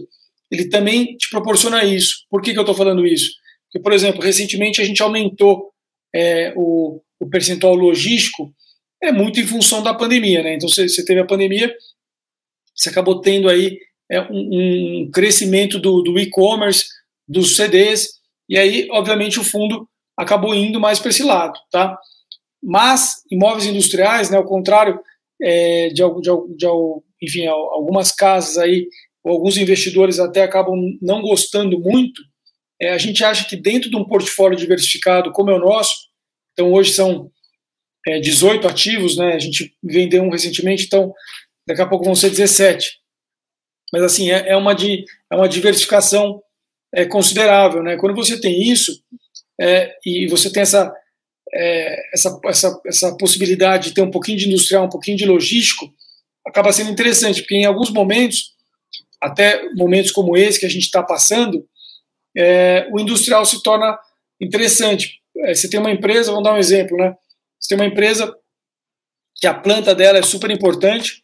ele 0.52 0.70
também 0.70 1.18
te 1.18 1.30
proporciona 1.32 1.84
isso. 1.84 2.26
Por 2.30 2.42
que, 2.42 2.52
que 2.52 2.58
eu 2.60 2.62
estou 2.62 2.76
falando 2.76 3.08
isso? 3.08 3.32
Porque, 3.66 3.82
por 3.82 3.92
exemplo, 3.92 4.22
recentemente 4.22 4.80
a 4.80 4.86
gente 4.86 5.02
aumentou 5.02 5.72
é, 6.14 6.54
o, 6.56 7.02
o 7.20 7.28
percentual 7.28 7.74
logístico 7.74 8.54
é 9.02 9.12
muito 9.12 9.40
em 9.40 9.48
função 9.48 9.82
da 9.82 9.96
pandemia, 9.96 10.44
né? 10.44 10.54
Então 10.54 10.70
você, 10.70 10.88
teve 11.04 11.20
a 11.20 11.26
pandemia, 11.26 11.76
você 12.76 12.90
acabou 12.90 13.20
tendo 13.20 13.50
aí 13.50 13.80
é, 14.10 14.22
um, 14.22 15.06
um, 15.06 15.12
crescimento 15.12 15.80
do, 15.80 16.04
do 16.04 16.20
e-commerce, 16.20 16.86
dos 17.28 17.56
CDs, 17.56 18.10
e 18.48 18.58
aí, 18.58 18.88
obviamente, 18.92 19.40
o 19.40 19.44
fundo 19.44 19.90
acabou 20.16 20.54
indo 20.54 20.80
mais 20.80 21.00
para 21.00 21.10
esse 21.10 21.24
lado, 21.24 21.60
tá? 21.72 21.98
Mas 22.62 23.24
imóveis 23.32 23.66
industriais, 23.66 24.30
né, 24.30 24.38
ao 24.38 24.46
contrário 24.46 25.00
é, 25.44 25.90
de, 25.90 26.02
de, 26.22 26.56
de, 26.56 26.68
enfim, 27.22 27.46
algumas 27.46 28.12
casas 28.12 28.58
aí 28.58 28.88
alguns 29.26 29.58
investidores 29.58 30.20
até 30.20 30.44
acabam 30.44 30.76
não 31.02 31.22
gostando 31.22 31.80
muito, 31.80 32.22
é, 32.82 32.92
a 32.92 32.98
gente 32.98 33.24
acha 33.24 33.48
que 33.48 33.56
dentro 33.56 33.90
de 33.90 33.96
um 33.96 34.06
portfólio 34.06 34.58
diversificado 34.58 35.32
como 35.32 35.50
é 35.50 35.56
o 35.56 35.60
nosso, 35.60 35.94
então 36.52 36.74
hoje 36.74 36.92
são 36.92 37.32
é, 38.06 38.20
18 38.20 38.68
ativos, 38.68 39.16
né, 39.16 39.34
a 39.34 39.40
gente 39.40 39.74
vendeu 39.82 40.24
um 40.24 40.30
recentemente, 40.30 40.86
então 40.86 41.14
daqui 41.66 41.82
a 41.82 41.88
pouco 41.88 42.04
vão 42.04 42.16
ser 42.16 42.30
17. 42.30 43.00
Mas 43.94 44.04
assim, 44.04 44.32
é, 44.32 44.50
é 44.50 44.58
uma, 44.58 44.74
de, 44.74 45.06
é 45.32 45.36
uma 45.36 45.48
diversificação 45.48 46.42
é, 46.94 47.06
considerável. 47.06 47.82
Né? 47.82 47.96
Quando 47.96 48.16
você 48.16 48.42
tem 48.42 48.70
isso, 48.70 49.02
é, 49.62 49.96
e 50.06 50.28
você 50.28 50.52
tem 50.52 50.64
essa, 50.64 50.94
é, 51.54 52.14
essa, 52.14 52.40
essa, 52.46 52.82
essa 52.86 53.18
possibilidade 53.18 53.90
de 53.90 53.94
ter 53.94 54.02
um 54.02 54.12
pouquinho 54.12 54.38
de 54.38 54.48
industrial, 54.48 54.86
um 54.86 54.90
pouquinho 54.90 55.18
de 55.18 55.26
logístico, 55.26 55.94
acaba 56.46 56.74
sendo 56.74 56.92
interessante, 56.92 57.42
porque 57.42 57.56
em 57.56 57.66
alguns 57.66 57.92
momentos 57.92 58.54
até 59.24 59.70
momentos 59.74 60.12
como 60.12 60.36
esse 60.36 60.60
que 60.60 60.66
a 60.66 60.70
gente 60.70 60.84
está 60.84 61.02
passando, 61.02 61.66
é, 62.36 62.88
o 62.92 63.00
industrial 63.00 63.46
se 63.46 63.64
torna 63.64 63.98
interessante. 64.42 65.22
É, 65.38 65.56
você 65.56 65.70
tem 65.70 65.80
uma 65.80 65.92
empresa, 65.92 66.32
vamos 66.32 66.44
dar 66.44 66.54
um 66.54 66.58
exemplo, 66.58 66.98
né? 66.98 67.16
Você 67.58 67.70
tem 67.70 67.78
uma 67.78 67.90
empresa 67.90 68.36
que 69.36 69.48
a 69.48 69.54
planta 69.54 69.96
dela 69.96 70.18
é 70.18 70.22
super 70.22 70.52
importante, 70.52 71.24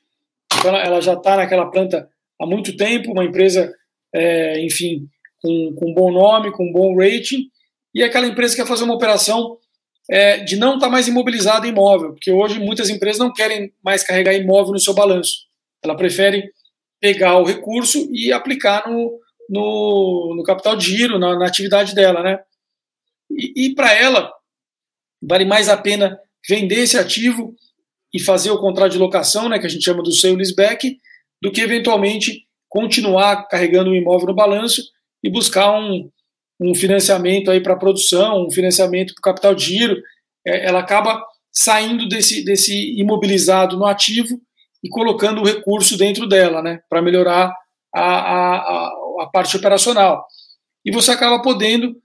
então 0.53 0.75
ela, 0.75 1.01
já 1.01 1.13
está 1.13 1.35
naquela 1.35 1.69
planta 1.69 2.09
há 2.39 2.45
muito 2.45 2.75
tempo, 2.77 3.11
uma 3.11 3.25
empresa, 3.25 3.73
é, 4.13 4.61
enfim, 4.61 5.07
com, 5.41 5.75
com 5.75 5.91
um 5.91 5.93
bom 5.93 6.11
nome, 6.11 6.51
com 6.51 6.69
um 6.69 6.71
bom 6.71 6.95
rating, 6.95 7.49
e 7.93 8.01
aquela 8.01 8.27
empresa 8.27 8.55
quer 8.55 8.65
fazer 8.65 8.85
uma 8.85 8.95
operação 8.95 9.57
é, 10.09 10.37
de 10.37 10.55
não 10.55 10.75
estar 10.75 10.87
tá 10.87 10.91
mais 10.91 11.07
imobilizada 11.07 11.67
em 11.67 11.69
imóvel, 11.69 12.13
porque 12.13 12.31
hoje 12.31 12.59
muitas 12.59 12.89
empresas 12.89 13.19
não 13.19 13.31
querem 13.31 13.71
mais 13.83 14.03
carregar 14.03 14.33
imóvel 14.33 14.73
no 14.73 14.79
seu 14.79 14.93
balanço. 14.93 15.47
Ela 15.83 15.95
prefere 15.95 16.51
pegar 16.99 17.37
o 17.37 17.45
recurso 17.45 18.09
e 18.11 18.33
aplicar 18.33 18.89
no, 18.89 19.19
no, 19.49 20.35
no 20.35 20.43
capital 20.43 20.75
de 20.75 20.85
giro, 20.85 21.19
na, 21.19 21.37
na 21.37 21.45
atividade 21.45 21.93
dela, 21.93 22.23
né? 22.23 22.39
E, 23.31 23.67
e 23.67 23.75
para 23.75 23.93
ela, 23.93 24.31
vale 25.21 25.45
mais 25.45 25.69
a 25.69 25.77
pena 25.77 26.19
vender 26.47 26.79
esse 26.79 26.97
ativo 26.97 27.55
e 28.13 28.19
fazer 28.19 28.49
o 28.49 28.59
contrato 28.59 28.93
de 28.93 28.97
locação, 28.97 29.47
né, 29.47 29.59
que 29.59 29.67
a 29.67 29.69
gente 29.69 29.83
chama 29.83 30.01
do 30.01 30.11
sale 30.11 30.35
leaseback, 30.35 30.97
do 31.41 31.51
que 31.51 31.61
eventualmente 31.61 32.47
continuar 32.67 33.47
carregando 33.47 33.91
o 33.91 33.95
imóvel 33.95 34.27
no 34.27 34.35
balanço 34.35 34.81
e 35.23 35.29
buscar 35.29 35.71
um, 35.71 36.09
um 36.59 36.75
financiamento 36.75 37.49
aí 37.49 37.61
para 37.61 37.75
produção, 37.75 38.45
um 38.45 38.51
financiamento 38.51 39.13
para 39.13 39.31
capital 39.31 39.55
de 39.55 39.65
giro. 39.65 40.01
É, 40.45 40.65
ela 40.67 40.79
acaba 40.79 41.23
saindo 41.51 42.07
desse, 42.07 42.43
desse 42.43 42.99
imobilizado 42.99 43.77
no 43.77 43.85
ativo 43.85 44.39
e 44.83 44.89
colocando 44.89 45.41
o 45.41 45.45
recurso 45.45 45.97
dentro 45.97 46.27
dela, 46.27 46.61
né, 46.61 46.79
para 46.89 47.01
melhorar 47.01 47.53
a, 47.93 48.01
a, 48.01 48.87
a, 49.21 49.29
parte 49.31 49.57
operacional. 49.57 50.25
E 50.85 50.91
você 50.91 51.11
acaba 51.11 51.41
podendo, 51.41 51.95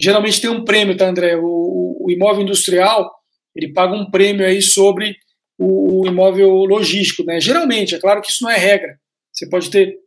geralmente 0.00 0.40
tem 0.40 0.50
um 0.50 0.64
prêmio, 0.64 0.96
tá, 0.96 1.08
André? 1.08 1.36
O, 1.36 1.98
o 2.00 2.10
imóvel 2.10 2.42
industrial, 2.42 3.10
ele 3.54 3.72
paga 3.72 3.94
um 3.94 4.10
prêmio 4.10 4.46
aí 4.46 4.62
sobre 4.62 5.16
o, 5.58 6.02
o, 6.02 6.06
imóvel 6.06 6.50
logístico, 6.64 7.24
né? 7.24 7.40
Geralmente, 7.40 7.94
é 7.94 8.00
claro 8.00 8.22
que 8.22 8.30
isso 8.30 8.42
não 8.42 8.50
é 8.50 8.56
regra. 8.56 8.98
Você 9.32 9.48
pode 9.48 9.70
ter 9.70 9.98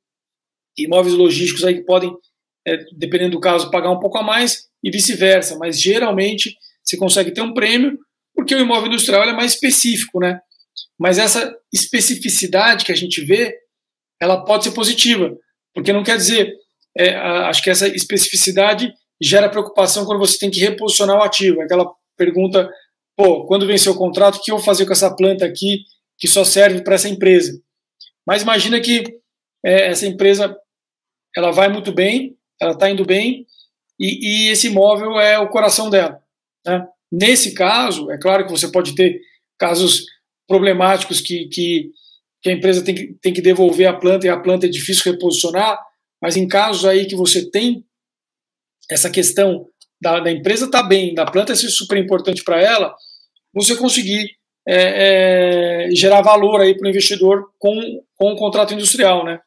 imóveis 0.78 1.16
logísticos 1.16 1.64
aí 1.64 1.76
que 1.76 1.86
podem, 1.86 2.14
é, 2.68 2.84
dependendo 2.92 3.32
do 3.32 3.40
caso, 3.40 3.72
pagar 3.72 3.92
um 3.92 4.00
pouco 4.00 4.18
a 4.18 4.24
mais 4.24 4.68
e 4.84 4.92
vice-versa, 4.92 5.58
mas 5.58 5.80
geralmente 5.80 6.56
você 6.84 6.98
consegue 6.98 7.32
ter 7.32 7.42
um 7.42 7.54
prêmio 7.54 7.98
porque 8.36 8.54
o 8.54 8.60
imóvel 8.60 8.88
industrial 8.88 9.24
é 9.24 9.34
mais 9.34 9.54
específico, 9.54 10.20
né? 10.20 10.40
Mas 11.00 11.18
essa 11.18 11.56
especificidade 11.74 12.86
que 12.86 12.92
a 12.92 12.96
gente 12.96 13.24
vê, 13.24 13.56
ela 14.22 14.44
pode 14.44 14.66
ser 14.66 14.72
positiva, 14.72 15.36
porque 15.74 15.92
não 15.92 16.04
quer 16.04 16.18
dizer, 16.18 16.54
é, 16.96 17.16
acho 17.16 17.64
que 17.64 17.70
essa 17.70 17.88
especificidade 17.88 18.94
gera 19.22 19.50
preocupação 19.50 20.06
quando 20.06 20.20
você 20.20 20.38
tem 20.38 20.52
que 20.52 20.60
reposicionar 20.60 21.18
o 21.18 21.24
ativo. 21.24 21.62
Aquela 21.62 21.92
pergunta, 22.16 22.70
pô, 23.16 23.48
quando 23.48 23.66
vencer 23.66 23.92
o 23.92 23.98
contrato, 23.98 24.36
o 24.36 24.42
que 24.44 24.52
eu 24.52 24.58
vou 24.58 24.66
fazer 24.66 24.86
com 24.86 24.94
essa 24.94 25.16
planta 25.16 25.46
aqui 25.46 25.80
que 26.18 26.28
só 26.28 26.44
serve 26.44 26.84
para 26.84 26.96
essa 26.96 27.10
empresa? 27.10 27.60
Mas 28.26 28.44
imagina 28.44 28.80
que 28.80 29.04
é, 29.66 29.88
essa 29.88 30.06
empresa 30.06 30.56
ela 31.36 31.52
vai 31.52 31.70
muito 31.70 31.92
bem, 31.92 32.37
ela 32.60 32.72
está 32.72 32.90
indo 32.90 33.06
bem, 33.06 33.46
e, 34.00 34.48
e, 34.48 34.52
esse 34.52 34.68
imóvel 34.68 35.20
é 35.20 35.40
o 35.40 35.50
coração 35.50 35.90
dela. 35.90 36.22
Né? 36.66 36.88
Nesse 37.12 37.54
caso, 37.54 38.12
é 38.12 38.18
claro 38.18 38.46
que 38.46 38.52
você 38.52 38.72
pode 38.72 38.94
ter 38.94 39.20
casos 39.58 40.06
problemáticos 40.48 41.20
que, 41.20 41.48
que 41.48 41.92
que 42.42 42.50
a 42.50 42.54
empresa 42.54 42.84
tem 42.84 42.96
que, 42.96 43.14
tem 43.22 43.34
que 43.34 43.42
devolver 43.42 43.88
a 43.88 43.94
planta 43.94 44.26
e 44.26 44.30
a 44.30 44.40
planta 44.40 44.66
é 44.66 44.70
difícil 44.70 45.12
reposicionar, 45.12 45.80
mas 46.22 46.38
em 46.38 46.48
casos 46.48 46.86
aí 46.86 47.06
que 47.06 47.16
você 47.16 47.50
tem 47.50 47.84
essa 48.90 49.10
questão 49.10 49.68
da, 50.00 50.20
da 50.20 50.32
empresa 50.32 50.66
estar 50.66 50.84
tá 50.84 50.88
bem, 50.88 51.14
da 51.14 51.26
planta 51.26 51.56
ser 51.56 51.70
super 51.70 51.98
importante 51.98 52.44
para 52.44 52.62
ela, 52.62 52.96
você 53.54 53.76
conseguir 53.76 54.30
é, 54.68 55.88
é, 55.88 55.96
gerar 55.96 56.22
valor 56.22 56.62
aí 56.62 56.78
para 56.78 56.86
o 56.86 56.90
investidor 56.90 57.50
com, 57.58 58.02
com 58.16 58.32
o 58.32 58.36
contrato 58.36 58.74
industrial, 58.74 59.26
né? 59.26 59.40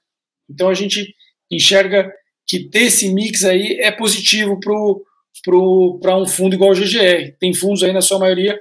Então 0.48 0.68
a 0.68 0.74
gente 0.74 1.14
enxerga 1.50 2.12
que 2.50 2.68
ter 2.68 2.86
esse 2.86 3.08
mix 3.14 3.44
aí 3.44 3.78
é 3.80 3.92
positivo 3.92 4.58
para 4.58 6.16
um 6.18 6.26
fundo 6.26 6.56
igual 6.56 6.72
o 6.72 6.74
GGR. 6.74 7.32
Tem 7.38 7.54
fundos 7.54 7.84
aí, 7.84 7.92
na 7.92 8.02
sua 8.02 8.18
maioria, 8.18 8.60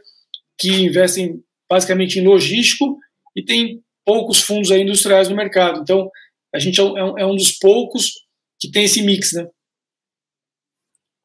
que 0.60 0.70
investem 0.84 1.44
basicamente 1.68 2.20
em 2.20 2.24
logístico 2.24 3.00
e 3.36 3.44
tem 3.44 3.84
poucos 4.06 4.42
fundos 4.42 4.70
aí 4.70 4.84
industriais 4.84 5.28
no 5.28 5.36
mercado. 5.36 5.82
Então, 5.82 6.08
a 6.54 6.60
gente 6.60 6.80
é 6.80 6.84
um, 6.84 7.18
é 7.18 7.26
um 7.26 7.36
dos 7.36 7.54
poucos 7.54 8.28
que 8.60 8.70
tem 8.70 8.86
esse 8.86 9.02
mix, 9.02 9.34
né? 9.34 9.48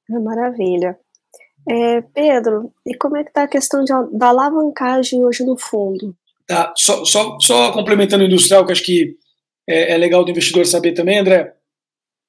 Maravilha. 0.09 0.99
É, 1.69 2.01
Pedro, 2.01 2.73
e 2.87 2.95
como 2.97 3.19
é 3.19 3.25
que 3.25 3.29
está 3.29 3.43
a 3.43 3.49
questão 3.49 3.85
de, 3.85 3.93
da 4.17 4.29
alavancagem 4.29 5.23
hoje 5.23 5.45
no 5.45 5.59
fundo? 5.59 6.17
Tá, 6.47 6.73
só, 6.75 7.05
só, 7.05 7.39
só 7.41 7.73
complementando 7.73 8.25
o 8.25 8.27
industrial, 8.27 8.65
que 8.65 8.73
acho 8.73 8.83
que 8.83 9.19
é, 9.69 9.93
é 9.93 9.99
legal 9.99 10.25
do 10.25 10.31
investidor 10.31 10.65
saber 10.65 10.93
também, 10.93 11.19
André, 11.19 11.55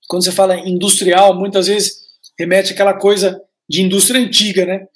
quando 0.08 0.24
você 0.24 0.32
fala 0.32 0.58
industrial, 0.58 1.38
muitas 1.38 1.68
vezes 1.68 2.06
remete 2.38 2.74
àquela 2.74 2.94
coisa 2.94 3.42
de 3.70 3.82
indústria 3.82 4.20
antiga, 4.20 4.66
né? 4.66 4.88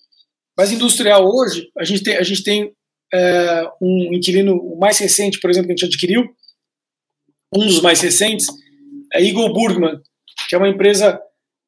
Mas 0.58 0.72
industrial 0.72 1.26
hoje, 1.26 1.70
a 1.78 1.84
gente 1.84 2.04
tem, 2.04 2.18
a 2.18 2.24
gente 2.24 2.44
tem 2.44 2.74
é, 3.14 3.64
um 3.82 4.14
inquilino 4.14 4.78
mais 4.78 4.98
recente, 5.00 5.40
por 5.40 5.50
exemplo, 5.50 5.68
que 5.68 5.74
a 5.74 5.76
gente 5.76 5.86
adquiriu, 5.86 6.30
um 7.56 7.66
dos 7.66 7.82
mais 7.82 8.02
recentes, 8.02 8.48
é 9.14 9.24
Eagle 9.24 9.54
Burgman, 9.54 10.00
que 10.48 10.56
é 10.56 10.58
uma 10.58 10.68
empresa, 10.70 11.20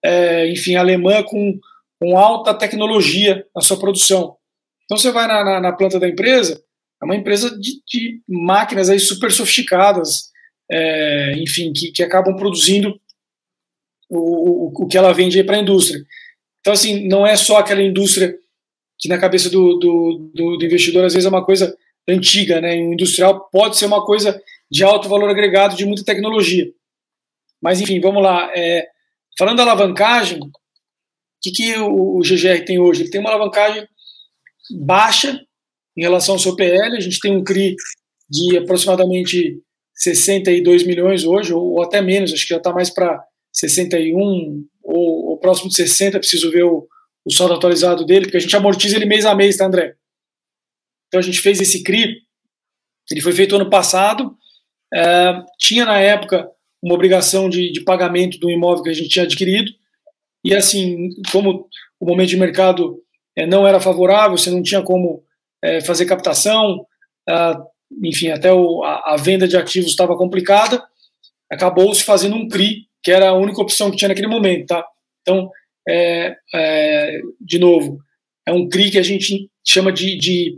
é, 0.04 0.48
enfim, 0.52 0.76
alemã 0.76 1.24
com, 1.24 1.60
com 2.00 2.18
alta 2.18 2.54
tecnologia 2.54 3.46
na 3.56 3.62
sua 3.62 3.80
produção. 3.80 4.36
Então 4.86 4.98
você 4.98 5.12
vai 5.12 5.28
na, 5.28 5.44
na, 5.44 5.62
na 5.62 5.72
planta 5.72 6.00
da 6.00 6.08
empresa, 6.08 6.62
é 7.02 7.06
uma 7.06 7.16
empresa 7.16 7.50
de, 7.58 7.82
de 7.88 8.22
máquinas 8.28 8.90
aí 8.90 9.00
super 9.00 9.32
sofisticadas, 9.32 10.30
é, 10.70 11.34
enfim, 11.38 11.74
que, 11.74 11.92
que 11.92 12.04
acabam 12.04 12.36
produzindo 12.36 13.00
o, 14.12 14.84
o, 14.84 14.88
que 14.88 14.98
ela 14.98 15.14
vende 15.14 15.44
para 15.44 15.56
a 15.56 15.60
indústria. 15.60 16.04
Então, 16.60 16.74
assim, 16.74 17.08
não 17.08 17.26
é 17.26 17.36
só 17.36 17.58
aquela 17.58 17.82
indústria 17.82 18.36
que 19.00 19.08
na 19.08 19.18
cabeça 19.18 19.50
do, 19.50 19.80
do, 19.80 20.32
do, 20.34 20.58
do 20.58 20.66
investidor 20.66 21.06
às 21.06 21.14
vezes 21.14 21.26
é 21.26 21.30
uma 21.30 21.46
coisa 21.46 21.76
antiga, 22.08 22.60
né? 22.60 22.76
O 22.76 22.94
industrial 22.94 23.50
pode 23.52 23.78
ser 23.78 23.86
uma 23.86 24.06
coisa 24.06 24.40
de 24.70 24.84
alto 24.84 25.10
valor 25.10 25.30
agregado, 25.30 25.76
de 25.76 25.86
muita 25.86 26.04
tecnologia. 26.04 26.72
Mas, 27.62 27.80
enfim, 27.80 28.00
vamos 28.00 28.22
lá. 28.22 28.52
É, 28.56 28.88
falando 29.38 29.58
da 29.58 29.64
alavancagem, 29.64 30.40
o 30.40 30.52
que, 31.42 31.52
que 31.52 31.78
o, 31.78 32.18
o, 32.18 32.22
GGR 32.22 32.66
tem 32.66 32.80
hoje? 32.80 33.04
Ele 33.04 33.12
tem 33.12 33.22
uma 33.22 33.30
alavancagem 33.30 33.88
baixa 34.80 35.40
em 35.98 36.02
relação 36.02 36.36
ao 36.36 36.40
seu 36.40 36.56
PL. 36.56 36.98
A 36.98 37.00
gente 37.00 37.20
tem 37.20 37.36
um 37.36 37.44
CRI 37.44 37.76
de 38.30 38.58
aproximadamente 38.58 39.62
62 39.96 40.84
milhões 40.84 41.24
hoje, 41.24 41.54
ou, 41.54 41.74
ou 41.74 41.84
até 41.84 42.02
menos, 42.02 42.34
acho 42.34 42.44
que 42.44 42.54
já 42.54 42.58
está 42.58 42.72
mais 42.72 42.90
para 42.90 43.24
61 43.52 44.66
ou, 44.84 45.32
ou, 45.32 45.38
próximo 45.40 45.70
de 45.70 45.76
60, 45.76 46.20
preciso 46.20 46.52
ver 46.52 46.64
o, 46.64 46.88
o 47.26 47.32
saldo 47.32 47.54
atualizado 47.54 48.06
dele, 48.06 48.26
porque 48.26 48.38
a 48.38 48.42
gente 48.42 48.56
amortiza 48.56 48.96
ele 48.96 49.06
mês 49.06 49.26
a 49.26 49.36
mês, 49.36 49.58
tá, 49.58 49.66
André? 49.66 49.96
Então 51.08 51.20
a 51.20 51.24
gente 51.24 51.40
fez 51.40 51.60
esse 51.60 51.84
CRI, 51.84 52.18
ele 53.12 53.22
foi 53.22 53.34
feito 53.34 53.56
ano 53.56 53.70
passado, 53.70 54.36
é, 54.94 55.44
tinha 55.60 55.86
na 55.86 56.00
época 56.00 56.50
uma 56.82 56.96
obrigação 56.96 57.50
de, 57.50 57.72
de 57.72 57.82
pagamento 57.82 58.40
do 58.40 58.50
imóvel 58.50 58.84
que 58.84 58.90
a 58.90 58.94
gente 58.94 59.10
tinha 59.10 59.26
adquirido, 59.26 59.72
e 60.44 60.56
assim, 60.56 61.10
como 61.32 61.68
o 62.00 62.06
momento 62.06 62.30
de 62.30 62.38
mercado 62.38 63.00
é, 63.38 63.46
não 63.46 63.68
era 63.68 63.80
favorável, 63.80 64.38
você 64.38 64.50
não 64.50 64.64
tinha 64.64 64.82
como 64.82 65.24
é, 65.64 65.82
fazer 65.82 66.06
captação, 66.06 66.86
é, 67.30 67.58
enfim, 68.04 68.30
até 68.30 68.52
o, 68.52 68.84
a, 68.84 69.14
a, 69.14 69.18
venda 69.18 69.48
de 69.48 69.56
ativos 69.58 69.92
estava 69.92 70.18
complicada, 70.18 70.84
acabou 71.50 71.94
se 71.94 72.04
fazendo 72.04 72.36
um 72.36 72.48
CRI 72.48 72.88
que 73.04 73.12
era 73.12 73.30
a 73.30 73.38
única 73.38 73.62
opção 73.62 73.90
que 73.90 73.98
tinha 73.98 74.10
naquele 74.10 74.28
momento, 74.28 74.68
tá? 74.68 74.86
Então, 75.22 75.50
é, 75.88 76.36
é, 76.54 77.20
de 77.40 77.60
novo, 77.60 78.00
é 78.46 78.52
um 78.52 78.68
CRI 78.68 78.92
que 78.92 79.00
a 79.00 79.04
gente 79.04 79.50
chama 79.66 79.92
de, 79.92 80.18
de, 80.18 80.58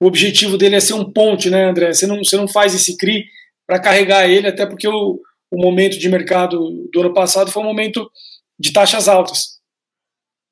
o 0.00 0.06
objetivo 0.06 0.56
dele 0.56 0.76
é 0.76 0.80
ser 0.80 0.94
um 0.94 1.10
ponte, 1.10 1.50
né, 1.50 1.64
André? 1.64 1.92
Você 1.92 2.06
não, 2.06 2.18
você 2.18 2.36
não 2.36 2.48
faz 2.48 2.74
esse 2.74 2.96
CRI 2.96 3.24
para 3.66 3.80
carregar 3.80 4.28
ele, 4.28 4.48
até 4.48 4.66
porque 4.66 4.88
o, 4.88 5.20
o 5.50 5.60
momento 5.60 5.98
de 5.98 6.08
mercado 6.08 6.88
do 6.92 7.00
ano 7.00 7.12
passado 7.12 7.50
foi 7.50 7.62
um 7.62 7.66
momento 7.66 8.10
de 8.58 8.72
taxas 8.72 9.08
altas. 9.08 9.60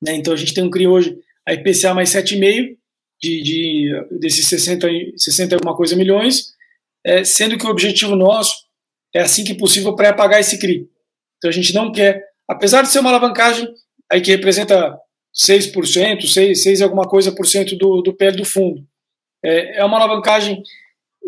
Né? 0.01 0.15
Então 0.15 0.33
a 0.33 0.37
gente 0.37 0.53
tem 0.53 0.63
um 0.63 0.69
CRI 0.69 0.87
hoje, 0.87 1.17
a 1.47 1.53
IPCA 1.53 1.93
mais 1.93 2.09
7,5, 2.09 2.77
de, 3.21 3.43
de, 3.43 4.19
desses 4.19 4.47
60, 4.47 4.87
60 5.15 5.55
alguma 5.55 5.75
coisa 5.75 5.95
milhões, 5.95 6.53
é, 7.05 7.23
sendo 7.23 7.57
que 7.57 7.65
o 7.65 7.69
objetivo 7.69 8.15
nosso 8.15 8.53
é 9.13 9.21
assim 9.21 9.43
que 9.43 9.53
possível 9.53 9.95
pré-pagar 9.95 10.39
esse 10.39 10.57
CRI. 10.57 10.87
Então 11.41 11.49
a 11.49 11.53
gente 11.53 11.73
não 11.73 11.91
quer, 11.91 12.23
apesar 12.47 12.83
de 12.83 12.91
ser 12.91 12.99
uma 12.99 13.09
alavancagem 13.09 13.67
aí 14.11 14.21
que 14.21 14.29
representa 14.29 14.95
6%, 15.35 16.27
6, 16.27 16.61
6 16.61 16.81
alguma 16.83 17.07
coisa 17.07 17.31
por 17.31 17.47
cento 17.47 17.75
do, 17.75 18.03
do 18.03 18.13
PL 18.13 18.37
do 18.37 18.45
fundo. 18.45 18.85
É, 19.43 19.79
é 19.79 19.83
uma 19.83 19.97
alavancagem 19.97 20.61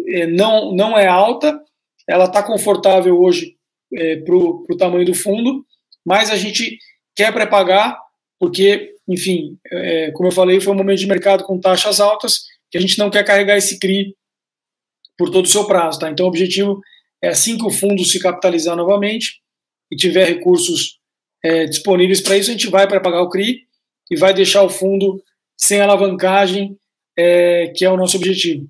é, 0.08 0.28
não, 0.28 0.72
não 0.76 0.96
é 0.96 1.08
alta, 1.08 1.60
ela 2.08 2.26
está 2.26 2.44
confortável 2.44 3.20
hoje 3.20 3.56
é, 3.94 4.18
para 4.18 4.36
o 4.36 4.78
tamanho 4.78 5.06
do 5.06 5.16
fundo, 5.16 5.66
mas 6.06 6.30
a 6.30 6.36
gente 6.36 6.78
quer 7.16 7.34
pré-pagar, 7.34 7.98
porque, 8.40 8.94
enfim, 9.08 9.58
é, 9.72 10.12
como 10.12 10.28
eu 10.28 10.32
falei, 10.32 10.60
foi 10.60 10.74
um 10.74 10.78
momento 10.78 11.00
de 11.00 11.08
mercado 11.08 11.44
com 11.44 11.60
taxas 11.60 12.00
altas, 12.00 12.44
que 12.70 12.78
a 12.78 12.82
gente 12.82 13.00
não 13.00 13.10
quer 13.10 13.24
carregar 13.24 13.58
esse 13.58 13.80
CRI 13.80 14.16
por 15.18 15.30
todo 15.30 15.46
o 15.46 15.50
seu 15.50 15.66
prazo. 15.66 16.00
Tá? 16.00 16.10
Então, 16.10 16.26
o 16.26 16.30
objetivo 16.30 16.82
é 17.24 17.30
assim 17.30 17.58
que 17.58 17.66
o 17.66 17.72
fundo 17.72 18.04
se 18.04 18.20
capitalizar 18.20 18.76
novamente, 18.76 19.42
e 19.94 19.96
tiver 19.96 20.26
recursos 20.26 21.00
é, 21.44 21.66
disponíveis 21.66 22.20
para 22.20 22.36
isso, 22.36 22.50
a 22.50 22.54
gente 22.54 22.68
vai 22.68 22.88
para 22.88 23.00
pagar 23.00 23.22
o 23.22 23.30
CRI 23.30 23.62
e 24.10 24.18
vai 24.18 24.34
deixar 24.34 24.64
o 24.64 24.70
fundo 24.70 25.24
sem 25.56 25.80
alavancagem, 25.80 26.76
é, 27.16 27.72
que 27.76 27.86
é 27.86 27.90
o 27.90 27.98
nosso 27.98 28.18
objetivo. 28.18 28.68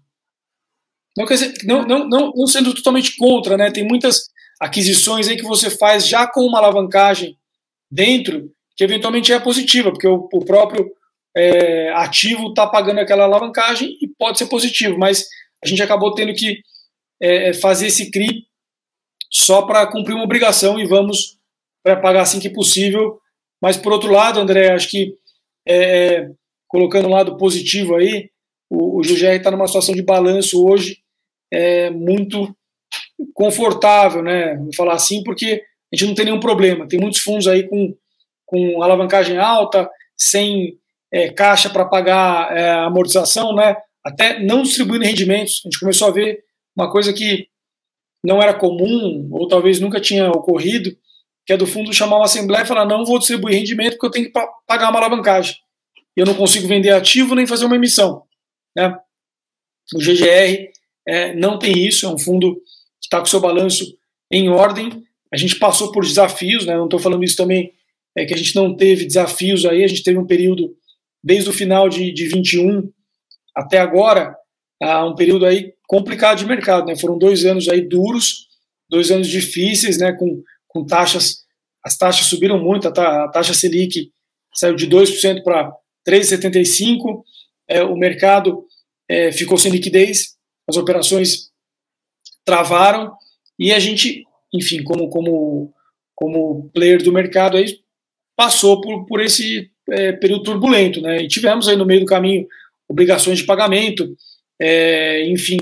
Não, 1.17 1.25
dizer, 1.25 1.53
não, 1.63 1.85
não, 1.85 2.09
não, 2.09 2.33
não 2.35 2.47
sendo 2.47 2.73
totalmente 2.73 3.15
contra, 3.15 3.55
né? 3.55 3.71
Tem 3.71 3.87
muitas 3.87 4.29
aquisições 4.59 5.27
aí 5.29 5.37
que 5.37 5.43
você 5.43 5.69
faz 5.69 6.05
já 6.07 6.27
com 6.27 6.41
uma 6.41 6.57
alavancagem 6.57 7.37
dentro, 7.89 8.51
que 8.75 8.83
eventualmente 8.83 9.31
é 9.31 9.39
positiva, 9.39 9.91
porque 9.91 10.07
o, 10.07 10.27
o 10.33 10.43
próprio 10.43 10.91
é, 11.37 11.89
ativo 11.93 12.49
está 12.49 12.67
pagando 12.67 12.99
aquela 12.99 13.23
alavancagem 13.23 13.97
e 14.01 14.07
pode 14.07 14.37
ser 14.39 14.47
positivo, 14.47 14.97
mas 14.97 15.25
a 15.63 15.67
gente 15.67 15.81
acabou 15.81 16.13
tendo 16.13 16.33
que 16.33 16.61
é, 17.21 17.53
fazer 17.53 17.87
esse 17.87 18.11
CRI 18.11 18.45
só 19.33 19.63
para 19.63 19.87
cumprir 19.87 20.13
uma 20.13 20.23
obrigação 20.23 20.79
e 20.79 20.85
vamos 20.85 21.37
para 21.83 21.99
pagar 21.99 22.21
assim 22.21 22.39
que 22.39 22.49
possível. 22.49 23.19
Mas, 23.61 23.77
por 23.77 23.91
outro 23.91 24.11
lado, 24.11 24.39
André, 24.39 24.71
acho 24.71 24.89
que 24.89 25.15
é, 25.67 25.77
é 26.15 26.29
colocando 26.67 27.07
um 27.07 27.11
lado 27.11 27.37
positivo 27.37 27.95
aí, 27.95 28.29
o, 28.69 28.99
o 28.99 29.01
GGR 29.01 29.35
está 29.35 29.51
numa 29.51 29.67
situação 29.67 29.93
de 29.93 30.01
balanço 30.01 30.65
hoje 30.65 30.97
é, 31.51 31.91
muito 31.91 32.55
confortável, 33.33 34.23
né? 34.23 34.55
Vou 34.57 34.73
falar 34.75 34.93
assim, 34.93 35.23
porque 35.23 35.61
a 35.93 35.95
gente 35.95 36.07
não 36.07 36.15
tem 36.15 36.25
nenhum 36.25 36.39
problema. 36.39 36.87
Tem 36.87 36.99
muitos 36.99 37.21
fundos 37.21 37.47
aí 37.47 37.67
com, 37.67 37.95
com 38.45 38.81
alavancagem 38.81 39.37
alta, 39.37 39.89
sem 40.17 40.77
é, 41.11 41.29
caixa 41.29 41.69
para 41.69 41.85
pagar 41.85 42.55
é, 42.57 42.71
amortização, 42.71 43.53
né? 43.53 43.75
Até 44.03 44.39
não 44.39 44.63
distribuindo 44.63 45.05
rendimentos. 45.05 45.61
A 45.63 45.67
gente 45.67 45.79
começou 45.79 46.07
a 46.07 46.11
ver 46.11 46.39
uma 46.75 46.91
coisa 46.91 47.13
que 47.13 47.47
não 48.23 48.41
era 48.41 48.53
comum, 48.53 49.27
ou 49.31 49.47
talvez 49.47 49.79
nunca 49.79 49.99
tinha 49.99 50.29
ocorrido, 50.29 50.95
que 51.45 51.51
é 51.51 51.57
do 51.57 51.67
fundo 51.67 51.93
chamar 51.93 52.17
uma 52.17 52.25
assembleia 52.25 52.63
e 52.63 52.67
falar: 52.67 52.85
não 52.85 53.05
vou 53.05 53.19
distribuir 53.19 53.55
rendimento 53.55 53.93
porque 53.93 54.05
eu 54.05 54.11
tenho 54.11 54.25
que 54.25 54.31
pagar 54.65 54.89
uma 54.89 54.99
alavancagem. 54.99 55.55
E 56.15 56.21
eu 56.21 56.25
não 56.25 56.35
consigo 56.35 56.67
vender 56.67 56.91
ativo 56.91 57.35
nem 57.35 57.47
fazer 57.47 57.65
uma 57.65 57.75
emissão. 57.75 58.23
Né? 58.75 58.95
O 59.93 59.99
GGR 59.99 60.69
é, 61.07 61.35
não 61.35 61.59
tem 61.59 61.85
isso, 61.85 62.05
é 62.05 62.09
um 62.09 62.17
fundo 62.17 62.55
que 62.55 63.07
está 63.07 63.19
com 63.19 63.25
seu 63.25 63.41
balanço 63.41 63.97
em 64.31 64.49
ordem. 64.49 65.03
A 65.31 65.37
gente 65.37 65.55
passou 65.55 65.91
por 65.91 66.05
desafios, 66.05 66.65
né? 66.65 66.75
não 66.77 66.85
estou 66.85 66.99
falando 66.99 67.23
isso 67.23 67.35
também, 67.35 67.73
é 68.15 68.25
que 68.25 68.33
a 68.33 68.37
gente 68.37 68.55
não 68.55 68.75
teve 68.75 69.05
desafios 69.05 69.65
aí, 69.65 69.83
a 69.83 69.87
gente 69.87 70.03
teve 70.03 70.19
um 70.19 70.27
período 70.27 70.75
desde 71.23 71.49
o 71.49 71.53
final 71.53 71.89
de, 71.89 72.11
de 72.11 72.27
21 72.27 72.91
até 73.55 73.79
agora, 73.79 74.35
uh, 74.83 75.05
um 75.05 75.15
período 75.15 75.45
aí 75.45 75.73
complicado 75.87 76.39
de 76.39 76.45
mercado, 76.45 76.85
né? 76.85 76.95
Foram 76.95 77.17
dois 77.17 77.45
anos 77.45 77.69
aí 77.69 77.81
duros, 77.81 78.47
dois 78.89 79.11
anos 79.11 79.27
difíceis, 79.27 79.97
né? 79.97 80.11
Com, 80.13 80.43
com 80.67 80.85
taxas, 80.85 81.43
as 81.83 81.97
taxas 81.97 82.25
subiram 82.25 82.59
muito, 82.59 82.87
a, 82.87 83.27
taxa 83.29 83.53
Selic 83.53 84.11
saiu 84.53 84.75
de 84.75 84.87
2% 84.87 85.43
para 85.43 85.71
3,75%, 86.07 87.23
é, 87.67 87.83
o 87.83 87.95
mercado 87.95 88.65
é, 89.09 89.31
ficou 89.31 89.57
sem 89.57 89.71
liquidez, 89.71 90.35
as 90.67 90.77
operações 90.77 91.49
travaram 92.45 93.13
e 93.57 93.71
a 93.71 93.79
gente, 93.79 94.23
enfim, 94.53 94.83
como, 94.83 95.09
como, 95.09 95.73
como 96.13 96.69
player 96.73 97.01
do 97.01 97.11
mercado, 97.11 97.57
aí, 97.57 97.79
passou 98.35 98.81
por, 98.81 99.05
por 99.05 99.21
esse 99.21 99.69
é, 99.89 100.11
período 100.13 100.43
turbulento. 100.43 101.01
Né? 101.01 101.23
E 101.23 101.27
tivemos 101.27 101.67
aí 101.67 101.75
no 101.75 101.85
meio 101.85 102.01
do 102.01 102.05
caminho 102.05 102.47
obrigações 102.87 103.39
de 103.39 103.45
pagamento, 103.45 104.15
é, 104.61 105.29
enfim, 105.29 105.57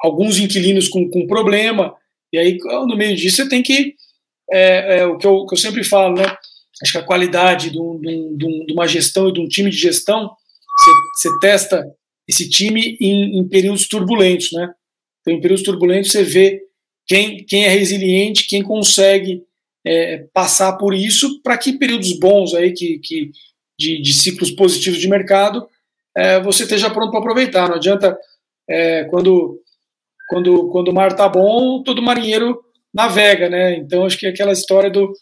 alguns 0.00 0.38
inquilinos 0.38 0.88
com, 0.88 1.08
com 1.08 1.26
problema, 1.26 1.94
e 2.32 2.38
aí 2.38 2.58
no 2.58 2.96
meio 2.96 3.16
disso 3.16 3.36
você 3.36 3.48
tem 3.48 3.62
que, 3.62 3.94
é, 4.50 4.98
é 4.98 5.06
o 5.06 5.16
que 5.16 5.26
eu, 5.26 5.46
que 5.46 5.54
eu 5.54 5.58
sempre 5.58 5.84
falo, 5.84 6.16
né? 6.16 6.24
Acho 6.82 6.92
que 6.92 6.98
a 6.98 7.04
qualidade 7.04 7.70
de, 7.70 7.78
um, 7.78 8.00
de, 8.00 8.66
de 8.66 8.72
uma 8.72 8.88
gestão 8.88 9.28
e 9.28 9.32
de 9.32 9.40
um 9.40 9.46
time 9.46 9.70
de 9.70 9.76
gestão, 9.76 10.30
você, 10.78 11.28
você 11.28 11.38
testa 11.40 11.84
esse 12.28 12.48
time 12.48 12.96
em, 13.00 13.38
em, 13.38 13.48
períodos 13.48 13.86
turbulentos, 13.86 14.50
né? 14.52 14.68
Então, 15.20 15.34
em 15.34 15.40
períodos 15.40 15.64
turbulentos 15.64 16.10
você 16.10 16.24
vê 16.24 16.60
quem, 17.06 17.44
quem 17.44 17.64
é 17.64 17.68
resiliente, 17.68 18.46
quem 18.48 18.62
consegue 18.62 19.42
é, 19.86 20.26
passar 20.32 20.72
por 20.74 20.94
isso, 20.94 21.40
para 21.42 21.58
que 21.58 21.74
períodos 21.74 22.18
bons 22.18 22.54
aí 22.54 22.72
que, 22.72 22.98
que 22.98 23.30
de, 23.78 24.00
de 24.00 24.14
ciclos 24.14 24.50
positivos 24.50 25.00
de 25.00 25.08
mercado 25.08 25.68
é, 26.16 26.40
você 26.40 26.64
esteja 26.64 26.90
pronto 26.90 27.10
para 27.10 27.20
aproveitar. 27.20 27.68
Não 27.68 27.76
adianta 27.76 28.18
é, 28.68 29.04
quando, 29.04 29.60
quando, 30.28 30.68
quando 30.68 30.88
o 30.88 30.94
mar 30.94 31.12
está 31.12 31.28
bom, 31.28 31.82
todo 31.82 32.02
marinheiro 32.02 32.62
navega, 32.92 33.48
né? 33.48 33.76
Então 33.76 34.04
acho 34.04 34.18
que 34.18 34.26
é 34.26 34.30
aquela 34.30 34.52
história 34.52 34.90
do, 34.90 35.12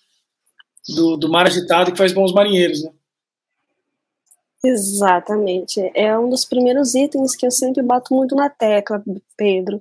do, 0.89 1.17
do 1.17 1.31
mar 1.31 1.47
agitado 1.47 1.93
que 1.93 1.99
faz 1.99 2.13
bons 2.13 2.33
marinheiros, 2.33 2.83
né? 2.83 2.91
Exatamente. 4.63 5.91
É 5.95 6.17
um 6.19 6.29
dos 6.29 6.45
primeiros 6.45 6.95
itens 6.95 7.35
que 7.35 7.47
eu 7.47 7.51
sempre 7.51 7.83
bato 7.83 8.15
muito 8.15 8.35
na 8.35 8.51
tecla, 8.51 9.03
Pedro. 9.37 9.81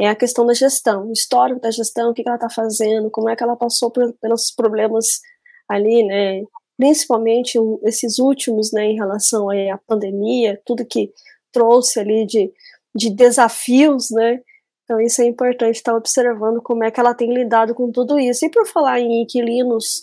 É 0.00 0.08
a 0.08 0.16
questão 0.16 0.46
da 0.46 0.54
gestão, 0.54 1.08
o 1.08 1.12
histórico 1.12 1.60
da 1.60 1.70
gestão, 1.70 2.10
o 2.10 2.14
que 2.14 2.22
ela 2.24 2.36
está 2.36 2.48
fazendo, 2.48 3.10
como 3.10 3.28
é 3.28 3.36
que 3.36 3.42
ela 3.42 3.56
passou 3.56 3.90
por, 3.90 4.12
pelos 4.20 4.50
problemas 4.50 5.20
ali, 5.68 6.04
né? 6.04 6.42
Principalmente 6.78 7.58
esses 7.82 8.18
últimos, 8.18 8.72
né, 8.72 8.86
em 8.86 8.94
relação 8.94 9.50
à 9.50 9.78
pandemia, 9.86 10.60
tudo 10.64 10.86
que 10.86 11.12
trouxe 11.52 12.00
ali 12.00 12.24
de, 12.24 12.52
de 12.94 13.10
desafios, 13.10 14.10
né? 14.10 14.40
Então 14.84 15.00
isso 15.00 15.20
é 15.20 15.26
importante 15.26 15.76
estar 15.76 15.94
observando 15.94 16.62
como 16.62 16.84
é 16.84 16.90
que 16.90 16.98
ela 17.00 17.14
tem 17.14 17.34
lidado 17.34 17.74
com 17.74 17.92
tudo 17.92 18.18
isso. 18.18 18.46
E 18.46 18.50
por 18.50 18.66
falar 18.66 19.00
em 19.00 19.22
inquilinos, 19.22 20.02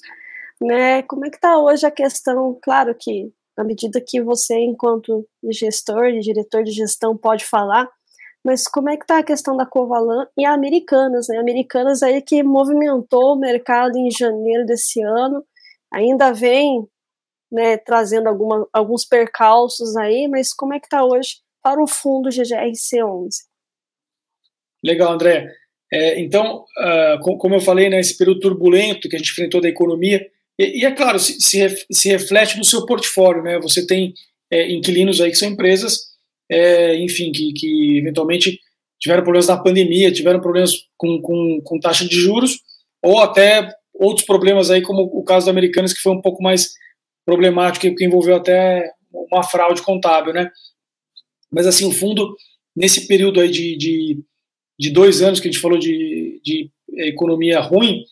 né, 0.61 1.01
como 1.03 1.25
é 1.25 1.29
que 1.29 1.37
está 1.37 1.57
hoje 1.57 1.85
a 1.87 1.91
questão, 1.91 2.57
claro 2.61 2.93
que 2.93 3.31
na 3.57 3.63
medida 3.63 4.01
que 4.05 4.21
você, 4.21 4.55
enquanto 4.59 5.25
gestor 5.49 6.07
e 6.07 6.19
diretor 6.19 6.63
de 6.63 6.71
gestão, 6.71 7.15
pode 7.15 7.45
falar, 7.45 7.89
mas 8.43 8.67
como 8.67 8.89
é 8.89 8.97
que 8.97 9.03
está 9.03 9.19
a 9.19 9.23
questão 9.23 9.57
da 9.57 9.65
Covalan 9.65 10.27
e 10.37 10.45
a 10.45 10.53
Americanas, 10.53 11.27
né? 11.29 11.37
Americanas 11.39 12.03
aí 12.03 12.21
que 12.21 12.43
movimentou 12.43 13.33
o 13.33 13.39
mercado 13.39 13.97
em 13.97 14.11
janeiro 14.11 14.65
desse 14.65 15.01
ano, 15.01 15.43
ainda 15.95 16.33
vem 16.33 16.85
né, 17.51 17.77
trazendo 17.77 18.27
alguma, 18.27 18.67
alguns 18.73 19.05
percalços 19.05 19.95
aí, 19.95 20.27
mas 20.27 20.53
como 20.53 20.73
é 20.73 20.79
que 20.79 20.87
está 20.87 21.05
hoje 21.05 21.37
para 21.63 21.81
o 21.81 21.87
fundo 21.87 22.29
GGRC11? 22.29 23.29
Legal, 24.83 25.13
André. 25.13 25.49
É, 25.91 26.19
então, 26.19 26.65
uh, 26.77 27.37
como 27.37 27.55
eu 27.55 27.61
falei, 27.61 27.89
né, 27.89 27.99
esse 27.99 28.17
período 28.17 28.41
turbulento 28.41 29.07
que 29.07 29.15
a 29.15 29.19
gente 29.19 29.31
enfrentou 29.31 29.61
da 29.61 29.69
economia, 29.69 30.29
e, 30.59 30.81
e 30.81 30.85
é 30.85 30.91
claro, 30.91 31.17
se, 31.19 31.39
se, 31.39 31.85
se, 31.91 32.09
reflete 32.09 32.57
no 32.57 32.65
seu 32.65 32.85
portfólio, 32.85 33.43
né? 33.43 33.59
Você 33.59 33.85
tem 33.85 34.13
é, 34.51 34.71
inquilinos 34.71 35.21
aí 35.21 35.31
que 35.31 35.37
são 35.37 35.49
empresas, 35.49 35.99
é, 36.49 36.95
enfim, 36.97 37.31
que, 37.31 37.53
que 37.53 37.97
eventualmente 37.97 38.59
tiveram 38.99 39.23
problemas 39.23 39.47
na 39.47 39.61
pandemia, 39.61 40.11
tiveram 40.11 40.39
problemas 40.39 40.71
com, 40.97 41.21
com, 41.21 41.61
com 41.63 41.79
taxa 41.79 42.05
de 42.05 42.15
juros, 42.15 42.59
ou 43.03 43.19
até 43.19 43.69
outros 43.99 44.25
problemas 44.25 44.69
aí, 44.69 44.81
como 44.81 45.03
o 45.03 45.23
caso 45.23 45.45
da 45.45 45.51
Americanas, 45.51 45.93
que 45.93 46.01
foi 46.01 46.11
um 46.11 46.21
pouco 46.21 46.41
mais 46.41 46.73
problemático, 47.25 47.95
que 47.95 48.05
envolveu 48.05 48.35
até 48.35 48.91
uma 49.31 49.43
fraude 49.43 49.81
contábil, 49.81 50.33
né? 50.33 50.49
Mas 51.51 51.65
assim, 51.65 51.87
o 51.87 51.91
fundo, 51.91 52.35
nesse 52.75 53.07
período 53.07 53.39
aí 53.39 53.49
de, 53.49 53.77
de, 53.77 54.19
de 54.79 54.89
dois 54.91 55.21
anos 55.21 55.39
que 55.39 55.47
a 55.47 55.51
gente 55.51 55.61
falou 55.61 55.79
de, 55.79 56.41
de 56.43 56.69
economia 56.97 57.59
ruim, 57.59 58.03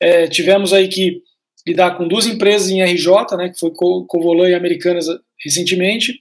é, 0.00 0.26
tivemos 0.26 0.72
aí 0.72 0.88
que 0.88 1.22
lidar 1.66 1.96
com 1.96 2.08
duas 2.08 2.26
empresas 2.26 2.70
em 2.70 2.82
RJ, 2.82 3.36
né, 3.36 3.50
que 3.50 3.58
foi 3.58 3.70
Covolan 3.72 4.48
e 4.48 4.54
Americanas 4.54 5.06
recentemente. 5.44 6.18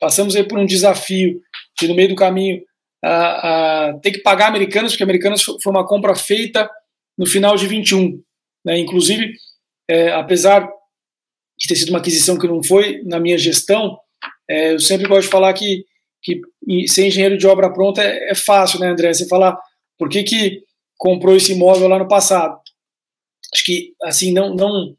Passamos 0.00 0.36
aí 0.36 0.44
por 0.44 0.58
um 0.58 0.66
desafio 0.66 1.40
de, 1.78 1.88
no 1.88 1.94
meio 1.94 2.08
do 2.08 2.14
caminho, 2.14 2.62
a, 3.04 3.88
a 3.88 3.98
ter 3.98 4.12
que 4.12 4.20
pagar 4.20 4.48
Americanas, 4.48 4.92
porque 4.92 5.02
Americanas 5.02 5.42
foi 5.42 5.72
uma 5.72 5.86
compra 5.86 6.14
feita 6.14 6.68
no 7.16 7.26
final 7.26 7.56
de 7.56 7.66
21. 7.66 8.20
Né, 8.68 8.78
inclusive, 8.78 9.32
é, 9.88 10.10
apesar 10.10 10.68
de 11.58 11.66
ter 11.66 11.74
sido 11.74 11.88
uma 11.88 11.98
aquisição 11.98 12.38
que 12.38 12.46
não 12.46 12.62
foi 12.62 13.02
na 13.04 13.18
minha 13.18 13.38
gestão, 13.38 13.98
é, 14.48 14.74
eu 14.74 14.78
sempre 14.78 15.08
gosto 15.08 15.22
de 15.22 15.32
falar 15.32 15.54
que, 15.54 15.86
que 16.22 16.40
ser 16.86 17.06
engenheiro 17.06 17.38
de 17.38 17.46
obra 17.46 17.72
pronta 17.72 18.02
é, 18.02 18.32
é 18.32 18.34
fácil, 18.34 18.78
né, 18.78 18.88
André? 18.88 19.12
Você 19.12 19.26
falar 19.26 19.58
por 19.98 20.10
que, 20.10 20.22
que 20.22 20.62
comprou 20.98 21.34
esse 21.34 21.52
imóvel 21.52 21.88
lá 21.88 21.98
no 21.98 22.06
passado 22.06 22.60
acho 23.52 23.64
que 23.64 23.94
assim 24.02 24.32
não 24.32 24.54
não, 24.54 24.96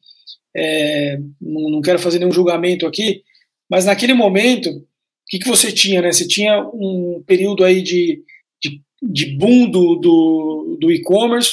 é, 0.56 1.18
não 1.40 1.70
não 1.70 1.82
quero 1.82 2.00
fazer 2.00 2.20
nenhum 2.20 2.32
julgamento 2.32 2.88
aqui, 2.88 3.24
mas 3.70 3.86
naquele 3.86 4.14
momento 4.14 4.70
o 4.70 4.86
que, 5.30 5.40
que 5.40 5.48
você 5.48 5.72
tinha, 5.72 6.02
né? 6.02 6.12
Você 6.12 6.28
tinha 6.28 6.60
um 6.74 7.24
período 7.28 7.64
aí 7.64 7.84
de, 7.84 8.24
de, 8.60 8.82
de 9.00 9.38
boom 9.38 9.70
do, 9.70 9.96
do, 9.98 10.78
do 10.82 10.92
e-commerce, 10.92 11.52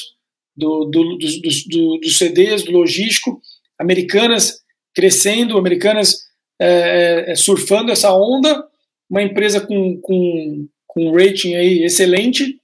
do, 0.56 0.84
do, 0.86 1.18
dos, 1.18 1.40
do, 1.66 2.08
CDs, 2.08 2.64
do 2.64 2.72
logístico, 2.72 3.40
americanas 3.78 4.60
crescendo, 4.94 5.58
americanas 5.58 6.22
é, 6.60 7.32
é, 7.32 7.34
surfando 7.34 7.92
essa 7.92 8.12
onda, 8.14 8.64
uma 9.10 9.22
empresa 9.22 9.60
com, 9.60 10.00
com, 10.00 10.66
com 10.86 11.08
um 11.08 11.12
rating 11.14 11.54
aí 11.54 11.84
excelente, 11.84 12.58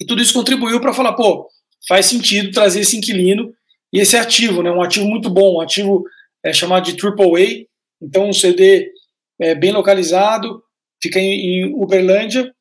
e 0.00 0.04
tudo 0.04 0.20
isso 0.20 0.34
contribuiu 0.34 0.80
para 0.80 0.92
falar, 0.92 1.12
pô, 1.14 1.48
faz 1.86 2.06
sentido 2.06 2.50
trazer 2.50 2.80
esse 2.80 2.96
inquilino 2.96 3.52
e 3.92 4.00
esse 4.00 4.16
ativo, 4.16 4.62
né, 4.62 4.70
um 4.70 4.82
ativo 4.82 5.06
muito 5.06 5.30
bom, 5.30 5.56
um 5.56 5.60
ativo 5.60 6.04
é, 6.44 6.52
chamado 6.52 6.92
de 6.92 7.00
AAA, 7.00 7.66
então 8.02 8.28
um 8.28 8.32
CD 8.32 8.92
é, 9.40 9.54
bem 9.54 9.72
localizado, 9.72 10.62
fica 11.00 11.20
em, 11.20 11.62
em 11.62 11.74
Uberlândia, 11.74 12.52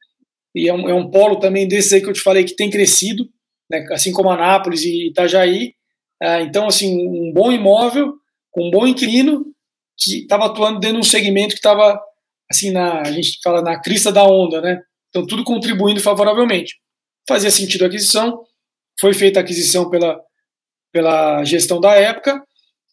e 0.56 0.68
é 0.70 0.74
um, 0.74 0.90
é 0.90 0.94
um, 0.94 1.10
polo 1.10 1.40
também 1.40 1.68
desses 1.68 1.94
aí 1.94 2.02
que 2.02 2.08
eu 2.08 2.14
te 2.14 2.22
falei 2.22 2.44
que 2.44 2.56
tem 2.56 2.70
crescido, 2.70 3.28
né, 3.70 3.86
assim 3.92 4.12
como 4.12 4.30
Anápolis 4.30 4.84
e 4.84 5.08
Itajaí, 5.08 5.74
é, 6.22 6.42
então 6.42 6.68
assim, 6.68 7.08
um 7.08 7.32
bom 7.34 7.52
imóvel, 7.52 8.14
com 8.52 8.68
um 8.68 8.72
bom 8.72 8.88
inquilino, 8.88 9.46
que 9.98 10.20
estava 10.20 10.46
atuando 10.46 10.80
dentro 10.80 10.96
de 10.96 11.02
um 11.02 11.10
segmento 11.10 11.50
que 11.50 11.60
estava 11.60 12.00
assim 12.50 12.72
na 12.72 13.02
a 13.02 13.12
gente 13.12 13.40
fala 13.44 13.62
na 13.62 13.80
crista 13.80 14.12
da 14.12 14.24
onda, 14.24 14.62
né? 14.62 14.82
Então 15.10 15.26
tudo 15.26 15.44
contribuindo 15.44 16.00
favoravelmente. 16.00 16.76
Fazia 17.28 17.52
sentido 17.52 17.84
a 17.84 17.88
aquisição, 17.88 18.44
foi 19.00 19.14
feita 19.14 19.40
a 19.40 19.44
aquisição 19.44 19.90
pela, 19.90 20.20
pela 20.92 21.44
gestão 21.44 21.80
da 21.80 21.94
época, 21.96 22.42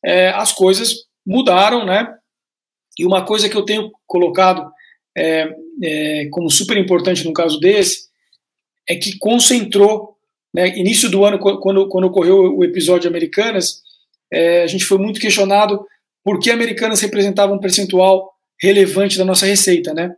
é, 0.04 0.30
as 0.30 0.52
coisas 0.52 0.94
mudaram, 1.26 1.84
né? 1.84 2.14
E 2.98 3.06
uma 3.06 3.24
coisa 3.24 3.48
que 3.48 3.56
eu 3.56 3.64
tenho 3.64 3.90
colocado 4.06 4.70
é, 5.16 5.48
é, 5.82 6.28
como 6.30 6.50
super 6.50 6.76
importante 6.76 7.24
no 7.24 7.32
caso 7.32 7.58
desse 7.58 8.08
é 8.88 8.96
que 8.96 9.18
concentrou, 9.18 10.13
né, 10.54 10.68
início 10.78 11.10
do 11.10 11.24
ano, 11.24 11.38
quando, 11.38 11.88
quando 11.88 12.04
ocorreu 12.04 12.56
o 12.56 12.64
episódio 12.64 13.10
Americanas, 13.10 13.82
é, 14.32 14.62
a 14.62 14.66
gente 14.68 14.84
foi 14.84 14.98
muito 14.98 15.20
questionado 15.20 15.84
por 16.22 16.38
que 16.38 16.50
Americanas 16.50 17.00
representava 17.00 17.52
um 17.52 17.58
percentual 17.58 18.32
relevante 18.62 19.18
da 19.18 19.24
nossa 19.24 19.46
receita, 19.46 19.92
né? 19.92 20.14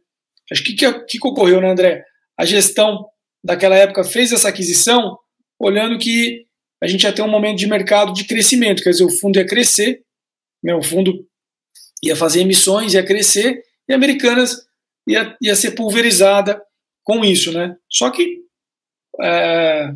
Acho 0.53 0.63
que 0.63 0.87
o 0.87 1.07
que, 1.07 1.19
que, 1.19 1.27
ocorreu, 1.27 1.61
né, 1.61 1.71
André? 1.71 2.05
A 2.39 2.45
gestão 2.45 3.07
daquela 3.43 3.77
época 3.77 4.05
fez 4.05 4.31
essa 4.31 4.49
aquisição 4.49 5.19
olhando 5.59 5.99
que 5.99 6.45
a 6.83 6.87
gente 6.87 7.05
ia 7.05 7.13
ter 7.13 7.23
um 7.23 7.31
momento 7.31 7.59
de 7.59 7.67
mercado 7.67 8.13
de 8.13 8.25
crescimento, 8.25 8.83
quer 8.83 8.91
dizer, 8.91 9.05
o 9.05 9.11
fundo 9.11 9.39
ia 9.39 9.47
crescer, 9.47 10.03
né, 10.63 10.75
o 10.75 10.83
fundo 10.83 11.27
ia 12.05 12.15
fazer 12.15 12.43
emissões, 12.43 12.93
ia 12.93 13.03
crescer, 13.03 13.63
e 13.89 13.95
Americanas 13.95 14.67
ia, 15.09 15.35
ia 15.41 15.57
ser 15.57 15.73
pulverizada 15.73 16.63
com 17.03 17.25
isso. 17.25 17.51
Né? 17.53 17.75
Só 17.91 18.11
que 18.11 18.43
é, 19.23 19.93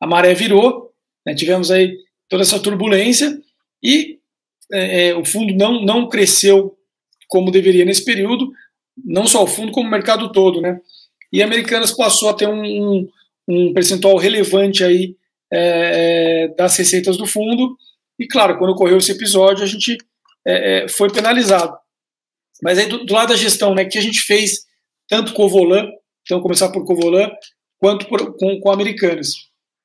a 0.00 0.06
maré 0.06 0.34
virou, 0.34 0.92
né, 1.26 1.34
tivemos 1.34 1.70
aí 1.70 1.96
toda 2.28 2.42
essa 2.42 2.60
turbulência, 2.60 3.40
e 3.82 4.18
é, 4.72 5.08
é, 5.08 5.14
o 5.14 5.24
fundo 5.24 5.54
não, 5.54 5.82
não 5.82 6.08
cresceu 6.08 6.76
como 7.28 7.50
deveria 7.50 7.84
nesse 7.84 8.04
período, 8.04 8.50
não 9.04 9.26
só 9.26 9.42
o 9.42 9.46
fundo, 9.46 9.72
como 9.72 9.86
o 9.86 9.90
mercado 9.90 10.30
todo. 10.32 10.60
Né? 10.60 10.80
E 11.32 11.42
Americanas 11.42 11.92
passou 11.92 12.28
a 12.28 12.34
ter 12.34 12.48
um, 12.48 12.62
um 12.62 13.08
um 13.48 13.72
percentual 13.72 14.18
relevante 14.18 14.84
aí 14.84 15.16
é, 15.50 16.44
é, 16.44 16.48
das 16.48 16.76
receitas 16.76 17.16
do 17.16 17.26
fundo. 17.26 17.76
E 18.18 18.26
claro, 18.26 18.58
quando 18.58 18.72
ocorreu 18.72 18.98
esse 18.98 19.12
episódio, 19.12 19.64
a 19.64 19.66
gente 19.66 19.96
é, 20.46 20.84
é, 20.84 20.88
foi 20.88 21.10
penalizado. 21.10 21.74
Mas 22.62 22.78
aí 22.78 22.86
do, 22.86 23.06
do, 23.06 23.14
lado 23.14 23.30
da 23.30 23.36
gestão, 23.36 23.74
né, 23.74 23.86
que 23.86 23.96
a 23.96 24.02
gente 24.02 24.20
fez 24.20 24.66
tanto 25.08 25.32
Covolan, 25.32 25.88
então 26.22 26.42
começar 26.42 26.70
por 26.70 26.84
Covolan, 26.84 27.30
quanto 27.78 28.06
por, 28.06 28.36
com, 28.36 28.60
com 28.60 28.70
Americanas. 28.70 29.30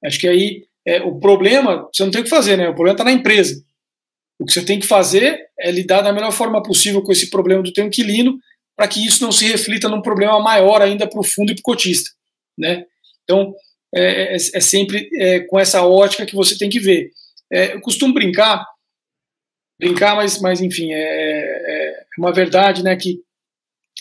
Acho 0.03 0.19
que 0.19 0.27
aí 0.27 0.65
é, 0.85 1.01
o 1.01 1.19
problema 1.19 1.87
você 1.93 2.03
não 2.03 2.11
tem 2.11 2.21
o 2.21 2.23
que 2.23 2.29
fazer, 2.29 2.57
né? 2.57 2.67
O 2.67 2.75
problema 2.75 2.93
está 2.93 3.03
na 3.03 3.11
empresa. 3.11 3.63
O 4.39 4.45
que 4.45 4.51
você 4.51 4.63
tem 4.63 4.79
que 4.79 4.87
fazer 4.87 5.47
é 5.59 5.71
lidar 5.71 6.01
da 6.01 6.11
melhor 6.11 6.31
forma 6.31 6.61
possível 6.61 7.01
com 7.01 7.11
esse 7.11 7.29
problema 7.29 7.63
do 7.63 7.71
teu 7.71 7.85
inquilino 7.85 8.37
para 8.75 8.87
que 8.87 9.05
isso 9.05 9.23
não 9.23 9.31
se 9.31 9.45
reflita 9.45 9.87
num 9.87 10.01
problema 10.01 10.39
maior 10.39 10.81
ainda 10.81 11.07
para 11.07 11.19
o 11.19 11.23
fundo 11.23 11.51
e 11.51 11.55
para 11.55 11.61
o 11.61 11.63
cotista, 11.63 12.09
né? 12.57 12.85
Então 13.23 13.53
é, 13.95 14.33
é, 14.33 14.35
é 14.35 14.59
sempre 14.59 15.09
é, 15.13 15.41
com 15.41 15.59
essa 15.59 15.83
ótica 15.85 16.25
que 16.25 16.35
você 16.35 16.57
tem 16.57 16.69
que 16.69 16.79
ver. 16.79 17.11
É, 17.51 17.75
eu 17.75 17.81
costumo 17.81 18.13
brincar, 18.13 18.65
brincar, 19.79 20.15
mas, 20.15 20.41
mas 20.41 20.59
enfim, 20.59 20.91
é, 20.91 20.97
é, 20.97 22.03
uma 22.17 22.33
verdade, 22.33 22.83
né? 22.83 22.95
Que 22.95 23.19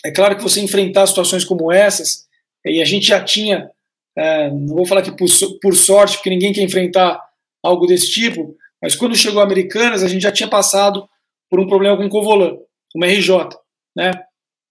é 0.03 0.11
claro 0.11 0.35
que 0.35 0.43
você 0.43 0.59
enfrentar 0.59 1.05
situações 1.07 1.45
como 1.45 1.71
essas, 1.71 2.25
e 2.65 2.81
a 2.81 2.85
gente 2.85 3.05
já 3.07 3.23
tinha 3.23 3.69
é, 4.17 4.49
não 4.49 4.75
vou 4.75 4.85
falar 4.85 5.01
que 5.01 5.11
por, 5.11 5.27
por, 5.61 5.75
sorte, 5.75 6.17
porque 6.17 6.29
ninguém 6.29 6.53
quer 6.53 6.61
enfrentar 6.61 7.19
algo 7.63 7.87
desse 7.87 8.11
tipo, 8.11 8.55
mas 8.81 8.95
quando 8.95 9.15
chegou 9.15 9.41
a 9.41 9.45
Americanas, 9.45 10.03
a 10.03 10.07
gente 10.07 10.21
já 10.21 10.31
tinha 10.31 10.49
passado 10.49 11.07
por 11.49 11.59
um 11.59 11.67
problema 11.67 11.97
com 11.97 12.05
o 12.05 12.09
Covolan, 12.09 12.57
uma 12.95 13.07
RJ. 13.07 13.49
Né? 13.95 14.11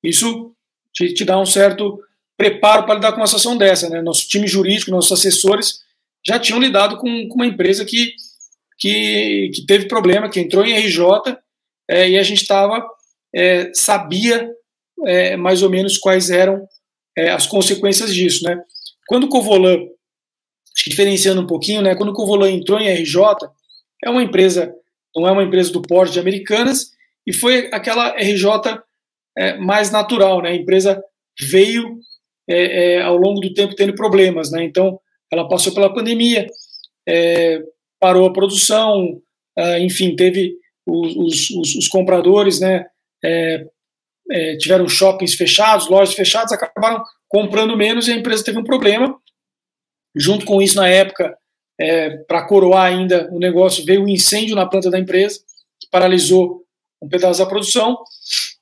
Isso 0.02 0.52
te, 0.92 1.14
te 1.14 1.24
dá 1.24 1.38
um 1.38 1.46
certo 1.46 1.98
preparo 2.36 2.84
para 2.84 2.96
lidar 2.96 3.12
com 3.12 3.18
uma 3.18 3.26
situação 3.26 3.56
dessa. 3.56 3.88
Né? 3.88 4.02
Nosso 4.02 4.28
time 4.28 4.46
jurídico, 4.46 4.90
nossos 4.90 5.12
assessores 5.12 5.80
já 6.24 6.38
tinham 6.38 6.60
lidado 6.60 6.96
com, 6.98 7.28
com 7.28 7.34
uma 7.34 7.46
empresa 7.46 7.84
que, 7.84 8.12
que, 8.78 9.50
que, 9.54 9.66
teve 9.66 9.86
problema, 9.86 10.28
que 10.28 10.40
entrou 10.40 10.64
em 10.64 10.74
RJ, 10.74 11.04
é, 11.88 12.10
e 12.10 12.18
a 12.18 12.22
gente 12.22 12.42
estava, 12.42 12.84
é, 13.34 13.72
sabia 13.74 14.48
é, 15.06 15.36
mais 15.36 15.62
ou 15.62 15.70
menos 15.70 15.98
quais 15.98 16.30
eram 16.30 16.66
é, 17.16 17.30
as 17.30 17.46
consequências 17.46 18.14
disso. 18.14 18.44
Né? 18.44 18.60
Quando 19.12 19.24
o 19.24 19.28
Covolan, 19.28 19.76
acho 20.74 20.84
que 20.84 20.88
diferenciando 20.88 21.42
um 21.42 21.46
pouquinho, 21.46 21.82
né, 21.82 21.94
quando 21.94 22.08
o 22.08 22.14
Covolan 22.14 22.50
entrou 22.50 22.80
em 22.80 22.88
RJ, 22.88 23.20
é 24.02 24.08
uma 24.08 24.22
empresa, 24.22 24.74
não 25.14 25.28
é 25.28 25.30
uma 25.30 25.42
empresa 25.42 25.70
do 25.70 25.82
porte 25.82 26.14
de 26.14 26.18
Americanas, 26.18 26.92
e 27.26 27.30
foi 27.30 27.68
aquela 27.74 28.16
RJ 28.16 28.46
é, 29.36 29.58
mais 29.58 29.90
natural, 29.90 30.40
né, 30.40 30.48
a 30.48 30.54
empresa 30.54 31.04
veio 31.38 31.98
é, 32.48 32.94
é, 32.94 33.02
ao 33.02 33.18
longo 33.18 33.38
do 33.40 33.52
tempo 33.52 33.74
tendo 33.74 33.94
problemas, 33.94 34.50
né, 34.50 34.64
então 34.64 34.98
ela 35.30 35.46
passou 35.46 35.74
pela 35.74 35.92
pandemia, 35.92 36.46
é, 37.06 37.60
parou 38.00 38.26
a 38.26 38.32
produção, 38.32 39.20
é, 39.58 39.78
enfim, 39.80 40.16
teve 40.16 40.56
os, 40.86 41.50
os, 41.50 41.74
os 41.76 41.88
compradores, 41.88 42.60
né, 42.60 42.86
é, 43.22 43.66
tiveram 44.56 44.88
shoppings 44.88 45.34
fechados, 45.34 45.86
lojas 45.86 46.14
fechadas, 46.14 46.50
acabaram 46.52 47.04
comprando 47.32 47.74
menos 47.74 48.06
e 48.06 48.12
a 48.12 48.14
empresa 48.14 48.44
teve 48.44 48.58
um 48.58 48.64
problema. 48.64 49.18
Junto 50.14 50.44
com 50.44 50.60
isso, 50.60 50.76
na 50.76 50.86
época, 50.86 51.34
é, 51.80 52.18
para 52.28 52.46
coroar 52.46 52.92
ainda 52.92 53.26
o 53.32 53.38
negócio, 53.38 53.84
veio 53.86 54.02
um 54.02 54.08
incêndio 54.08 54.54
na 54.54 54.66
planta 54.66 54.90
da 54.90 54.98
empresa, 54.98 55.40
que 55.80 55.88
paralisou 55.90 56.62
um 57.00 57.08
pedaço 57.08 57.38
da 57.38 57.46
produção. 57.46 57.96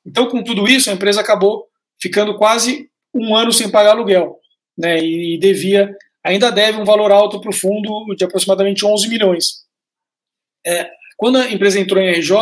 Então, 0.06 0.28
com 0.28 0.44
tudo 0.44 0.68
isso, 0.68 0.88
a 0.88 0.92
empresa 0.92 1.20
acabou 1.20 1.66
ficando 2.00 2.36
quase 2.38 2.88
um 3.12 3.34
ano 3.34 3.52
sem 3.52 3.68
pagar 3.68 3.90
aluguel, 3.90 4.38
né, 4.78 4.98
e 5.00 5.36
devia, 5.36 5.92
ainda 6.24 6.52
deve 6.52 6.80
um 6.80 6.84
valor 6.84 7.10
alto 7.10 7.40
para 7.40 7.50
o 7.50 7.52
fundo 7.52 8.14
de 8.16 8.24
aproximadamente 8.24 8.86
11 8.86 9.08
milhões. 9.08 9.64
É, 10.64 10.88
quando 11.16 11.38
a 11.38 11.50
empresa 11.50 11.80
entrou 11.80 12.00
em 12.00 12.12
RJ, 12.12 12.32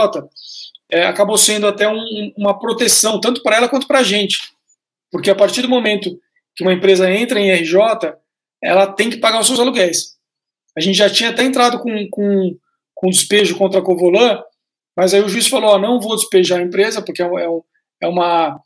é, 0.93 1.07
acabou 1.07 1.39
sendo 1.39 1.66
até 1.66 1.89
um, 1.89 2.33
uma 2.37 2.59
proteção, 2.59 3.18
tanto 3.18 3.43
para 3.43 3.57
ela 3.57 3.68
quanto 3.68 3.87
para 3.87 4.01
a 4.01 4.03
gente, 4.03 4.58
porque 5.11 5.31
a 5.31 5.35
partir 5.35 5.63
do 5.63 5.69
momento 5.69 6.11
que 6.55 6.63
uma 6.63 6.73
empresa 6.73 7.11
entra 7.11 7.41
em 7.41 7.53
RJ, 7.53 7.79
ela 8.63 8.87
tem 8.87 9.09
que 9.11 9.19
pagar 9.19 9.41
os 9.41 9.47
seus 9.47 9.61
aluguéis. 9.61 10.17
A 10.77 10.81
gente 10.81 10.97
já 10.97 11.09
tinha 11.09 11.31
até 11.31 11.43
entrado 11.43 11.79
com, 11.81 12.09
com, 12.11 12.57
com 12.95 13.11
despejo 13.11 13.57
contra 13.57 13.81
a 13.81 13.83
Covolan, 13.83 14.43
mas 14.97 15.15
aí 15.15 15.21
o 15.21 15.29
juiz 15.29 15.47
falou: 15.47 15.79
não 15.79 16.01
vou 16.01 16.17
despejar 16.17 16.59
a 16.59 16.63
empresa, 16.63 17.03
porque 17.03 17.23
é, 17.23 17.27
é, 17.27 17.49
é 18.03 18.09
uma, 18.09 18.61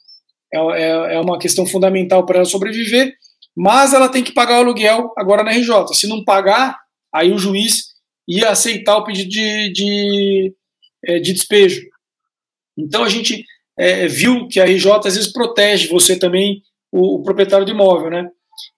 é, 0.53 0.59
é, 0.59 1.15
é 1.15 1.21
uma 1.21 1.39
questão 1.39 1.67
fundamental 1.67 2.25
para 2.25 2.39
ela 2.39 2.45
sobreviver, 2.45 3.15
mas 3.57 3.93
ela 3.93 4.09
tem 4.09 4.25
que 4.25 4.33
pagar 4.33 4.59
o 4.59 4.63
aluguel 4.63 5.13
agora 5.17 5.43
na 5.43 5.53
RJ. 5.53 5.95
Se 5.95 6.07
não 6.07 6.25
pagar, 6.25 6.79
aí 7.15 7.33
o 7.33 7.39
juiz 7.39 7.93
ia 8.27 8.51
aceitar 8.51 8.97
o 8.97 9.05
pedido 9.05 9.29
de, 9.29 9.73
de, 9.73 10.55
é, 11.05 11.19
de 11.19 11.33
despejo. 11.33 11.83
Então 12.79 13.05
a 13.05 13.09
gente 13.09 13.45
é, 13.79 14.07
viu 14.07 14.49
que 14.49 14.61
a 14.61 14.65
RJ 14.65 14.91
às 15.07 15.17
vezes 15.17 15.33
protege 15.33 15.89
você 15.89 16.19
também, 16.19 16.63
o, 16.91 17.17
o 17.17 17.23
proprietário 17.23 17.65
do 17.65 17.73
imóvel, 17.73 18.11
né? 18.11 18.29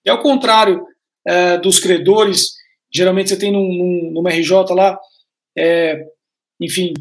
E 0.05 0.11
ao 0.11 0.20
contrário 0.20 0.84
é, 1.26 1.59
dos 1.59 1.78
credores, 1.80 2.53
geralmente 2.92 3.30
você 3.30 3.38
tem 3.38 3.53
num, 3.53 3.66
num, 3.66 4.11
numa 4.12 4.30
RJ 4.30 4.72
lá, 4.74 4.99
é, 5.57 6.07
enfim, 6.61 6.92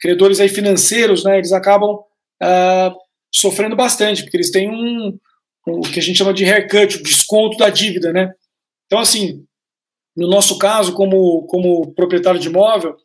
credores 0.00 0.40
aí 0.40 0.48
financeiros, 0.48 1.24
né? 1.24 1.38
Eles 1.38 1.52
acabam 1.52 1.98
é, 2.42 2.92
sofrendo 3.34 3.74
bastante, 3.74 4.22
porque 4.22 4.36
eles 4.36 4.50
têm 4.50 4.68
um, 4.70 5.18
um, 5.66 5.80
o 5.80 5.82
que 5.82 5.98
a 5.98 6.02
gente 6.02 6.16
chama 6.18 6.34
de 6.34 6.44
haircut, 6.44 6.96
o 6.96 7.02
desconto 7.02 7.56
da 7.56 7.70
dívida, 7.70 8.12
né? 8.12 8.32
Então, 8.86 8.98
assim, 8.98 9.44
no 10.16 10.28
nosso 10.28 10.58
caso, 10.58 10.92
como, 10.92 11.46
como 11.46 11.92
proprietário 11.94 12.38
de 12.38 12.48
imóvel, 12.48 12.96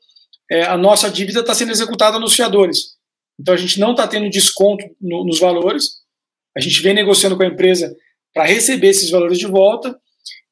é, 0.51 0.63
a 0.63 0.77
nossa 0.77 1.09
dívida 1.09 1.39
está 1.39 1.53
sendo 1.53 1.71
executada 1.71 2.19
nos 2.19 2.35
fiadores. 2.35 2.97
Então 3.39 3.53
a 3.53 3.57
gente 3.57 3.79
não 3.79 3.91
está 3.91 4.07
tendo 4.07 4.29
desconto 4.29 4.83
no, 4.99 5.23
nos 5.23 5.39
valores, 5.39 5.97
a 6.55 6.59
gente 6.59 6.81
vem 6.81 6.93
negociando 6.93 7.38
com 7.38 7.43
a 7.43 7.47
empresa 7.47 7.95
para 8.33 8.45
receber 8.45 8.88
esses 8.88 9.09
valores 9.11 9.38
de 9.38 9.45
volta. 9.45 9.95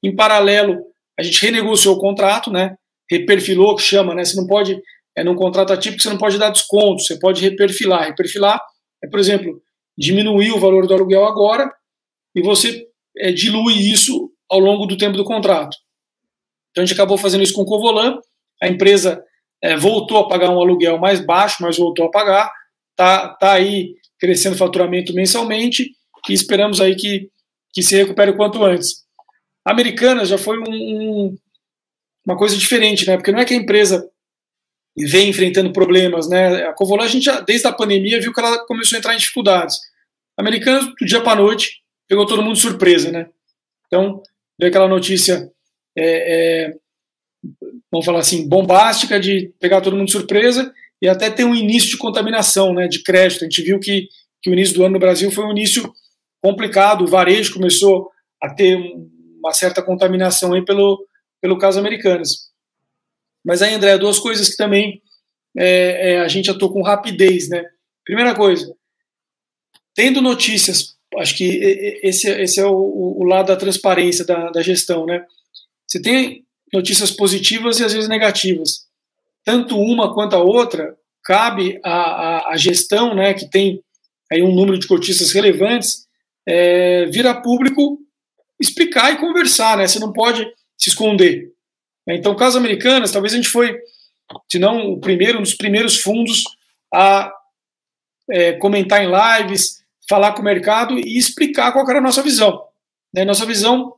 Em 0.03 0.15
paralelo, 0.15 0.83
a 1.19 1.23
gente 1.23 1.41
renegociou 1.41 1.95
o 1.95 1.99
contrato, 1.99 2.51
né? 2.51 2.75
Reperfilou, 3.09 3.75
que 3.75 3.81
chama, 3.81 4.13
né? 4.13 4.23
Você 4.23 4.35
não 4.35 4.45
pode, 4.45 4.79
é 5.15 5.23
num 5.23 5.35
contrato 5.35 5.73
atípico, 5.73 6.01
você 6.01 6.09
não 6.09 6.17
pode 6.17 6.37
dar 6.37 6.51
desconto, 6.51 7.01
você 7.01 7.17
pode 7.17 7.41
reperfilar. 7.41 8.05
Reperfilar 8.05 8.61
é, 9.03 9.07
por 9.07 9.19
exemplo, 9.19 9.61
diminuir 9.97 10.51
o 10.51 10.59
valor 10.59 10.87
do 10.87 10.93
aluguel 10.93 11.25
agora 11.25 11.71
e 12.35 12.41
você 12.41 12.85
é, 13.17 13.31
dilui 13.31 13.73
isso 13.73 14.31
ao 14.49 14.59
longo 14.59 14.85
do 14.85 14.97
tempo 14.97 15.17
do 15.17 15.23
contrato. 15.23 15.75
Então 16.71 16.83
a 16.83 16.85
gente 16.85 16.95
acabou 16.95 17.17
fazendo 17.17 17.43
isso 17.43 17.53
com 17.53 17.61
o 17.61 17.65
Covolan, 17.65 18.19
a 18.61 18.67
empresa 18.67 19.23
é, 19.61 19.75
voltou 19.77 20.17
a 20.17 20.27
pagar 20.27 20.49
um 20.49 20.59
aluguel 20.59 20.97
mais 20.97 21.25
baixo, 21.25 21.57
mas 21.61 21.77
voltou 21.77 22.05
a 22.05 22.11
pagar, 22.11 22.51
tá, 22.95 23.29
tá 23.29 23.53
aí 23.53 23.95
crescendo 24.19 24.57
faturamento 24.57 25.13
mensalmente 25.13 25.91
e 26.29 26.33
esperamos 26.33 26.81
aí 26.81 26.95
que, 26.95 27.29
que 27.73 27.83
se 27.83 27.95
recupere 27.95 28.31
o 28.31 28.37
quanto 28.37 28.63
antes. 28.63 29.05
A 29.63 29.71
Americanas 29.71 30.29
já 30.29 30.37
foi 30.37 30.57
um, 30.59 30.63
um, 30.69 31.37
uma 32.25 32.37
coisa 32.37 32.55
diferente, 32.57 33.05
né? 33.05 33.17
Porque 33.17 33.31
não 33.31 33.39
é 33.39 33.45
que 33.45 33.53
a 33.53 33.57
empresa 33.57 34.07
vem 34.97 35.29
enfrentando 35.29 35.73
problemas, 35.73 36.29
né? 36.29 36.67
A 36.67 36.73
Covolan, 36.73 37.03
a 37.03 37.07
gente 37.07 37.25
já, 37.25 37.39
desde 37.41 37.67
a 37.67 37.73
pandemia, 37.73 38.21
viu 38.21 38.33
que 38.33 38.39
ela 38.39 38.65
começou 38.65 38.95
a 38.95 38.99
entrar 38.99 39.13
em 39.13 39.17
dificuldades. 39.17 39.77
A 40.37 40.41
Americanas, 40.41 40.85
do 40.85 41.05
dia 41.05 41.21
para 41.21 41.41
noite, 41.41 41.81
pegou 42.07 42.25
todo 42.25 42.41
mundo 42.41 42.55
de 42.55 42.61
surpresa, 42.61 43.11
né? 43.11 43.27
Então, 43.87 44.21
veio 44.59 44.69
aquela 44.69 44.87
notícia, 44.87 45.51
é, 45.97 46.65
é, 46.65 46.75
vamos 47.91 48.05
falar 48.05 48.19
assim, 48.19 48.47
bombástica 48.47 49.19
de 49.19 49.53
pegar 49.59 49.81
todo 49.81 49.95
mundo 49.95 50.07
de 50.07 50.13
surpresa 50.13 50.73
e 51.05 51.07
até 51.07 51.29
ter 51.29 51.43
um 51.43 51.53
início 51.53 51.91
de 51.91 51.97
contaminação, 51.97 52.73
né, 52.73 52.87
de 52.87 53.03
crédito. 53.03 53.43
A 53.43 53.47
gente 53.47 53.61
viu 53.61 53.79
que, 53.79 54.09
que 54.41 54.49
o 54.49 54.53
início 54.53 54.73
do 54.73 54.83
ano 54.83 54.93
no 54.93 54.99
Brasil 54.99 55.29
foi 55.29 55.45
um 55.45 55.51
início 55.51 55.93
complicado, 56.41 57.03
o 57.03 57.07
varejo 57.07 57.53
começou 57.53 58.09
a 58.41 58.51
ter 58.51 58.75
uma 59.37 59.53
certa 59.53 59.83
contaminação 59.83 60.53
aí 60.53 60.65
pelo, 60.65 61.07
pelo 61.39 61.59
caso 61.59 61.79
Americanas. 61.79 62.49
Mas 63.45 63.61
aí, 63.61 63.75
André, 63.75 63.99
duas 63.99 64.17
coisas 64.17 64.49
que 64.49 64.57
também 64.57 64.99
é, 65.55 66.13
é, 66.13 66.19
a 66.21 66.27
gente 66.27 66.49
atuou 66.49 66.73
com 66.73 66.81
rapidez, 66.81 67.49
né? 67.49 67.63
Primeira 68.03 68.33
coisa, 68.33 68.75
tendo 69.93 70.23
notícias, 70.23 70.95
acho 71.19 71.37
que 71.37 71.99
esse, 72.01 72.27
esse 72.29 72.59
é 72.59 72.65
o, 72.65 72.73
o 72.73 73.23
lado 73.23 73.47
da 73.47 73.55
transparência 73.55 74.25
da, 74.25 74.49
da 74.49 74.63
gestão, 74.63 75.05
né? 75.05 75.23
Você 75.87 76.01
tem 76.01 76.43
notícias 76.73 77.11
positivas 77.11 77.79
e 77.79 77.83
às 77.83 77.93
vezes 77.93 78.09
negativas 78.09 78.84
tanto 79.45 79.79
uma 79.79 80.13
quanto 80.13 80.35
a 80.35 80.39
outra, 80.39 80.97
cabe 81.23 81.79
à, 81.83 82.51
à, 82.51 82.57
gestão, 82.57 83.13
né, 83.13 83.33
que 83.33 83.49
tem 83.49 83.81
aí 84.31 84.41
um 84.41 84.53
número 84.53 84.77
de 84.77 84.87
cotistas 84.87 85.31
relevantes, 85.31 86.05
é, 86.47 87.05
vir 87.05 87.25
a 87.27 87.39
público 87.39 87.99
explicar 88.59 89.13
e 89.13 89.17
conversar, 89.17 89.77
né? 89.77 89.87
Você 89.87 89.99
não 89.99 90.11
pode 90.11 90.45
se 90.77 90.89
esconder. 90.89 91.51
Então, 92.07 92.35
caso 92.35 92.57
Americanas, 92.57 93.11
talvez 93.11 93.33
a 93.33 93.35
gente 93.35 93.49
foi, 93.49 93.77
se 94.49 94.59
não 94.59 94.91
o 94.91 94.99
primeiro, 94.99 95.39
um 95.39 95.41
dos 95.41 95.55
primeiros 95.55 95.97
fundos 95.97 96.43
a 96.93 97.31
é, 98.29 98.53
comentar 98.53 99.03
em 99.03 99.11
lives, 99.11 99.83
falar 100.07 100.33
com 100.33 100.41
o 100.41 100.45
mercado 100.45 100.97
e 100.97 101.17
explicar 101.17 101.71
qual 101.71 101.87
era 101.89 101.99
a 101.99 102.01
nossa 102.01 102.21
visão. 102.21 102.63
Né? 103.13 103.25
Nossa 103.25 103.45
visão 103.45 103.95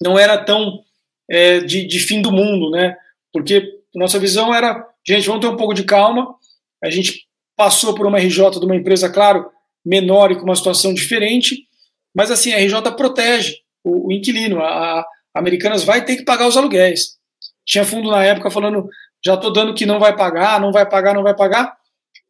não 0.00 0.18
era 0.18 0.36
tão 0.44 0.82
é, 1.30 1.60
de, 1.60 1.86
de 1.86 2.00
fim 2.00 2.20
do 2.20 2.30
mundo, 2.30 2.70
né? 2.70 2.96
Porque 3.32 3.81
nossa 3.94 4.18
visão 4.18 4.54
era, 4.54 4.86
gente, 5.06 5.26
vamos 5.26 5.40
ter 5.40 5.52
um 5.52 5.56
pouco 5.56 5.74
de 5.74 5.84
calma. 5.84 6.34
A 6.82 6.90
gente 6.90 7.26
passou 7.56 7.94
por 7.94 8.06
uma 8.06 8.18
RJ 8.18 8.58
de 8.58 8.64
uma 8.66 8.76
empresa, 8.76 9.10
claro, 9.10 9.50
menor 9.84 10.30
e 10.30 10.36
com 10.36 10.44
uma 10.44 10.56
situação 10.56 10.94
diferente, 10.94 11.66
mas 12.14 12.30
assim, 12.30 12.52
a 12.52 12.58
RJ 12.58 12.92
protege 12.96 13.56
o, 13.84 14.08
o 14.08 14.12
inquilino. 14.12 14.60
A, 14.60 15.00
a 15.00 15.06
Americanas 15.34 15.84
vai 15.84 16.04
ter 16.04 16.16
que 16.16 16.24
pagar 16.24 16.46
os 16.46 16.56
aluguéis. 16.56 17.16
Tinha 17.64 17.84
fundo 17.84 18.10
na 18.10 18.24
época 18.24 18.50
falando, 18.50 18.88
já 19.24 19.34
estou 19.34 19.52
dando 19.52 19.74
que 19.74 19.86
não 19.86 20.00
vai 20.00 20.16
pagar, 20.16 20.60
não 20.60 20.72
vai 20.72 20.88
pagar, 20.88 21.14
não 21.14 21.22
vai 21.22 21.34
pagar. 21.34 21.76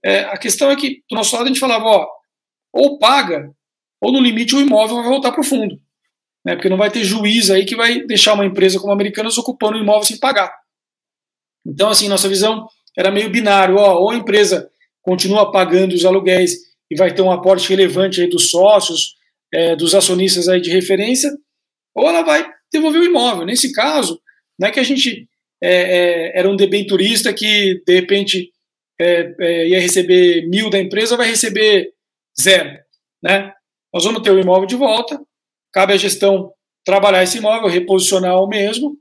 É, 0.04 0.20
a 0.24 0.36
questão 0.36 0.70
é 0.70 0.76
que, 0.76 1.02
do 1.08 1.16
nosso 1.16 1.34
lado, 1.34 1.46
a 1.46 1.48
gente 1.48 1.60
falava, 1.60 1.84
ó, 1.84 2.08
ou 2.72 2.98
paga, 2.98 3.50
ou 4.00 4.12
no 4.12 4.20
limite 4.20 4.54
o 4.54 4.60
imóvel 4.60 4.96
vai 4.96 5.06
voltar 5.06 5.32
para 5.32 5.40
o 5.40 5.44
fundo. 5.44 5.80
Né, 6.44 6.56
porque 6.56 6.68
não 6.68 6.76
vai 6.76 6.90
ter 6.90 7.04
juiz 7.04 7.50
aí 7.50 7.64
que 7.64 7.76
vai 7.76 8.00
deixar 8.00 8.34
uma 8.34 8.44
empresa 8.44 8.80
como 8.80 8.90
a 8.90 8.94
Americanas 8.96 9.38
ocupando 9.38 9.78
o 9.78 9.80
imóvel 9.80 10.02
sem 10.02 10.18
pagar. 10.18 10.52
Então, 11.66 11.88
assim, 11.88 12.08
nossa 12.08 12.28
visão 12.28 12.66
era 12.96 13.10
meio 13.10 13.30
binário, 13.30 13.76
ó, 13.76 13.98
ou 13.98 14.10
a 14.10 14.16
empresa 14.16 14.70
continua 15.00 15.50
pagando 15.50 15.94
os 15.94 16.04
aluguéis 16.04 16.56
e 16.90 16.96
vai 16.96 17.14
ter 17.14 17.22
um 17.22 17.30
aporte 17.30 17.68
relevante 17.68 18.20
aí 18.20 18.28
dos 18.28 18.50
sócios, 18.50 19.14
é, 19.52 19.74
dos 19.76 19.94
acionistas 19.94 20.48
aí 20.48 20.60
de 20.60 20.70
referência, 20.70 21.30
ou 21.94 22.08
ela 22.08 22.22
vai 22.22 22.48
devolver 22.72 23.00
o 23.00 23.04
imóvel. 23.04 23.44
Nesse 23.44 23.72
caso, 23.72 24.20
não 24.58 24.68
é 24.68 24.70
que 24.70 24.80
a 24.80 24.84
gente 24.84 25.28
é, 25.62 25.70
é, 25.70 26.38
era 26.38 26.48
um 26.48 26.56
debenturista 26.56 27.32
que, 27.32 27.82
de 27.86 27.94
repente, 27.94 28.50
é, 29.00 29.34
é, 29.40 29.68
ia 29.68 29.80
receber 29.80 30.48
mil 30.48 30.70
da 30.70 30.78
empresa, 30.78 31.16
vai 31.16 31.28
receber 31.28 31.92
zero. 32.40 32.78
Né? 33.22 33.52
Nós 33.92 34.04
vamos 34.04 34.22
ter 34.22 34.30
o 34.30 34.40
imóvel 34.40 34.66
de 34.66 34.76
volta, 34.76 35.20
cabe 35.72 35.92
à 35.92 35.96
gestão 35.96 36.52
trabalhar 36.84 37.22
esse 37.22 37.38
imóvel, 37.38 37.68
reposicionar 37.68 38.42
o 38.42 38.48
mesmo 38.48 38.96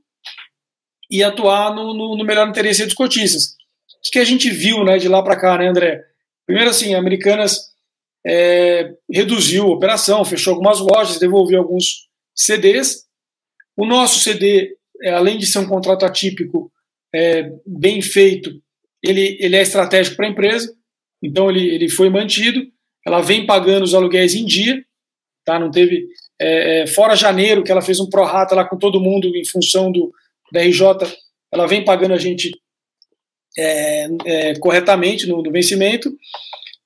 e 1.12 1.22
atuar 1.22 1.74
no, 1.74 1.92
no, 1.92 2.16
no 2.16 2.24
melhor 2.24 2.48
interesse 2.48 2.86
dos 2.86 2.94
cotistas. 2.94 3.54
O 3.88 4.10
que 4.10 4.18
a 4.18 4.24
gente 4.24 4.48
viu 4.48 4.82
né, 4.82 4.96
de 4.96 5.08
lá 5.08 5.22
para 5.22 5.38
cá, 5.38 5.58
né, 5.58 5.68
André? 5.68 6.02
Primeiro, 6.46 6.70
assim, 6.70 6.94
Americanas 6.94 7.58
é, 8.26 8.94
reduziu 9.10 9.64
a 9.64 9.74
operação, 9.74 10.24
fechou 10.24 10.54
algumas 10.54 10.80
lojas, 10.80 11.18
devolveu 11.18 11.58
alguns 11.58 12.08
CDs. 12.34 13.04
O 13.76 13.84
nosso 13.84 14.20
CD, 14.20 14.74
é, 15.02 15.10
além 15.10 15.36
de 15.36 15.44
ser 15.44 15.58
um 15.58 15.68
contrato 15.68 16.06
atípico 16.06 16.72
é, 17.14 17.52
bem 17.66 18.00
feito, 18.00 18.50
ele, 19.02 19.36
ele 19.38 19.56
é 19.56 19.60
estratégico 19.60 20.16
para 20.16 20.26
a 20.26 20.30
empresa, 20.30 20.74
então 21.22 21.50
ele, 21.50 21.68
ele 21.68 21.90
foi 21.90 22.08
mantido. 22.08 22.66
Ela 23.06 23.20
vem 23.20 23.44
pagando 23.44 23.82
os 23.82 23.94
aluguéis 23.94 24.34
em 24.34 24.46
dia, 24.46 24.82
tá? 25.44 25.58
Não 25.58 25.70
teve. 25.70 26.06
É, 26.40 26.80
é 26.80 26.86
fora 26.86 27.14
janeiro, 27.14 27.62
que 27.62 27.70
ela 27.70 27.82
fez 27.82 28.00
um 28.00 28.08
prorata 28.08 28.54
lá 28.54 28.64
com 28.64 28.78
todo 28.78 29.00
mundo 29.00 29.28
em 29.36 29.44
função 29.44 29.92
do, 29.92 30.10
da 30.52 30.60
RJ, 30.60 30.84
ela 31.50 31.66
vem 31.66 31.82
pagando 31.82 32.12
a 32.12 32.18
gente 32.18 32.50
é, 33.58 34.06
é, 34.26 34.58
corretamente 34.58 35.26
no, 35.26 35.42
no, 35.42 35.50
vencimento. 35.50 36.14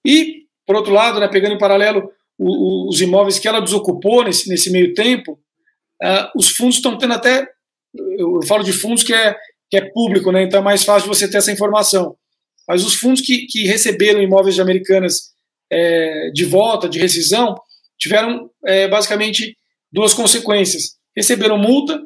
E, 0.05 0.45
por 0.65 0.77
outro 0.77 0.93
lado, 0.93 1.19
né, 1.19 1.27
pegando 1.27 1.55
em 1.55 1.59
paralelo 1.59 2.09
o, 2.39 2.87
o, 2.87 2.89
os 2.89 3.01
imóveis 3.01 3.41
que 3.41 3.49
ela 3.49 3.61
desocupou 3.61 4.23
nesse, 4.23 4.49
nesse 4.49 4.71
meio 4.71 4.95
tempo, 4.95 5.33
uh, 6.03 6.31
os 6.37 6.51
fundos 6.51 6.77
estão 6.77 6.97
tendo 6.97 7.15
até. 7.15 7.47
Eu 8.19 8.41
falo 8.47 8.63
de 8.63 8.73
fundos 8.73 9.03
que 9.03 9.13
é, 9.13 9.37
que 9.69 9.77
é 9.77 9.91
público, 9.91 10.31
né, 10.31 10.43
então 10.45 10.61
é 10.61 10.63
mais 10.63 10.85
fácil 10.85 11.09
você 11.09 11.29
ter 11.29 11.39
essa 11.39 11.53
informação. 11.53 12.17
Mas 12.69 12.85
os 12.85 12.95
fundos 12.95 13.21
que, 13.21 13.47
que 13.47 13.67
receberam 13.67 14.23
imóveis 14.23 14.55
de 14.55 14.61
americanas 14.61 15.33
é, 15.71 16.31
de 16.33 16.45
volta, 16.45 16.89
de 16.89 16.99
rescisão, 16.99 17.55
tiveram 17.99 18.49
é, 18.65 18.87
basicamente 18.87 19.57
duas 19.91 20.15
consequências. 20.15 20.97
Receberam 21.17 21.59
multa 21.59 22.01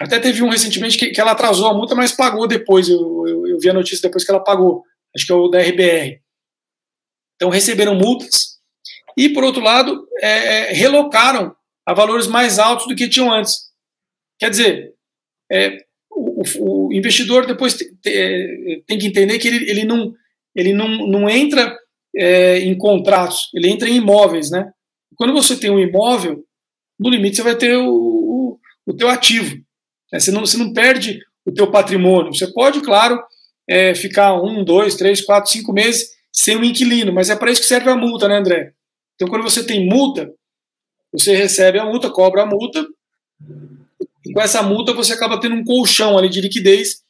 até 0.00 0.18
teve 0.18 0.42
um 0.42 0.48
recentemente 0.48 0.98
que, 0.98 1.10
que 1.10 1.20
ela 1.20 1.32
atrasou 1.32 1.68
a 1.68 1.74
multa, 1.74 1.94
mas 1.94 2.12
pagou 2.12 2.46
depois. 2.46 2.88
Eu, 2.88 3.24
eu, 3.26 3.46
eu, 3.46 3.58
vi 3.58 3.68
a 3.68 3.74
notícia 3.74 4.02
depois 4.02 4.24
que 4.24 4.30
ela 4.30 4.42
pagou. 4.42 4.84
Acho 5.14 5.26
que 5.26 5.32
é 5.32 5.34
o 5.34 5.48
da 5.48 5.60
RBR. 5.60 6.20
Então 7.36 7.50
receberam 7.50 7.94
multas. 7.94 8.52
E, 9.16 9.28
por 9.28 9.44
outro 9.44 9.62
lado, 9.62 10.06
é, 10.20 10.70
é, 10.70 10.72
relocaram 10.72 11.54
a 11.86 11.92
valores 11.92 12.26
mais 12.26 12.58
altos 12.58 12.86
do 12.86 12.96
que 12.96 13.08
tinham 13.08 13.32
antes. 13.32 13.54
Quer 14.38 14.50
dizer, 14.50 14.94
é, 15.50 15.78
o, 16.10 16.42
o, 16.60 16.92
investidor 16.92 17.46
depois 17.46 17.74
te, 17.74 17.94
te, 17.96 18.08
é, 18.10 18.80
tem 18.86 18.98
que 18.98 19.06
entender 19.06 19.38
que 19.38 19.48
ele, 19.48 19.70
ele, 19.70 19.84
não, 19.84 20.14
ele 20.54 20.72
não, 20.72 20.88
não 20.88 21.28
entra 21.28 21.76
é, 22.16 22.58
em 22.60 22.76
contratos, 22.76 23.50
ele 23.54 23.68
entra 23.68 23.88
em 23.88 23.96
imóveis. 23.96 24.50
Né? 24.50 24.72
Quando 25.16 25.32
você 25.32 25.56
tem 25.56 25.70
um 25.70 25.78
imóvel, 25.80 26.44
no 26.98 27.10
limite 27.10 27.36
você 27.36 27.42
vai 27.42 27.56
ter 27.56 27.76
o, 27.76 27.88
o, 27.88 28.58
o 28.86 28.94
teu 28.94 29.08
ativo. 29.08 29.56
Né? 30.12 30.20
Você, 30.20 30.30
não, 30.30 30.44
você 30.44 30.56
não 30.56 30.72
perde 30.72 31.20
o 31.44 31.52
teu 31.52 31.70
patrimônio. 31.70 32.34
Você 32.34 32.46
pode, 32.52 32.80
claro, 32.80 33.20
é, 33.68 33.94
ficar 33.94 34.34
um, 34.34 34.64
dois, 34.64 34.94
três, 34.94 35.20
quatro, 35.20 35.50
cinco 35.50 35.72
meses 35.72 36.10
sem 36.32 36.56
um 36.56 36.64
inquilino, 36.64 37.12
mas 37.12 37.30
é 37.30 37.36
para 37.36 37.50
isso 37.50 37.60
que 37.60 37.66
serve 37.66 37.90
a 37.90 37.96
multa, 37.96 38.28
né, 38.28 38.38
André? 38.38 38.72
Então, 39.14 39.28
quando 39.28 39.42
você 39.42 39.64
tem 39.64 39.86
multa, 39.86 40.32
você 41.12 41.34
recebe 41.34 41.78
a 41.78 41.84
multa, 41.84 42.10
cobra 42.10 42.42
a 42.42 42.46
multa, 42.46 42.86
e 44.24 44.32
com 44.32 44.40
essa 44.40 44.62
multa 44.62 44.94
você 44.94 45.12
acaba 45.12 45.38
tendo 45.38 45.54
um 45.54 45.64
colchão 45.64 46.16
ali 46.16 46.28
de 46.28 46.40
liquidez 46.40 47.02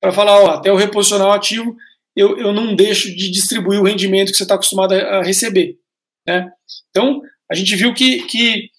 para 0.00 0.12
falar, 0.12 0.40
ó, 0.40 0.50
até 0.50 0.72
o 0.72 0.76
reposicionar 0.76 1.26
o 1.26 1.32
ativo, 1.32 1.76
eu, 2.14 2.38
eu 2.38 2.52
não 2.52 2.74
deixo 2.74 3.14
de 3.14 3.30
distribuir 3.30 3.80
o 3.80 3.84
rendimento 3.84 4.30
que 4.30 4.36
você 4.36 4.44
está 4.44 4.54
acostumado 4.54 4.92
a 4.92 5.22
receber. 5.22 5.76
Né? 6.26 6.48
Então, 6.90 7.20
a 7.50 7.54
gente 7.54 7.74
viu 7.74 7.92
que, 7.94 8.22
que, 8.24 8.70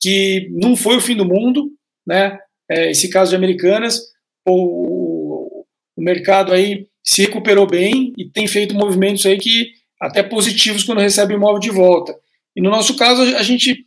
que 0.00 0.48
não 0.52 0.74
foi 0.74 0.96
o 0.96 1.00
fim 1.00 1.14
do 1.16 1.24
mundo, 1.24 1.70
né? 2.06 2.38
É, 2.70 2.90
esse 2.90 3.08
caso 3.10 3.30
de 3.30 3.36
Americanas, 3.36 4.00
o, 4.46 5.64
o 5.96 6.02
mercado 6.02 6.52
aí 6.52 6.86
se 7.02 7.22
recuperou 7.22 7.66
bem 7.66 8.12
e 8.16 8.24
tem 8.24 8.46
feito 8.46 8.74
movimentos 8.74 9.26
aí 9.26 9.38
que 9.38 9.72
até 10.00 10.22
positivos 10.22 10.82
quando 10.82 11.00
recebe 11.00 11.34
imóvel 11.34 11.58
de 11.58 11.70
volta. 11.70 12.14
E 12.56 12.60
no 12.60 12.70
nosso 12.70 12.96
caso, 12.96 13.22
a 13.36 13.42
gente, 13.42 13.86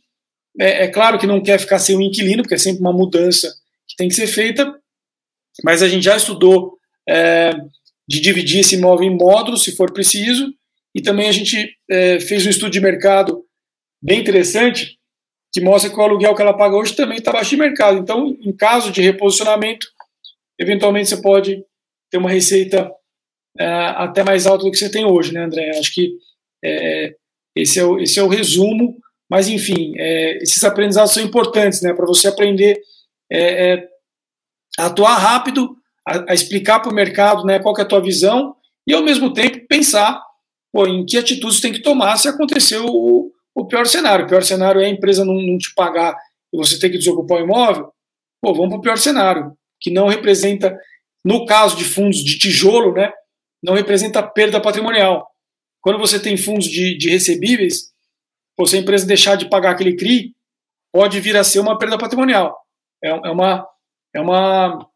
é, 0.58 0.84
é, 0.84 0.88
claro 0.88 1.18
que 1.18 1.26
não 1.26 1.42
quer 1.42 1.58
ficar 1.58 1.78
sem 1.78 1.96
o 1.96 2.02
inquilino, 2.02 2.42
porque 2.42 2.54
é 2.54 2.58
sempre 2.58 2.80
uma 2.80 2.92
mudança 2.92 3.52
que 3.88 3.96
tem 3.96 4.08
que 4.08 4.14
ser 4.14 4.26
feita, 4.26 4.74
mas 5.64 5.82
a 5.82 5.88
gente 5.88 6.04
já 6.04 6.16
estudou 6.16 6.76
é, 7.08 7.52
de 8.06 8.20
dividir 8.20 8.60
esse 8.60 8.74
imóvel 8.74 9.08
em 9.08 9.16
módulos, 9.16 9.64
se 9.64 9.74
for 9.74 9.92
preciso, 9.92 10.52
e 10.94 11.00
também 11.00 11.28
a 11.28 11.32
gente 11.32 11.76
é, 11.90 12.20
fez 12.20 12.46
um 12.46 12.50
estudo 12.50 12.70
de 12.70 12.80
mercado 12.80 13.44
bem 14.02 14.20
interessante, 14.20 14.97
que 15.58 15.64
mostra 15.64 15.90
que 15.90 15.96
o 15.98 16.02
aluguel 16.02 16.34
que 16.34 16.42
ela 16.42 16.56
paga 16.56 16.76
hoje 16.76 16.94
também 16.94 17.18
está 17.18 17.30
abaixo 17.30 17.50
de 17.50 17.56
mercado. 17.56 17.98
Então, 17.98 18.36
em 18.40 18.52
caso 18.52 18.92
de 18.92 19.02
reposicionamento, 19.02 19.88
eventualmente 20.58 21.08
você 21.08 21.20
pode 21.20 21.64
ter 22.10 22.18
uma 22.18 22.30
receita 22.30 22.90
é, 23.58 23.66
até 23.96 24.22
mais 24.22 24.46
alta 24.46 24.64
do 24.64 24.70
que 24.70 24.76
você 24.76 24.88
tem 24.88 25.04
hoje, 25.04 25.32
né, 25.32 25.44
André? 25.44 25.70
Acho 25.78 25.92
que 25.92 26.16
é, 26.64 27.14
esse, 27.56 27.80
é 27.80 27.84
o, 27.84 27.98
esse 27.98 28.18
é 28.20 28.22
o 28.22 28.28
resumo, 28.28 28.96
mas 29.28 29.48
enfim, 29.48 29.94
é, 29.98 30.38
esses 30.42 30.62
aprendizados 30.62 31.12
são 31.12 31.22
importantes, 31.22 31.82
né, 31.82 31.92
para 31.92 32.06
você 32.06 32.28
aprender 32.28 32.80
é, 33.30 33.72
é, 33.72 33.88
a 34.78 34.86
atuar 34.86 35.16
rápido, 35.16 35.76
a, 36.06 36.30
a 36.32 36.34
explicar 36.34 36.78
para 36.80 36.92
o 36.92 36.94
mercado 36.94 37.44
né, 37.44 37.58
qual 37.58 37.76
é 37.76 37.82
a 37.82 37.86
tua 37.86 38.00
visão 38.00 38.54
e, 38.86 38.94
ao 38.94 39.02
mesmo 39.02 39.32
tempo, 39.32 39.66
pensar 39.66 40.22
pô, 40.72 40.86
em 40.86 41.04
que 41.04 41.18
atitudes 41.18 41.60
tem 41.60 41.72
que 41.72 41.82
tomar 41.82 42.16
se 42.16 42.28
acontecer 42.28 42.78
o, 42.78 43.32
o 43.58 43.66
pior 43.66 43.86
cenário. 43.86 44.24
O 44.24 44.28
pior 44.28 44.42
cenário 44.42 44.80
é 44.80 44.86
a 44.86 44.88
empresa 44.88 45.24
não, 45.24 45.34
não 45.34 45.58
te 45.58 45.74
pagar 45.74 46.16
e 46.52 46.56
você 46.56 46.78
ter 46.78 46.90
que 46.90 46.98
desocupar 46.98 47.38
o 47.38 47.44
imóvel. 47.44 47.92
Pô, 48.40 48.54
vamos 48.54 48.70
para 48.70 48.78
o 48.78 48.82
pior 48.82 48.98
cenário, 48.98 49.52
que 49.80 49.90
não 49.90 50.06
representa, 50.06 50.78
no 51.24 51.44
caso 51.44 51.76
de 51.76 51.84
fundos 51.84 52.18
de 52.18 52.38
tijolo, 52.38 52.92
né, 52.92 53.12
não 53.60 53.74
representa 53.74 54.22
perda 54.22 54.60
patrimonial. 54.60 55.28
Quando 55.80 55.98
você 55.98 56.20
tem 56.20 56.36
fundos 56.36 56.66
de, 56.66 56.96
de 56.96 57.10
recebíveis, 57.10 57.92
pô, 58.56 58.64
se 58.64 58.76
a 58.76 58.78
empresa 58.78 59.06
deixar 59.06 59.34
de 59.36 59.48
pagar 59.48 59.72
aquele 59.72 59.96
CRI, 59.96 60.34
pode 60.92 61.18
vir 61.18 61.36
a 61.36 61.42
ser 61.42 61.58
uma 61.58 61.76
perda 61.76 61.98
patrimonial. 61.98 62.56
É, 63.02 63.08
é 63.08 63.30
uma, 63.30 63.66
é, 64.14 64.20
uma, 64.20 64.88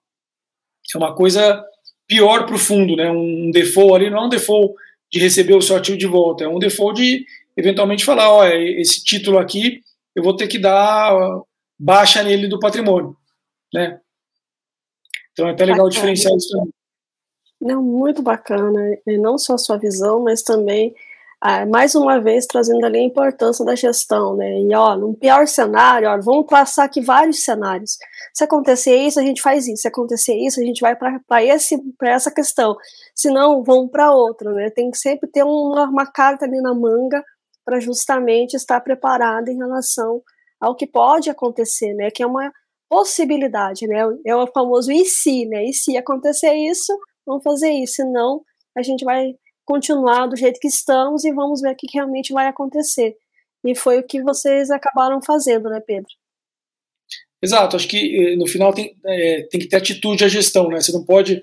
é 0.94 0.98
uma 0.98 1.14
coisa 1.16 1.64
pior 2.06 2.46
para 2.46 2.54
o 2.54 2.58
fundo, 2.58 2.94
né? 2.94 3.10
Um 3.10 3.50
default 3.50 3.94
ali 3.94 4.10
não 4.10 4.22
é 4.22 4.26
um 4.26 4.28
default 4.28 4.74
de 5.10 5.18
receber 5.18 5.54
o 5.54 5.62
seu 5.62 5.76
ativo 5.76 5.98
de 5.98 6.06
volta, 6.06 6.44
é 6.44 6.48
um 6.48 6.58
default 6.58 7.00
de 7.00 7.26
eventualmente 7.57 8.05
falar, 8.05 8.30
ó, 8.30 8.46
esse 8.46 9.03
título 9.03 9.38
aqui 9.38 9.80
eu 10.14 10.22
vou 10.22 10.36
ter 10.36 10.46
que 10.46 10.59
dar 10.59 11.12
baixa 11.78 12.22
nele 12.22 12.48
do 12.48 12.59
patrimônio, 12.61 13.16
né? 13.72 14.00
Então 15.32 15.48
é 15.48 15.53
até 15.53 15.64
legal 15.64 15.84
bacana. 15.84 15.90
diferenciar 15.90 16.34
isso 16.36 16.48
também. 16.50 16.72
Não, 17.61 17.82
muito 17.82 18.22
bacana, 18.22 18.80
não 19.07 19.38
só 19.38 19.55
a 19.55 19.59
sua 19.59 19.78
visão, 19.78 20.22
mas 20.24 20.42
também 20.42 20.94
ah, 21.44 21.66
mais 21.66 21.96
uma 21.96 22.20
vez 22.20 22.46
trazendo 22.46 22.86
ali 22.86 22.98
a 22.98 23.03
importância 23.03 23.64
da 23.64 23.74
gestão, 23.74 24.36
né? 24.36 24.61
E 24.61 24.72
ó, 24.76 24.96
num 24.96 25.12
pior 25.12 25.48
cenário, 25.48 26.09
ó, 26.09 26.16
vamos 26.20 26.46
traçar 26.46 26.84
aqui 26.84 27.00
vários 27.00 27.42
cenários. 27.42 27.98
Se 28.32 28.44
acontecer 28.44 28.94
isso, 28.94 29.18
a 29.18 29.24
gente 29.24 29.42
faz 29.42 29.66
isso. 29.66 29.82
Se 29.82 29.88
acontecer 29.88 30.36
isso, 30.36 30.61
a 30.61 30.64
gente 30.64 30.80
vai 30.80 30.94
para 30.94 31.42
esse 31.44 31.76
para 31.98 32.12
essa 32.12 32.30
questão. 32.30 32.76
Se 33.12 33.28
não, 33.28 33.64
vamos 33.64 33.90
para 33.90 34.12
outra, 34.12 34.53
né? 34.53 34.70
Tem 34.70 34.88
que 34.88 34.96
sempre 34.96 35.28
ter 35.28 35.42
uma, 35.42 35.88
uma 35.88 36.07
carta 36.07 36.44
ali 36.44 36.61
na 36.61 36.72
manga 36.72 37.24
para 37.64 37.80
justamente 37.80 38.54
estar 38.54 38.80
preparado 38.80 39.48
em 39.48 39.56
relação 39.56 40.22
ao 40.60 40.76
que 40.76 40.86
pode 40.86 41.30
acontecer, 41.30 41.94
né? 41.94 42.10
Que 42.10 42.22
é 42.22 42.26
uma 42.26 42.52
possibilidade, 42.88 43.86
né? 43.86 44.02
É 44.26 44.34
o 44.34 44.46
famoso 44.46 44.92
e 44.92 45.04
se, 45.04 45.46
né? 45.46 45.64
E 45.64 45.72
se 45.72 45.96
acontecer 45.96 46.54
isso, 46.54 46.92
vamos 47.26 47.42
fazer 47.42 47.70
isso, 47.70 47.94
senão 47.94 48.42
a 48.76 48.82
gente 48.82 49.04
vai 49.04 49.34
continuar 49.64 50.26
do 50.26 50.36
jeito 50.36 50.60
que 50.60 50.68
estamos 50.68 51.24
e 51.24 51.32
vamos 51.32 51.60
ver 51.60 51.72
o 51.72 51.76
que 51.76 51.86
realmente 51.92 52.32
vai 52.32 52.46
acontecer. 52.48 53.14
E 53.64 53.74
foi 53.74 53.98
o 53.98 54.06
que 54.06 54.22
vocês 54.22 54.70
acabaram 54.70 55.20
fazendo, 55.22 55.68
né, 55.68 55.80
Pedro? 55.80 56.10
Exato, 57.42 57.76
acho 57.76 57.88
que 57.88 58.36
no 58.36 58.46
final 58.46 58.72
tem, 58.72 58.96
é, 59.06 59.42
tem 59.50 59.60
que 59.60 59.68
ter 59.68 59.76
atitude 59.76 60.24
à 60.24 60.28
gestão, 60.28 60.68
né? 60.68 60.80
Você 60.80 60.92
não 60.92 61.04
pode 61.04 61.42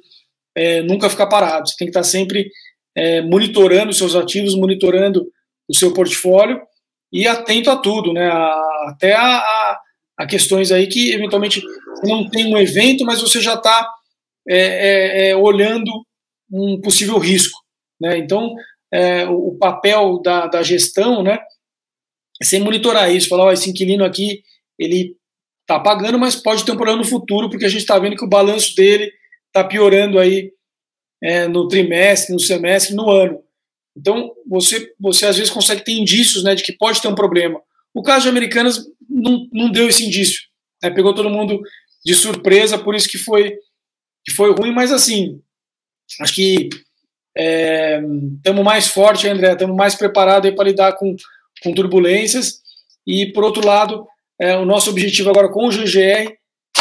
é, 0.56 0.82
nunca 0.82 1.10
ficar 1.10 1.28
parado, 1.28 1.68
você 1.68 1.76
tem 1.78 1.88
que 1.88 1.92
estar 1.92 2.04
sempre 2.04 2.50
é, 2.96 3.22
monitorando 3.22 3.94
seus 3.94 4.16
ativos, 4.16 4.56
monitorando 4.56 5.26
o 5.70 5.76
seu 5.76 5.94
portfólio 5.94 6.62
e 7.12 7.28
atento 7.28 7.70
a 7.70 7.78
tudo, 7.78 8.12
né? 8.12 8.28
A, 8.28 8.90
até 8.90 9.14
a, 9.14 9.38
a, 9.38 9.80
a, 10.20 10.28
questões 10.28 10.72
aí 10.72 10.88
que 10.88 11.12
eventualmente 11.14 11.62
não 12.04 12.30
tem 12.30 12.52
um 12.52 12.58
evento, 12.58 13.06
mas 13.06 13.22
você 13.22 13.42
já 13.42 13.54
está 13.54 13.88
é, 14.48 14.58
é, 14.58 15.30
é, 15.30 15.36
olhando 15.36 15.92
um 16.52 16.80
possível 16.82 17.18
risco, 17.18 17.60
né? 18.02 18.18
Então, 18.18 18.54
é, 18.92 19.26
o, 19.28 19.50
o, 19.50 19.58
papel 19.58 20.20
da, 20.22 20.48
da 20.48 20.64
gestão, 20.64 21.22
né? 21.24 21.40
É 22.42 22.46
sem 22.46 22.62
monitorar 22.62 23.14
isso, 23.14 23.30
falar, 23.30 23.46
ó, 23.46 23.52
esse 23.52 23.70
inquilino 23.70 24.04
aqui, 24.04 24.42
ele 24.78 25.16
está 25.62 25.80
pagando, 25.80 26.18
mas 26.18 26.36
pode 26.36 26.66
ter 26.66 26.72
um 26.72 26.78
problema 26.78 27.00
no 27.02 27.08
futuro, 27.08 27.50
porque 27.50 27.66
a 27.66 27.70
gente 27.70 27.82
está 27.82 28.00
vendo 28.00 28.16
que 28.16 28.26
o 28.26 28.30
balanço 28.30 28.74
dele 28.76 29.12
está 29.48 29.64
piorando 29.64 30.18
aí 30.18 30.52
é, 31.22 31.48
no 31.48 31.68
trimestre, 31.68 32.34
no 32.34 32.40
semestre, 32.40 32.96
no 32.96 33.12
ano. 33.12 33.44
Então, 34.00 34.32
você, 34.48 34.94
você 34.98 35.26
às 35.26 35.36
vezes 35.36 35.52
consegue 35.52 35.84
ter 35.84 35.92
indícios 35.92 36.44
né, 36.44 36.56
de 36.56 36.64
que 36.64 36.72
pode 36.72 37.02
ter 37.02 37.10
um 37.10 37.16
problema. 37.16 37.62
O 37.94 38.02
caso 38.02 38.24
de 38.24 38.30
Americanas 38.30 38.86
não, 39.10 39.46
não 39.52 39.70
deu 39.70 39.90
esse 39.90 40.06
indício. 40.06 40.42
Né, 40.82 40.90
pegou 40.90 41.14
todo 41.14 41.30
mundo 41.30 41.62
de 42.06 42.16
surpresa, 42.16 42.78
por 42.78 42.96
isso 42.96 43.10
que 43.10 43.18
foi, 43.18 43.58
que 44.24 44.32
foi 44.34 44.54
ruim, 44.54 44.72
mas 44.72 44.94
assim, 44.94 45.42
acho 46.22 46.34
que 46.34 46.70
estamos 48.38 48.62
é, 48.62 48.64
mais 48.64 48.88
forte, 48.88 49.28
André, 49.28 49.52
estamos 49.52 49.76
mais 49.76 49.96
preparados 49.96 50.50
para 50.56 50.70
lidar 50.70 50.94
com, 50.94 51.14
com 51.62 51.74
turbulências. 51.74 52.62
E, 53.06 53.34
por 53.34 53.44
outro 53.44 53.66
lado, 53.66 54.08
é, 54.40 54.56
o 54.56 54.66
nosso 54.66 54.90
objetivo 54.90 55.30
agora 55.30 55.50
com 55.50 55.68
o 55.68 55.70
GGR 55.70 56.34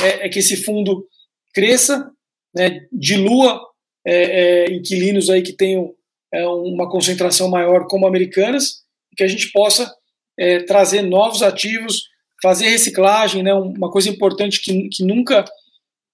é, 0.02 0.26
é 0.26 0.28
que 0.28 0.38
esse 0.38 0.56
fundo 0.56 1.04
cresça, 1.52 2.10
né, 2.54 2.86
dilua 2.92 3.60
é, 4.06 4.66
é, 4.66 4.72
inquilinos 4.72 5.28
aí 5.28 5.42
que 5.42 5.52
tenham 5.52 5.92
é, 6.32 6.46
uma 6.46 6.88
concentração 6.88 7.48
maior 7.48 7.86
como 7.86 8.06
americanas, 8.06 8.82
que 9.16 9.24
a 9.24 9.28
gente 9.28 9.50
possa 9.50 9.92
é, 10.38 10.60
trazer 10.60 11.02
novos 11.02 11.42
ativos, 11.42 12.04
fazer 12.42 12.68
reciclagem, 12.68 13.42
né, 13.42 13.52
uma 13.52 13.90
coisa 13.90 14.08
importante 14.08 14.60
que, 14.60 14.88
que 14.88 15.04
nunca 15.04 15.44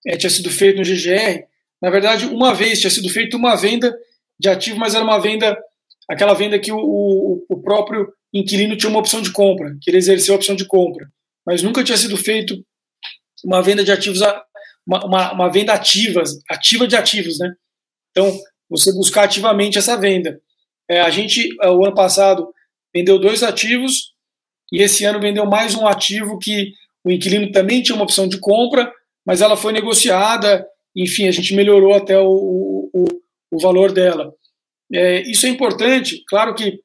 é, 0.06 0.16
tinha 0.16 0.30
sido 0.30 0.50
feito 0.50 0.78
no 0.78 0.84
GGR. 0.84 1.44
Na 1.82 1.90
verdade, 1.90 2.26
uma 2.26 2.54
vez 2.54 2.80
tinha 2.80 2.90
sido 2.90 3.08
feita 3.08 3.36
uma 3.36 3.54
venda 3.56 3.94
de 4.38 4.48
ativo, 4.48 4.78
mas 4.78 4.94
era 4.94 5.04
uma 5.04 5.18
venda, 5.18 5.56
aquela 6.08 6.34
venda 6.34 6.58
que 6.58 6.72
o, 6.72 6.78
o, 6.78 7.44
o 7.48 7.62
próprio 7.62 8.12
inquilino 8.32 8.76
tinha 8.76 8.90
uma 8.90 8.98
opção 8.98 9.20
de 9.20 9.32
compra, 9.32 9.76
que 9.80 9.90
ele 9.90 9.98
exerceu 9.98 10.34
a 10.34 10.36
opção 10.36 10.56
de 10.56 10.66
compra, 10.66 11.06
mas 11.46 11.62
nunca 11.62 11.84
tinha 11.84 11.98
sido 11.98 12.16
feito 12.16 12.64
uma 13.44 13.62
venda 13.62 13.84
de 13.84 13.92
ativos, 13.92 14.20
uma, 14.86 15.04
uma, 15.04 15.32
uma 15.32 15.48
venda 15.50 15.72
ativa, 15.72 16.22
ativa 16.50 16.88
de 16.88 16.96
ativos, 16.96 17.38
né? 17.38 17.52
Então, 18.10 18.38
você 18.76 18.92
buscar 18.92 19.24
ativamente 19.24 19.78
essa 19.78 19.96
venda. 19.96 20.40
É, 20.88 21.00
a 21.00 21.10
gente, 21.10 21.48
é, 21.62 21.70
o 21.70 21.84
ano 21.84 21.94
passado, 21.94 22.52
vendeu 22.92 23.18
dois 23.18 23.42
ativos 23.42 24.12
e 24.72 24.82
esse 24.82 25.04
ano 25.04 25.20
vendeu 25.20 25.46
mais 25.46 25.74
um 25.74 25.86
ativo 25.86 26.38
que 26.38 26.72
o 27.04 27.10
inquilino 27.10 27.52
também 27.52 27.82
tinha 27.82 27.94
uma 27.94 28.04
opção 28.04 28.26
de 28.26 28.38
compra, 28.38 28.92
mas 29.24 29.40
ela 29.40 29.56
foi 29.56 29.72
negociada, 29.72 30.66
enfim, 30.96 31.28
a 31.28 31.30
gente 31.30 31.54
melhorou 31.54 31.94
até 31.94 32.18
o, 32.18 32.90
o, 32.92 33.04
o 33.52 33.58
valor 33.60 33.92
dela. 33.92 34.34
É, 34.92 35.22
isso 35.22 35.46
é 35.46 35.48
importante, 35.48 36.22
claro 36.26 36.54
que, 36.54 36.80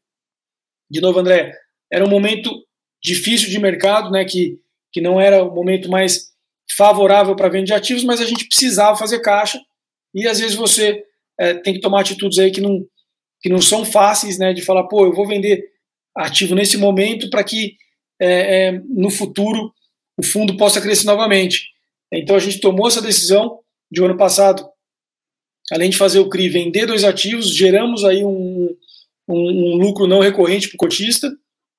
de 0.89 1.01
novo, 1.01 1.19
André, 1.19 1.53
era 1.91 2.05
um 2.05 2.09
momento 2.09 2.51
difícil 3.01 3.49
de 3.49 3.59
mercado, 3.59 4.11
né, 4.11 4.25
que, 4.25 4.59
que 4.91 5.01
não 5.01 5.19
era 5.19 5.43
o 5.43 5.53
momento 5.53 5.89
mais 5.89 6.29
favorável 6.77 7.35
para 7.35 7.49
venda 7.49 7.65
de 7.65 7.73
ativos, 7.73 8.03
mas 8.03 8.21
a 8.21 8.25
gente 8.25 8.47
precisava 8.47 8.95
fazer 8.95 9.19
caixa 9.19 9.59
e 10.13 10.27
às 10.27 10.39
vezes 10.39 10.55
você 10.55 11.03
é, 11.39 11.53
tem 11.53 11.73
que 11.73 11.79
tomar 11.79 12.01
atitudes 12.01 12.37
aí 12.37 12.51
que 12.51 12.61
não, 12.61 12.85
que 13.41 13.49
não 13.49 13.61
são 13.61 13.85
fáceis, 13.85 14.37
né? 14.37 14.53
De 14.53 14.61
falar, 14.61 14.83
pô, 14.87 15.05
eu 15.05 15.13
vou 15.13 15.27
vender 15.27 15.63
ativo 16.15 16.53
nesse 16.53 16.77
momento 16.77 17.29
para 17.29 17.43
que 17.43 17.75
é, 18.19 18.67
é, 18.67 18.71
no 18.87 19.09
futuro 19.09 19.73
o 20.17 20.23
fundo 20.23 20.57
possa 20.57 20.81
crescer 20.81 21.05
novamente. 21.05 21.69
Então 22.11 22.35
a 22.35 22.39
gente 22.39 22.59
tomou 22.59 22.87
essa 22.87 23.01
decisão 23.01 23.59
de 23.89 24.01
um 24.01 24.05
ano 24.05 24.17
passado, 24.17 24.67
além 25.71 25.89
de 25.89 25.97
fazer 25.97 26.19
o 26.19 26.27
CRI 26.27 26.49
vender 26.49 26.85
dois 26.85 27.03
ativos, 27.03 27.55
geramos 27.55 28.03
aí 28.03 28.23
um, 28.23 28.75
um, 29.27 29.35
um 29.35 29.75
lucro 29.77 30.07
não 30.07 30.19
recorrente 30.19 30.67
para 30.67 30.75
o 30.75 30.79
cotista. 30.79 31.31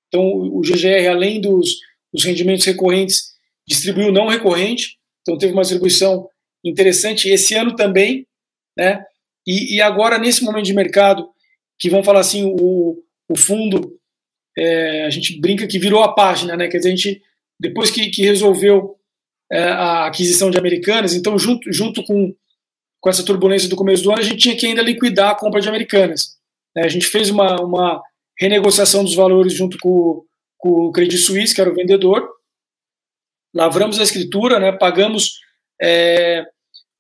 Então 0.08 0.22
o 0.24 0.62
GGR, 0.62 1.08
além 1.10 1.40
dos, 1.40 1.76
dos 2.12 2.24
rendimentos 2.24 2.64
recorrentes, 2.64 3.32
distribuiu 3.68 4.10
não 4.10 4.28
recorrente. 4.28 4.98
Então 5.20 5.36
teve 5.36 5.52
uma 5.52 5.62
distribuição 5.62 6.28
interessante 6.64 7.28
esse 7.28 7.54
ano 7.54 7.76
também, 7.76 8.26
né? 8.76 9.04
E, 9.46 9.76
e, 9.76 9.80
agora, 9.80 10.18
nesse 10.18 10.44
momento 10.44 10.66
de 10.66 10.74
mercado, 10.74 11.28
que 11.78 11.90
vão 11.90 12.02
falar 12.02 12.20
assim, 12.20 12.44
o, 12.44 13.02
o 13.28 13.36
fundo, 13.36 13.98
é, 14.56 15.06
a 15.06 15.10
gente 15.10 15.40
brinca 15.40 15.66
que 15.66 15.78
virou 15.78 16.02
a 16.02 16.14
página, 16.14 16.56
né? 16.56 16.68
Quer 16.68 16.78
dizer, 16.78 16.88
a 16.88 16.96
gente, 16.96 17.22
depois 17.58 17.90
que, 17.90 18.10
que 18.10 18.22
resolveu 18.22 18.96
é, 19.50 19.62
a 19.62 20.06
aquisição 20.06 20.50
de 20.50 20.58
Americanas, 20.58 21.14
então, 21.14 21.38
junto, 21.38 21.72
junto 21.72 22.04
com, 22.04 22.34
com 23.00 23.10
essa 23.10 23.24
turbulência 23.24 23.68
do 23.68 23.76
começo 23.76 24.02
do 24.02 24.10
ano, 24.10 24.20
a 24.20 24.24
gente 24.24 24.36
tinha 24.36 24.56
que 24.56 24.66
ainda 24.66 24.82
liquidar 24.82 25.30
a 25.30 25.34
compra 25.34 25.60
de 25.60 25.68
Americanas. 25.68 26.38
É, 26.76 26.84
a 26.84 26.88
gente 26.88 27.06
fez 27.06 27.30
uma, 27.30 27.60
uma 27.60 28.02
renegociação 28.38 29.02
dos 29.02 29.14
valores 29.14 29.52
junto 29.52 29.78
com, 29.78 30.24
com 30.58 30.68
o 30.86 30.92
Credit 30.92 31.18
Suisse, 31.18 31.54
que 31.54 31.60
era 31.60 31.70
o 31.70 31.74
vendedor, 31.74 32.28
lavramos 33.54 33.98
a 33.98 34.02
escritura, 34.02 34.58
né, 34.60 34.72
pagamos 34.72 35.40
é, 35.80 36.44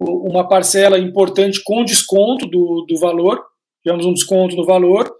uma 0.00 0.48
parcela 0.48 0.98
importante 0.98 1.62
com 1.62 1.84
desconto 1.84 2.46
do, 2.46 2.86
do 2.88 2.98
valor, 2.98 3.44
tivemos 3.82 4.06
um 4.06 4.14
desconto 4.14 4.56
no 4.56 4.64
valor 4.64 5.10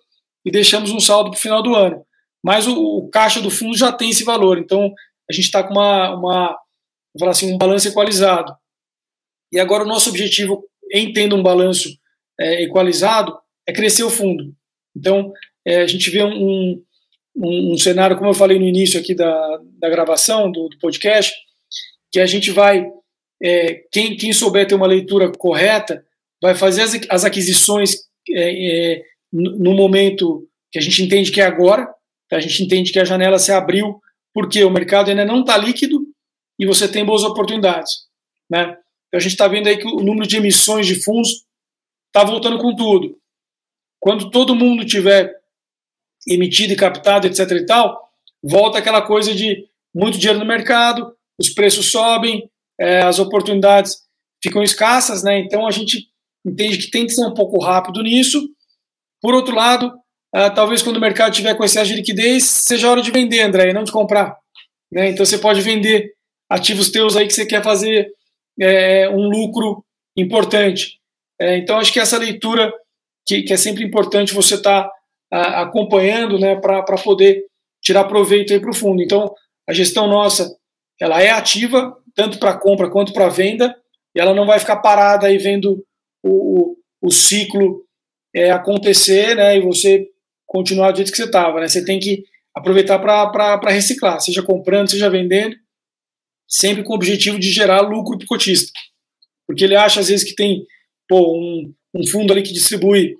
e 0.44 0.50
deixamos 0.50 0.90
um 0.90 0.98
saldo 0.98 1.30
para 1.30 1.38
o 1.38 1.40
final 1.40 1.62
do 1.62 1.74
ano. 1.74 2.02
Mas 2.42 2.66
o, 2.66 2.74
o, 2.74 3.10
caixa 3.10 3.40
do 3.40 3.50
fundo 3.50 3.76
já 3.76 3.92
tem 3.92 4.10
esse 4.10 4.24
valor, 4.24 4.58
então 4.58 4.92
a 5.28 5.32
gente 5.32 5.44
está 5.44 5.62
com 5.62 5.74
uma, 5.74 6.14
uma 6.14 6.58
falar 7.18 7.32
assim, 7.32 7.52
um 7.52 7.58
balanço 7.58 7.88
equalizado. 7.88 8.54
E 9.52 9.60
agora 9.60 9.84
o 9.84 9.88
nosso 9.88 10.08
objetivo, 10.08 10.64
em 10.92 11.12
tendo 11.12 11.36
um 11.36 11.42
balanço 11.42 11.90
é, 12.38 12.62
equalizado, 12.62 13.36
é 13.66 13.72
crescer 13.72 14.04
o 14.04 14.10
fundo. 14.10 14.54
Então 14.96 15.30
é, 15.66 15.82
a 15.82 15.86
gente 15.86 16.08
vê 16.08 16.22
um, 16.22 16.82
um, 17.36 17.72
um, 17.72 17.76
cenário, 17.76 18.16
como 18.16 18.30
eu 18.30 18.34
falei 18.34 18.58
no 18.58 18.64
início 18.64 18.98
aqui 18.98 19.14
da, 19.14 19.60
da 19.78 19.90
gravação 19.90 20.50
do, 20.50 20.68
do 20.68 20.78
podcast, 20.78 21.34
que 22.10 22.18
a 22.18 22.26
gente 22.26 22.50
vai 22.50 22.86
é, 23.42 23.82
quem, 23.90 24.16
quem 24.16 24.32
souber 24.32 24.66
ter 24.66 24.74
uma 24.74 24.86
leitura 24.86 25.30
correta 25.30 26.04
vai 26.40 26.54
fazer 26.54 26.82
as, 26.82 26.92
as 27.08 27.24
aquisições 27.24 27.96
é, 28.30 28.94
é, 28.94 29.02
no 29.32 29.74
momento 29.74 30.46
que 30.70 30.78
a 30.78 30.82
gente 30.82 31.02
entende 31.02 31.30
que 31.30 31.40
é 31.40 31.44
agora, 31.44 31.88
a 32.30 32.40
gente 32.40 32.62
entende 32.62 32.92
que 32.92 32.98
a 32.98 33.04
janela 33.04 33.38
se 33.38 33.50
abriu 33.50 34.00
porque 34.32 34.62
o 34.62 34.70
mercado 34.70 35.10
ainda 35.10 35.24
não 35.24 35.40
está 35.40 35.56
líquido 35.56 36.06
e 36.58 36.66
você 36.66 36.86
tem 36.86 37.04
boas 37.04 37.24
oportunidades. 37.24 37.92
Né? 38.48 38.76
Então 39.08 39.18
a 39.18 39.20
gente 39.20 39.32
está 39.32 39.48
vendo 39.48 39.68
aí 39.68 39.76
que 39.76 39.86
o 39.86 40.02
número 40.02 40.26
de 40.26 40.36
emissões 40.36 40.86
de 40.86 41.02
fundos 41.02 41.44
está 42.06 42.24
voltando 42.24 42.58
com 42.58 42.74
tudo. 42.74 43.18
Quando 43.98 44.30
todo 44.30 44.54
mundo 44.54 44.84
tiver 44.84 45.34
emitido 46.26 46.72
e 46.72 46.76
captado, 46.76 47.26
etc. 47.26 47.50
e 47.52 47.66
tal, 47.66 48.10
volta 48.42 48.78
aquela 48.78 49.02
coisa 49.02 49.34
de 49.34 49.66
muito 49.94 50.18
dinheiro 50.18 50.38
no 50.38 50.46
mercado, 50.46 51.14
os 51.38 51.48
preços 51.50 51.90
sobem, 51.90 52.49
é, 52.80 53.02
as 53.02 53.18
oportunidades 53.18 53.96
ficam 54.42 54.62
escassas, 54.62 55.22
né? 55.22 55.38
Então 55.38 55.66
a 55.66 55.70
gente 55.70 56.08
entende 56.44 56.78
que 56.78 56.90
tem 56.90 57.06
que 57.06 57.12
ser 57.12 57.26
um 57.26 57.34
pouco 57.34 57.62
rápido 57.62 58.02
nisso. 58.02 58.40
Por 59.20 59.34
outro 59.34 59.54
lado, 59.54 59.92
é, 60.34 60.48
talvez 60.48 60.82
quando 60.82 60.96
o 60.96 61.00
mercado 61.00 61.34
tiver 61.34 61.54
com 61.54 61.64
excesso 61.64 61.90
de 61.90 61.96
liquidez, 61.96 62.44
seja 62.44 62.90
hora 62.90 63.02
de 63.02 63.10
vender, 63.10 63.42
André, 63.42 63.70
e 63.70 63.72
não 63.72 63.84
de 63.84 63.92
comprar. 63.92 64.36
Né? 64.90 65.10
Então 65.10 65.26
você 65.26 65.36
pode 65.36 65.60
vender 65.60 66.14
ativos 66.48 66.90
teus 66.90 67.16
aí 67.16 67.26
que 67.26 67.32
você 67.32 67.46
quer 67.46 67.62
fazer 67.62 68.10
é, 68.58 69.08
um 69.10 69.28
lucro 69.28 69.84
importante. 70.16 70.98
É, 71.40 71.58
então 71.58 71.78
acho 71.78 71.92
que 71.92 72.00
essa 72.00 72.18
leitura 72.18 72.72
que, 73.26 73.42
que 73.42 73.52
é 73.52 73.56
sempre 73.56 73.84
importante 73.84 74.34
você 74.34 74.54
estar 74.54 74.88
tá, 75.30 75.60
acompanhando, 75.60 76.38
né, 76.38 76.56
para 76.56 76.82
poder 76.82 77.44
tirar 77.82 78.04
proveito 78.04 78.52
aí 78.52 78.60
para 78.60 78.70
o 78.70 78.74
fundo. 78.74 79.02
Então 79.02 79.32
a 79.68 79.72
gestão 79.72 80.08
nossa 80.08 80.50
ela 81.00 81.22
é 81.22 81.30
ativa, 81.30 81.96
tanto 82.20 82.38
para 82.38 82.52
compra 82.52 82.90
quanto 82.90 83.14
para 83.14 83.30
venda, 83.30 83.74
e 84.14 84.20
ela 84.20 84.34
não 84.34 84.44
vai 84.44 84.58
ficar 84.58 84.76
parada 84.76 85.26
aí 85.26 85.38
vendo 85.38 85.82
o, 86.22 86.76
o, 87.00 87.10
ciclo 87.10 87.82
é, 88.36 88.50
acontecer, 88.50 89.34
né, 89.34 89.56
e 89.56 89.62
você 89.62 90.06
continuar 90.46 90.90
do 90.90 90.98
jeito 90.98 91.10
que 91.10 91.16
você 91.16 91.24
estava, 91.24 91.60
né, 91.60 91.66
você 91.66 91.82
tem 91.82 91.98
que 91.98 92.22
aproveitar 92.54 92.98
para 92.98 93.70
reciclar, 93.70 94.20
seja 94.20 94.42
comprando, 94.42 94.90
seja 94.90 95.08
vendendo, 95.08 95.56
sempre 96.46 96.84
com 96.84 96.92
o 96.92 96.96
objetivo 96.96 97.38
de 97.38 97.50
gerar 97.50 97.80
lucro 97.80 98.18
para 98.18 98.26
o 98.26 98.28
cotista, 98.28 98.70
porque 99.46 99.64
ele 99.64 99.74
acha 99.74 100.00
às 100.00 100.08
vezes 100.08 100.28
que 100.28 100.34
tem 100.34 100.66
pô, 101.08 101.34
um, 101.34 101.72
um 101.94 102.06
fundo 102.06 102.34
ali 102.34 102.42
que 102.42 102.52
distribui 102.52 103.16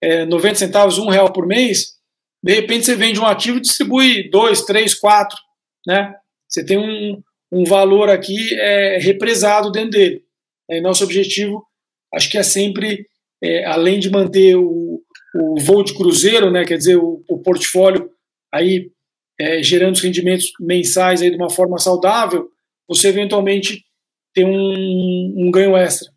é, 0.00 0.24
90 0.26 0.54
centavos, 0.54 0.96
um 0.96 1.08
real 1.08 1.32
por 1.32 1.44
mês, 1.44 1.94
de 2.40 2.54
repente 2.54 2.84
você 2.84 2.94
vende 2.94 3.18
um 3.18 3.26
ativo 3.26 3.58
e 3.58 3.62
distribui 3.62 4.30
dois, 4.30 4.62
três, 4.62 4.94
quatro, 4.94 5.36
né? 5.84 6.14
Você 6.48 6.64
tem 6.64 6.78
um, 6.78 7.20
um 7.52 7.64
valor 7.64 8.10
aqui 8.10 8.54
é, 8.58 8.98
represado 8.98 9.70
dentro 9.70 9.90
dele. 9.90 10.24
E 10.68 10.80
nosso 10.80 11.04
objetivo, 11.04 11.64
acho 12.12 12.30
que 12.30 12.38
é 12.38 12.42
sempre, 12.42 13.06
é, 13.42 13.64
além 13.66 13.98
de 13.98 14.10
manter 14.10 14.56
o, 14.56 15.02
o 15.34 15.60
voo 15.60 15.84
de 15.84 15.94
cruzeiro, 15.94 16.50
né, 16.50 16.64
quer 16.64 16.78
dizer, 16.78 16.96
o, 16.96 17.22
o 17.28 17.38
portfólio 17.38 18.10
aí 18.52 18.90
é, 19.38 19.62
gerando 19.62 19.94
os 19.94 20.00
rendimentos 20.00 20.52
mensais 20.60 21.20
aí 21.20 21.30
de 21.30 21.36
uma 21.36 21.50
forma 21.50 21.78
saudável, 21.78 22.50
você 22.88 23.08
eventualmente 23.08 23.84
ter 24.32 24.44
um, 24.44 25.34
um 25.36 25.50
ganho 25.50 25.76
extra. 25.76 26.12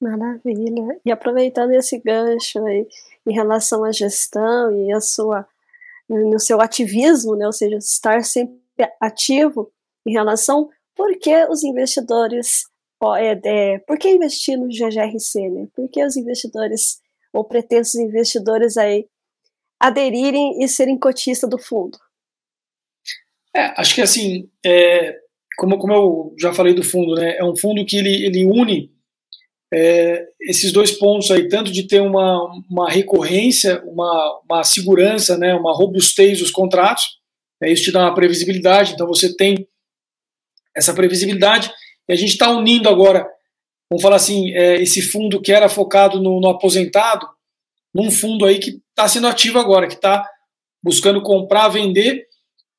Maravilha. 0.00 1.00
E 1.04 1.10
aproveitando 1.10 1.72
esse 1.72 1.98
gancho 1.98 2.64
aí 2.64 2.86
em 3.26 3.32
relação 3.32 3.84
à 3.84 3.92
gestão 3.92 4.86
e 4.86 4.92
a 4.92 5.00
sua 5.00 5.46
no 6.08 6.38
seu 6.38 6.58
ativismo, 6.58 7.36
né, 7.36 7.44
ou 7.44 7.52
seja, 7.52 7.76
estar 7.76 8.24
sempre 8.24 8.56
ativo 9.00 9.70
em 10.06 10.12
relação 10.12 10.68
por 10.96 11.16
que 11.18 11.44
os 11.46 11.62
investidores 11.62 12.64
é, 13.16 13.40
é, 13.44 13.78
por 13.78 13.96
que 13.96 14.10
investir 14.10 14.58
no 14.58 14.66
GGRC, 14.66 15.48
né? 15.50 15.68
Por 15.74 15.88
que 15.88 16.04
os 16.04 16.16
investidores 16.16 16.98
ou 17.32 17.44
pretensos 17.44 17.94
investidores 17.94 18.76
aí 18.76 19.06
aderirem 19.78 20.62
e 20.62 20.68
serem 20.68 20.98
cotistas 20.98 21.48
do 21.48 21.58
fundo? 21.58 21.96
É, 23.54 23.80
acho 23.80 23.94
que 23.94 24.02
assim, 24.02 24.50
é, 24.64 25.16
como, 25.56 25.78
como 25.78 25.92
eu 25.92 26.34
já 26.38 26.52
falei 26.52 26.74
do 26.74 26.82
fundo, 26.82 27.14
né, 27.14 27.36
é 27.36 27.44
um 27.44 27.56
fundo 27.56 27.84
que 27.86 27.96
ele, 27.96 28.26
ele 28.26 28.44
une 28.44 28.92
é, 29.72 30.26
esses 30.40 30.72
dois 30.72 30.92
pontos 30.92 31.30
aí, 31.30 31.48
tanto 31.48 31.70
de 31.70 31.86
ter 31.86 32.00
uma, 32.00 32.42
uma 32.70 32.90
recorrência, 32.90 33.82
uma, 33.84 34.40
uma 34.48 34.64
segurança, 34.64 35.36
né, 35.36 35.54
uma 35.54 35.76
robustez 35.76 36.38
dos 36.38 36.50
contratos, 36.50 37.17
isso 37.66 37.84
te 37.84 37.92
dá 37.92 38.00
uma 38.00 38.14
previsibilidade, 38.14 38.92
então 38.92 39.06
você 39.06 39.34
tem 39.34 39.66
essa 40.76 40.94
previsibilidade, 40.94 41.72
e 42.08 42.12
a 42.12 42.16
gente 42.16 42.30
está 42.30 42.50
unindo 42.50 42.88
agora, 42.88 43.26
vamos 43.90 44.02
falar 44.02 44.16
assim, 44.16 44.52
é, 44.52 44.80
esse 44.80 45.02
fundo 45.02 45.40
que 45.40 45.52
era 45.52 45.68
focado 45.68 46.20
no, 46.20 46.40
no 46.40 46.48
aposentado, 46.48 47.26
num 47.94 48.10
fundo 48.10 48.44
aí 48.44 48.58
que 48.58 48.80
está 48.90 49.08
sendo 49.08 49.26
ativo 49.26 49.58
agora, 49.58 49.88
que 49.88 49.94
está 49.94 50.24
buscando 50.82 51.20
comprar, 51.22 51.68
vender, 51.68 52.26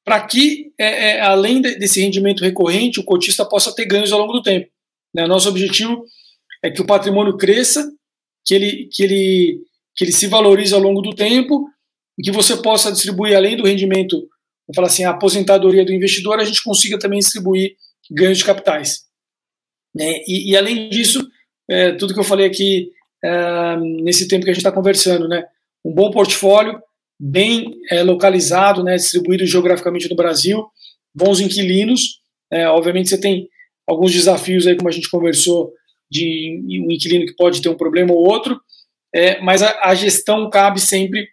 para 0.05 0.25
que, 0.25 0.71
é, 0.79 1.09
é, 1.09 1.21
além 1.21 1.61
de, 1.61 1.75
desse 1.75 2.01
rendimento 2.01 2.43
recorrente, 2.43 2.99
o 2.99 3.03
cotista 3.03 3.45
possa 3.45 3.75
ter 3.75 3.85
ganhos 3.85 4.11
ao 4.11 4.19
longo 4.19 4.33
do 4.33 4.41
tempo. 4.41 4.69
Né? 5.13 5.27
Nosso 5.27 5.49
objetivo 5.49 6.03
é 6.63 6.71
que 6.71 6.81
o 6.81 6.85
patrimônio 6.85 7.37
cresça, 7.37 7.91
que 8.45 8.53
ele, 8.55 8.89
que 8.91 9.03
ele, 9.03 9.59
que 9.95 10.03
ele 10.05 10.11
se 10.11 10.27
valorize 10.27 10.73
ao 10.73 10.79
longo 10.79 11.01
do 11.01 11.13
tempo 11.13 11.67
e 12.17 12.23
que 12.23 12.31
você 12.31 12.57
possa 12.57 12.91
distribuir, 12.91 13.35
além 13.35 13.55
do 13.55 13.65
rendimento, 13.65 14.27
vamos 14.69 14.75
falar 14.75 14.87
assim, 14.87 15.03
a 15.03 15.09
aposentadoria 15.09 15.83
do 15.83 15.91
investidor, 15.91 16.39
a 16.39 16.45
gente 16.45 16.63
consiga 16.63 16.99
também 16.99 17.19
distribuir 17.19 17.75
ganhos 18.11 18.37
de 18.37 18.45
capitais. 18.45 19.01
Né? 19.95 20.19
E, 20.27 20.51
e, 20.51 20.57
além 20.57 20.89
disso, 20.89 21.27
é, 21.67 21.93
tudo 21.93 22.13
que 22.13 22.19
eu 22.19 22.23
falei 22.23 22.45
aqui 22.45 22.91
é, 23.23 23.75
nesse 24.03 24.27
tempo 24.27 24.45
que 24.45 24.51
a 24.51 24.53
gente 24.53 24.61
está 24.61 24.71
conversando, 24.71 25.27
né? 25.27 25.43
um 25.83 25.91
bom 25.91 26.11
portfólio, 26.11 26.79
bem 27.19 27.79
é, 27.89 28.03
localizado, 28.03 28.83
né? 28.83 28.95
distribuído 28.95 29.45
geograficamente 29.45 30.07
no 30.07 30.15
Brasil, 30.15 30.67
bons 31.13 31.39
inquilinos, 31.39 32.21
é, 32.51 32.67
obviamente 32.67 33.09
você 33.09 33.19
tem 33.19 33.49
alguns 33.87 34.13
desafios 34.13 34.67
aí, 34.67 34.77
como 34.77 34.87
a 34.87 34.91
gente 34.91 35.09
conversou, 35.09 35.73
de 36.11 36.81
um 36.87 36.91
inquilino 36.91 37.25
que 37.25 37.35
pode 37.35 37.61
ter 37.61 37.69
um 37.69 37.77
problema 37.77 38.13
ou 38.13 38.19
outro, 38.19 38.59
é, 39.13 39.39
mas 39.41 39.61
a, 39.61 39.79
a, 39.81 39.95
gestão 39.95 40.49
cabe 40.49 40.79
sempre 40.79 41.27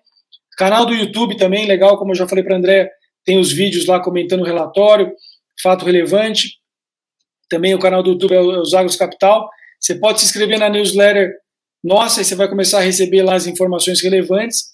canal 0.59 0.85
do 0.85 0.93
YouTube 0.93 1.39
também, 1.39 1.67
legal, 1.67 1.97
como 1.97 2.11
eu 2.11 2.17
já 2.17 2.29
falei 2.29 2.45
para 2.45 2.59
André, 2.59 2.91
tem 3.25 3.39
os 3.39 3.51
vídeos 3.51 3.87
lá 3.87 3.99
comentando 3.99 4.43
o 4.43 4.47
relatório, 4.47 5.11
fato 5.63 5.87
relevante. 5.87 6.61
Também 7.53 7.75
o 7.75 7.79
canal 7.79 8.03
do 8.03 8.13
YouTube 8.13 8.35
é 8.35 8.41
os 8.41 8.73
Agros 8.73 8.97
Capital. 8.97 9.47
Você 9.79 9.95
pode 9.95 10.21
se 10.21 10.25
inscrever 10.25 10.59
na 10.59 10.71
newsletter 10.71 11.35
nossa 11.85 12.23
e 12.23 12.25
você 12.25 12.35
vai 12.35 12.49
começar 12.49 12.79
a 12.79 12.83
receber 12.83 13.23
lá 13.23 13.35
as 13.35 13.47
informações 13.47 14.01
relevantes. 14.01 14.69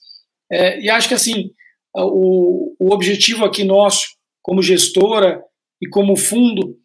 É, 0.49 0.81
e 0.81 0.89
acho 0.89 1.09
que 1.09 1.15
assim, 1.15 1.51
o, 1.93 2.77
o 2.79 2.93
objetivo 2.93 3.45
aqui 3.45 3.65
nosso, 3.65 4.07
como 4.41 4.63
gestora 4.63 5.43
e 5.83 5.89
como 5.89 6.17
fundo, 6.17 6.79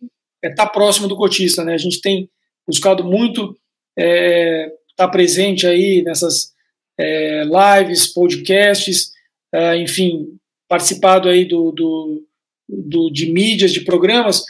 é 0.43 0.49
estar 0.49 0.65
tá 0.65 0.71
próximo 0.71 1.07
do 1.07 1.15
cotista. 1.15 1.63
Né? 1.63 1.75
A 1.75 1.77
gente 1.77 2.01
tem 2.01 2.27
buscado 2.67 3.03
muito 3.03 3.55
estar 3.95 4.03
é, 4.03 4.71
tá 4.97 5.07
presente 5.07 5.67
aí 5.67 6.01
nessas 6.01 6.53
é, 6.99 7.43
lives, 7.43 8.11
podcasts, 8.11 9.11
é, 9.53 9.77
enfim, 9.77 10.39
participado 10.67 11.29
aí 11.29 11.45
do, 11.45 11.71
do, 11.71 12.27
do, 12.67 13.11
de 13.11 13.31
mídias, 13.31 13.71
de 13.71 13.81
programas, 13.81 14.43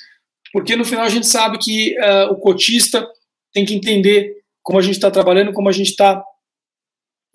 porque 0.53 0.75
no 0.75 0.85
final 0.85 1.03
a 1.03 1.09
gente 1.09 1.25
sabe 1.25 1.57
que 1.57 1.95
uh, 1.99 2.31
o 2.31 2.37
cotista 2.37 3.05
tem 3.51 3.65
que 3.65 3.73
entender 3.73 4.37
como 4.61 4.77
a 4.77 4.81
gente 4.83 4.93
está 4.93 5.09
trabalhando, 5.09 5.51
como 5.51 5.67
a 5.67 5.71
gente 5.71 5.89
está 5.89 6.23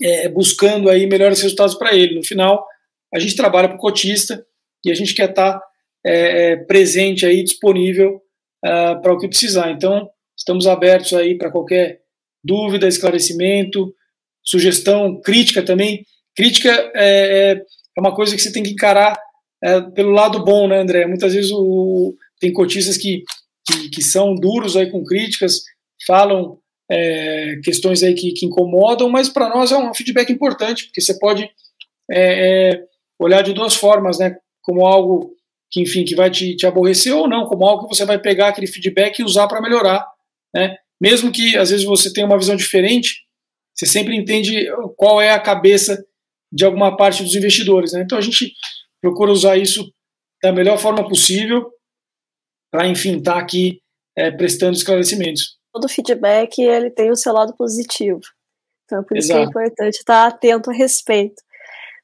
é, 0.01 0.29
buscando 0.29 0.89
aí 0.89 1.05
melhores 1.07 1.43
resultados 1.43 1.75
para 1.75 1.95
ele. 1.95 2.14
No 2.14 2.25
final, 2.25 2.64
a 3.12 3.19
gente 3.19 3.35
trabalha 3.35 3.69
para 3.69 3.77
o 3.77 3.81
cotista 3.81 4.47
e 4.85 4.91
a 4.91 4.95
gente 4.95 5.14
quer 5.14 5.31
estar 5.31 5.55
tá, 5.59 5.66
é, 6.07 6.57
presente 6.57 7.27
aí, 7.27 7.43
disponível 7.43 8.23
uh, 8.64 9.03
para 9.03 9.12
o 9.12 9.19
que 9.19 9.29
precisar. 9.29 9.73
Então, 9.73 10.09
estamos 10.37 10.69
abertos 10.69 11.12
aí 11.12 11.37
para 11.37 11.51
qualquer 11.51 12.01
dúvida, 12.43 12.87
esclarecimento, 12.87 13.93
sugestão, 14.45 15.21
crítica 15.21 15.62
também. 15.62 16.05
Crítica 16.37 16.71
é, 16.95 17.61
é 17.97 18.01
uma 18.01 18.14
coisa 18.14 18.37
que 18.37 18.41
você 18.41 18.53
tem 18.53 18.62
que 18.62 18.71
encarar 18.71 19.19
pelo 19.93 20.12
lado 20.12 20.45
bom, 20.45 20.69
né, 20.69 20.79
André? 20.79 21.05
Muitas 21.05 21.35
vezes 21.35 21.51
o, 21.51 22.14
tem 22.41 22.53
cotistas 22.53 22.97
que, 22.97 23.22
que, 23.66 23.91
que, 23.91 24.03
são 24.03 24.34
duros 24.34 24.76
aí 24.76 24.91
com 24.91 25.05
críticas, 25.05 25.62
falam 26.07 26.59
é, 26.91 27.57
questões 27.62 28.03
aí 28.03 28.14
que, 28.14 28.32
que 28.32 28.47
incomodam, 28.47 29.09
mas 29.09 29.28
para 29.28 29.49
nós 29.49 29.72
é 29.72 29.76
um 29.76 29.95
feedback 29.95 30.32
importante, 30.32 30.84
porque 30.84 31.01
você 31.01 31.18
pode 31.18 31.51
é, 32.11 32.70
é, 32.70 32.84
olhar 33.18 33.43
de 33.43 33.53
duas 33.53 33.74
formas, 33.74 34.18
né? 34.18 34.36
Como 34.62 34.86
algo 34.86 35.34
que, 35.70 35.82
enfim, 35.82 36.05
que 36.05 36.14
vai 36.14 36.30
te, 36.30 36.57
te 36.57 36.66
aborrecer 36.66 37.14
ou 37.14 37.28
não, 37.28 37.47
como 37.47 37.66
algo 37.66 37.86
que 37.86 37.95
você 37.95 38.05
vai 38.05 38.18
pegar 38.18 38.49
aquele 38.49 38.66
feedback 38.66 39.18
e 39.18 39.24
usar 39.24 39.47
para 39.49 39.61
melhorar, 39.61 40.07
né? 40.55 40.76
Mesmo 41.01 41.30
que 41.30 41.57
às 41.57 41.70
vezes 41.70 41.84
você 41.84 42.12
tenha 42.12 42.26
uma 42.26 42.39
visão 42.39 42.57
diferente, 42.57 43.22
você 43.74 43.86
sempre 43.86 44.16
entende 44.16 44.66
qual 44.97 45.20
é 45.20 45.30
a 45.30 45.39
cabeça 45.39 46.05
de 46.51 46.64
alguma 46.64 46.97
parte 46.97 47.22
dos 47.22 47.36
investidores, 47.36 47.93
né? 47.93 48.03
Então 48.03 48.18
a 48.18 48.22
gente 48.22 48.53
procura 49.01 49.30
usar 49.30 49.57
isso 49.57 49.93
da 50.43 50.53
melhor 50.53 50.78
forma 50.78 51.07
possível 51.07 51.70
para, 52.71 52.87
enfim, 52.87 53.19
estar 53.19 53.35
tá 53.35 53.39
aqui 53.41 53.81
é, 54.16 54.31
prestando 54.31 54.77
esclarecimentos. 54.77 55.59
Todo 55.73 55.89
feedback 55.89 56.59
ele 56.61 56.91
tem 56.91 57.11
o 57.11 57.16
seu 57.16 57.33
lado 57.33 57.55
positivo. 57.57 58.21
Então, 58.85 59.05
por 59.05 59.16
Exato. 59.16 59.41
isso 59.41 59.51
que 59.51 59.59
é 59.59 59.66
importante 59.66 59.95
estar 59.97 60.27
atento 60.27 60.71
a 60.71 60.75
respeito. 60.75 61.43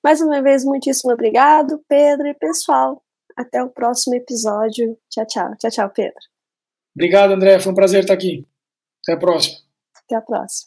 Mais 0.02 0.20
uma 0.20 0.42
vez, 0.42 0.64
muitíssimo 0.64 1.12
obrigado, 1.12 1.82
Pedro 1.88 2.26
e 2.26 2.34
pessoal. 2.34 3.02
Até 3.36 3.62
o 3.64 3.70
próximo 3.70 4.14
episódio. 4.14 4.96
Tchau, 5.10 5.26
tchau. 5.26 5.56
Tchau, 5.58 5.70
tchau, 5.70 5.90
Pedro. 5.90 6.20
Obrigado, 6.94 7.32
André. 7.32 7.58
Foi 7.58 7.72
um 7.72 7.74
prazer 7.74 8.02
estar 8.02 8.14
aqui. 8.14 8.46
Até 9.02 9.14
a 9.14 9.16
próxima. 9.16 9.58
Até 9.96 10.14
a 10.14 10.20
próxima. 10.20 10.62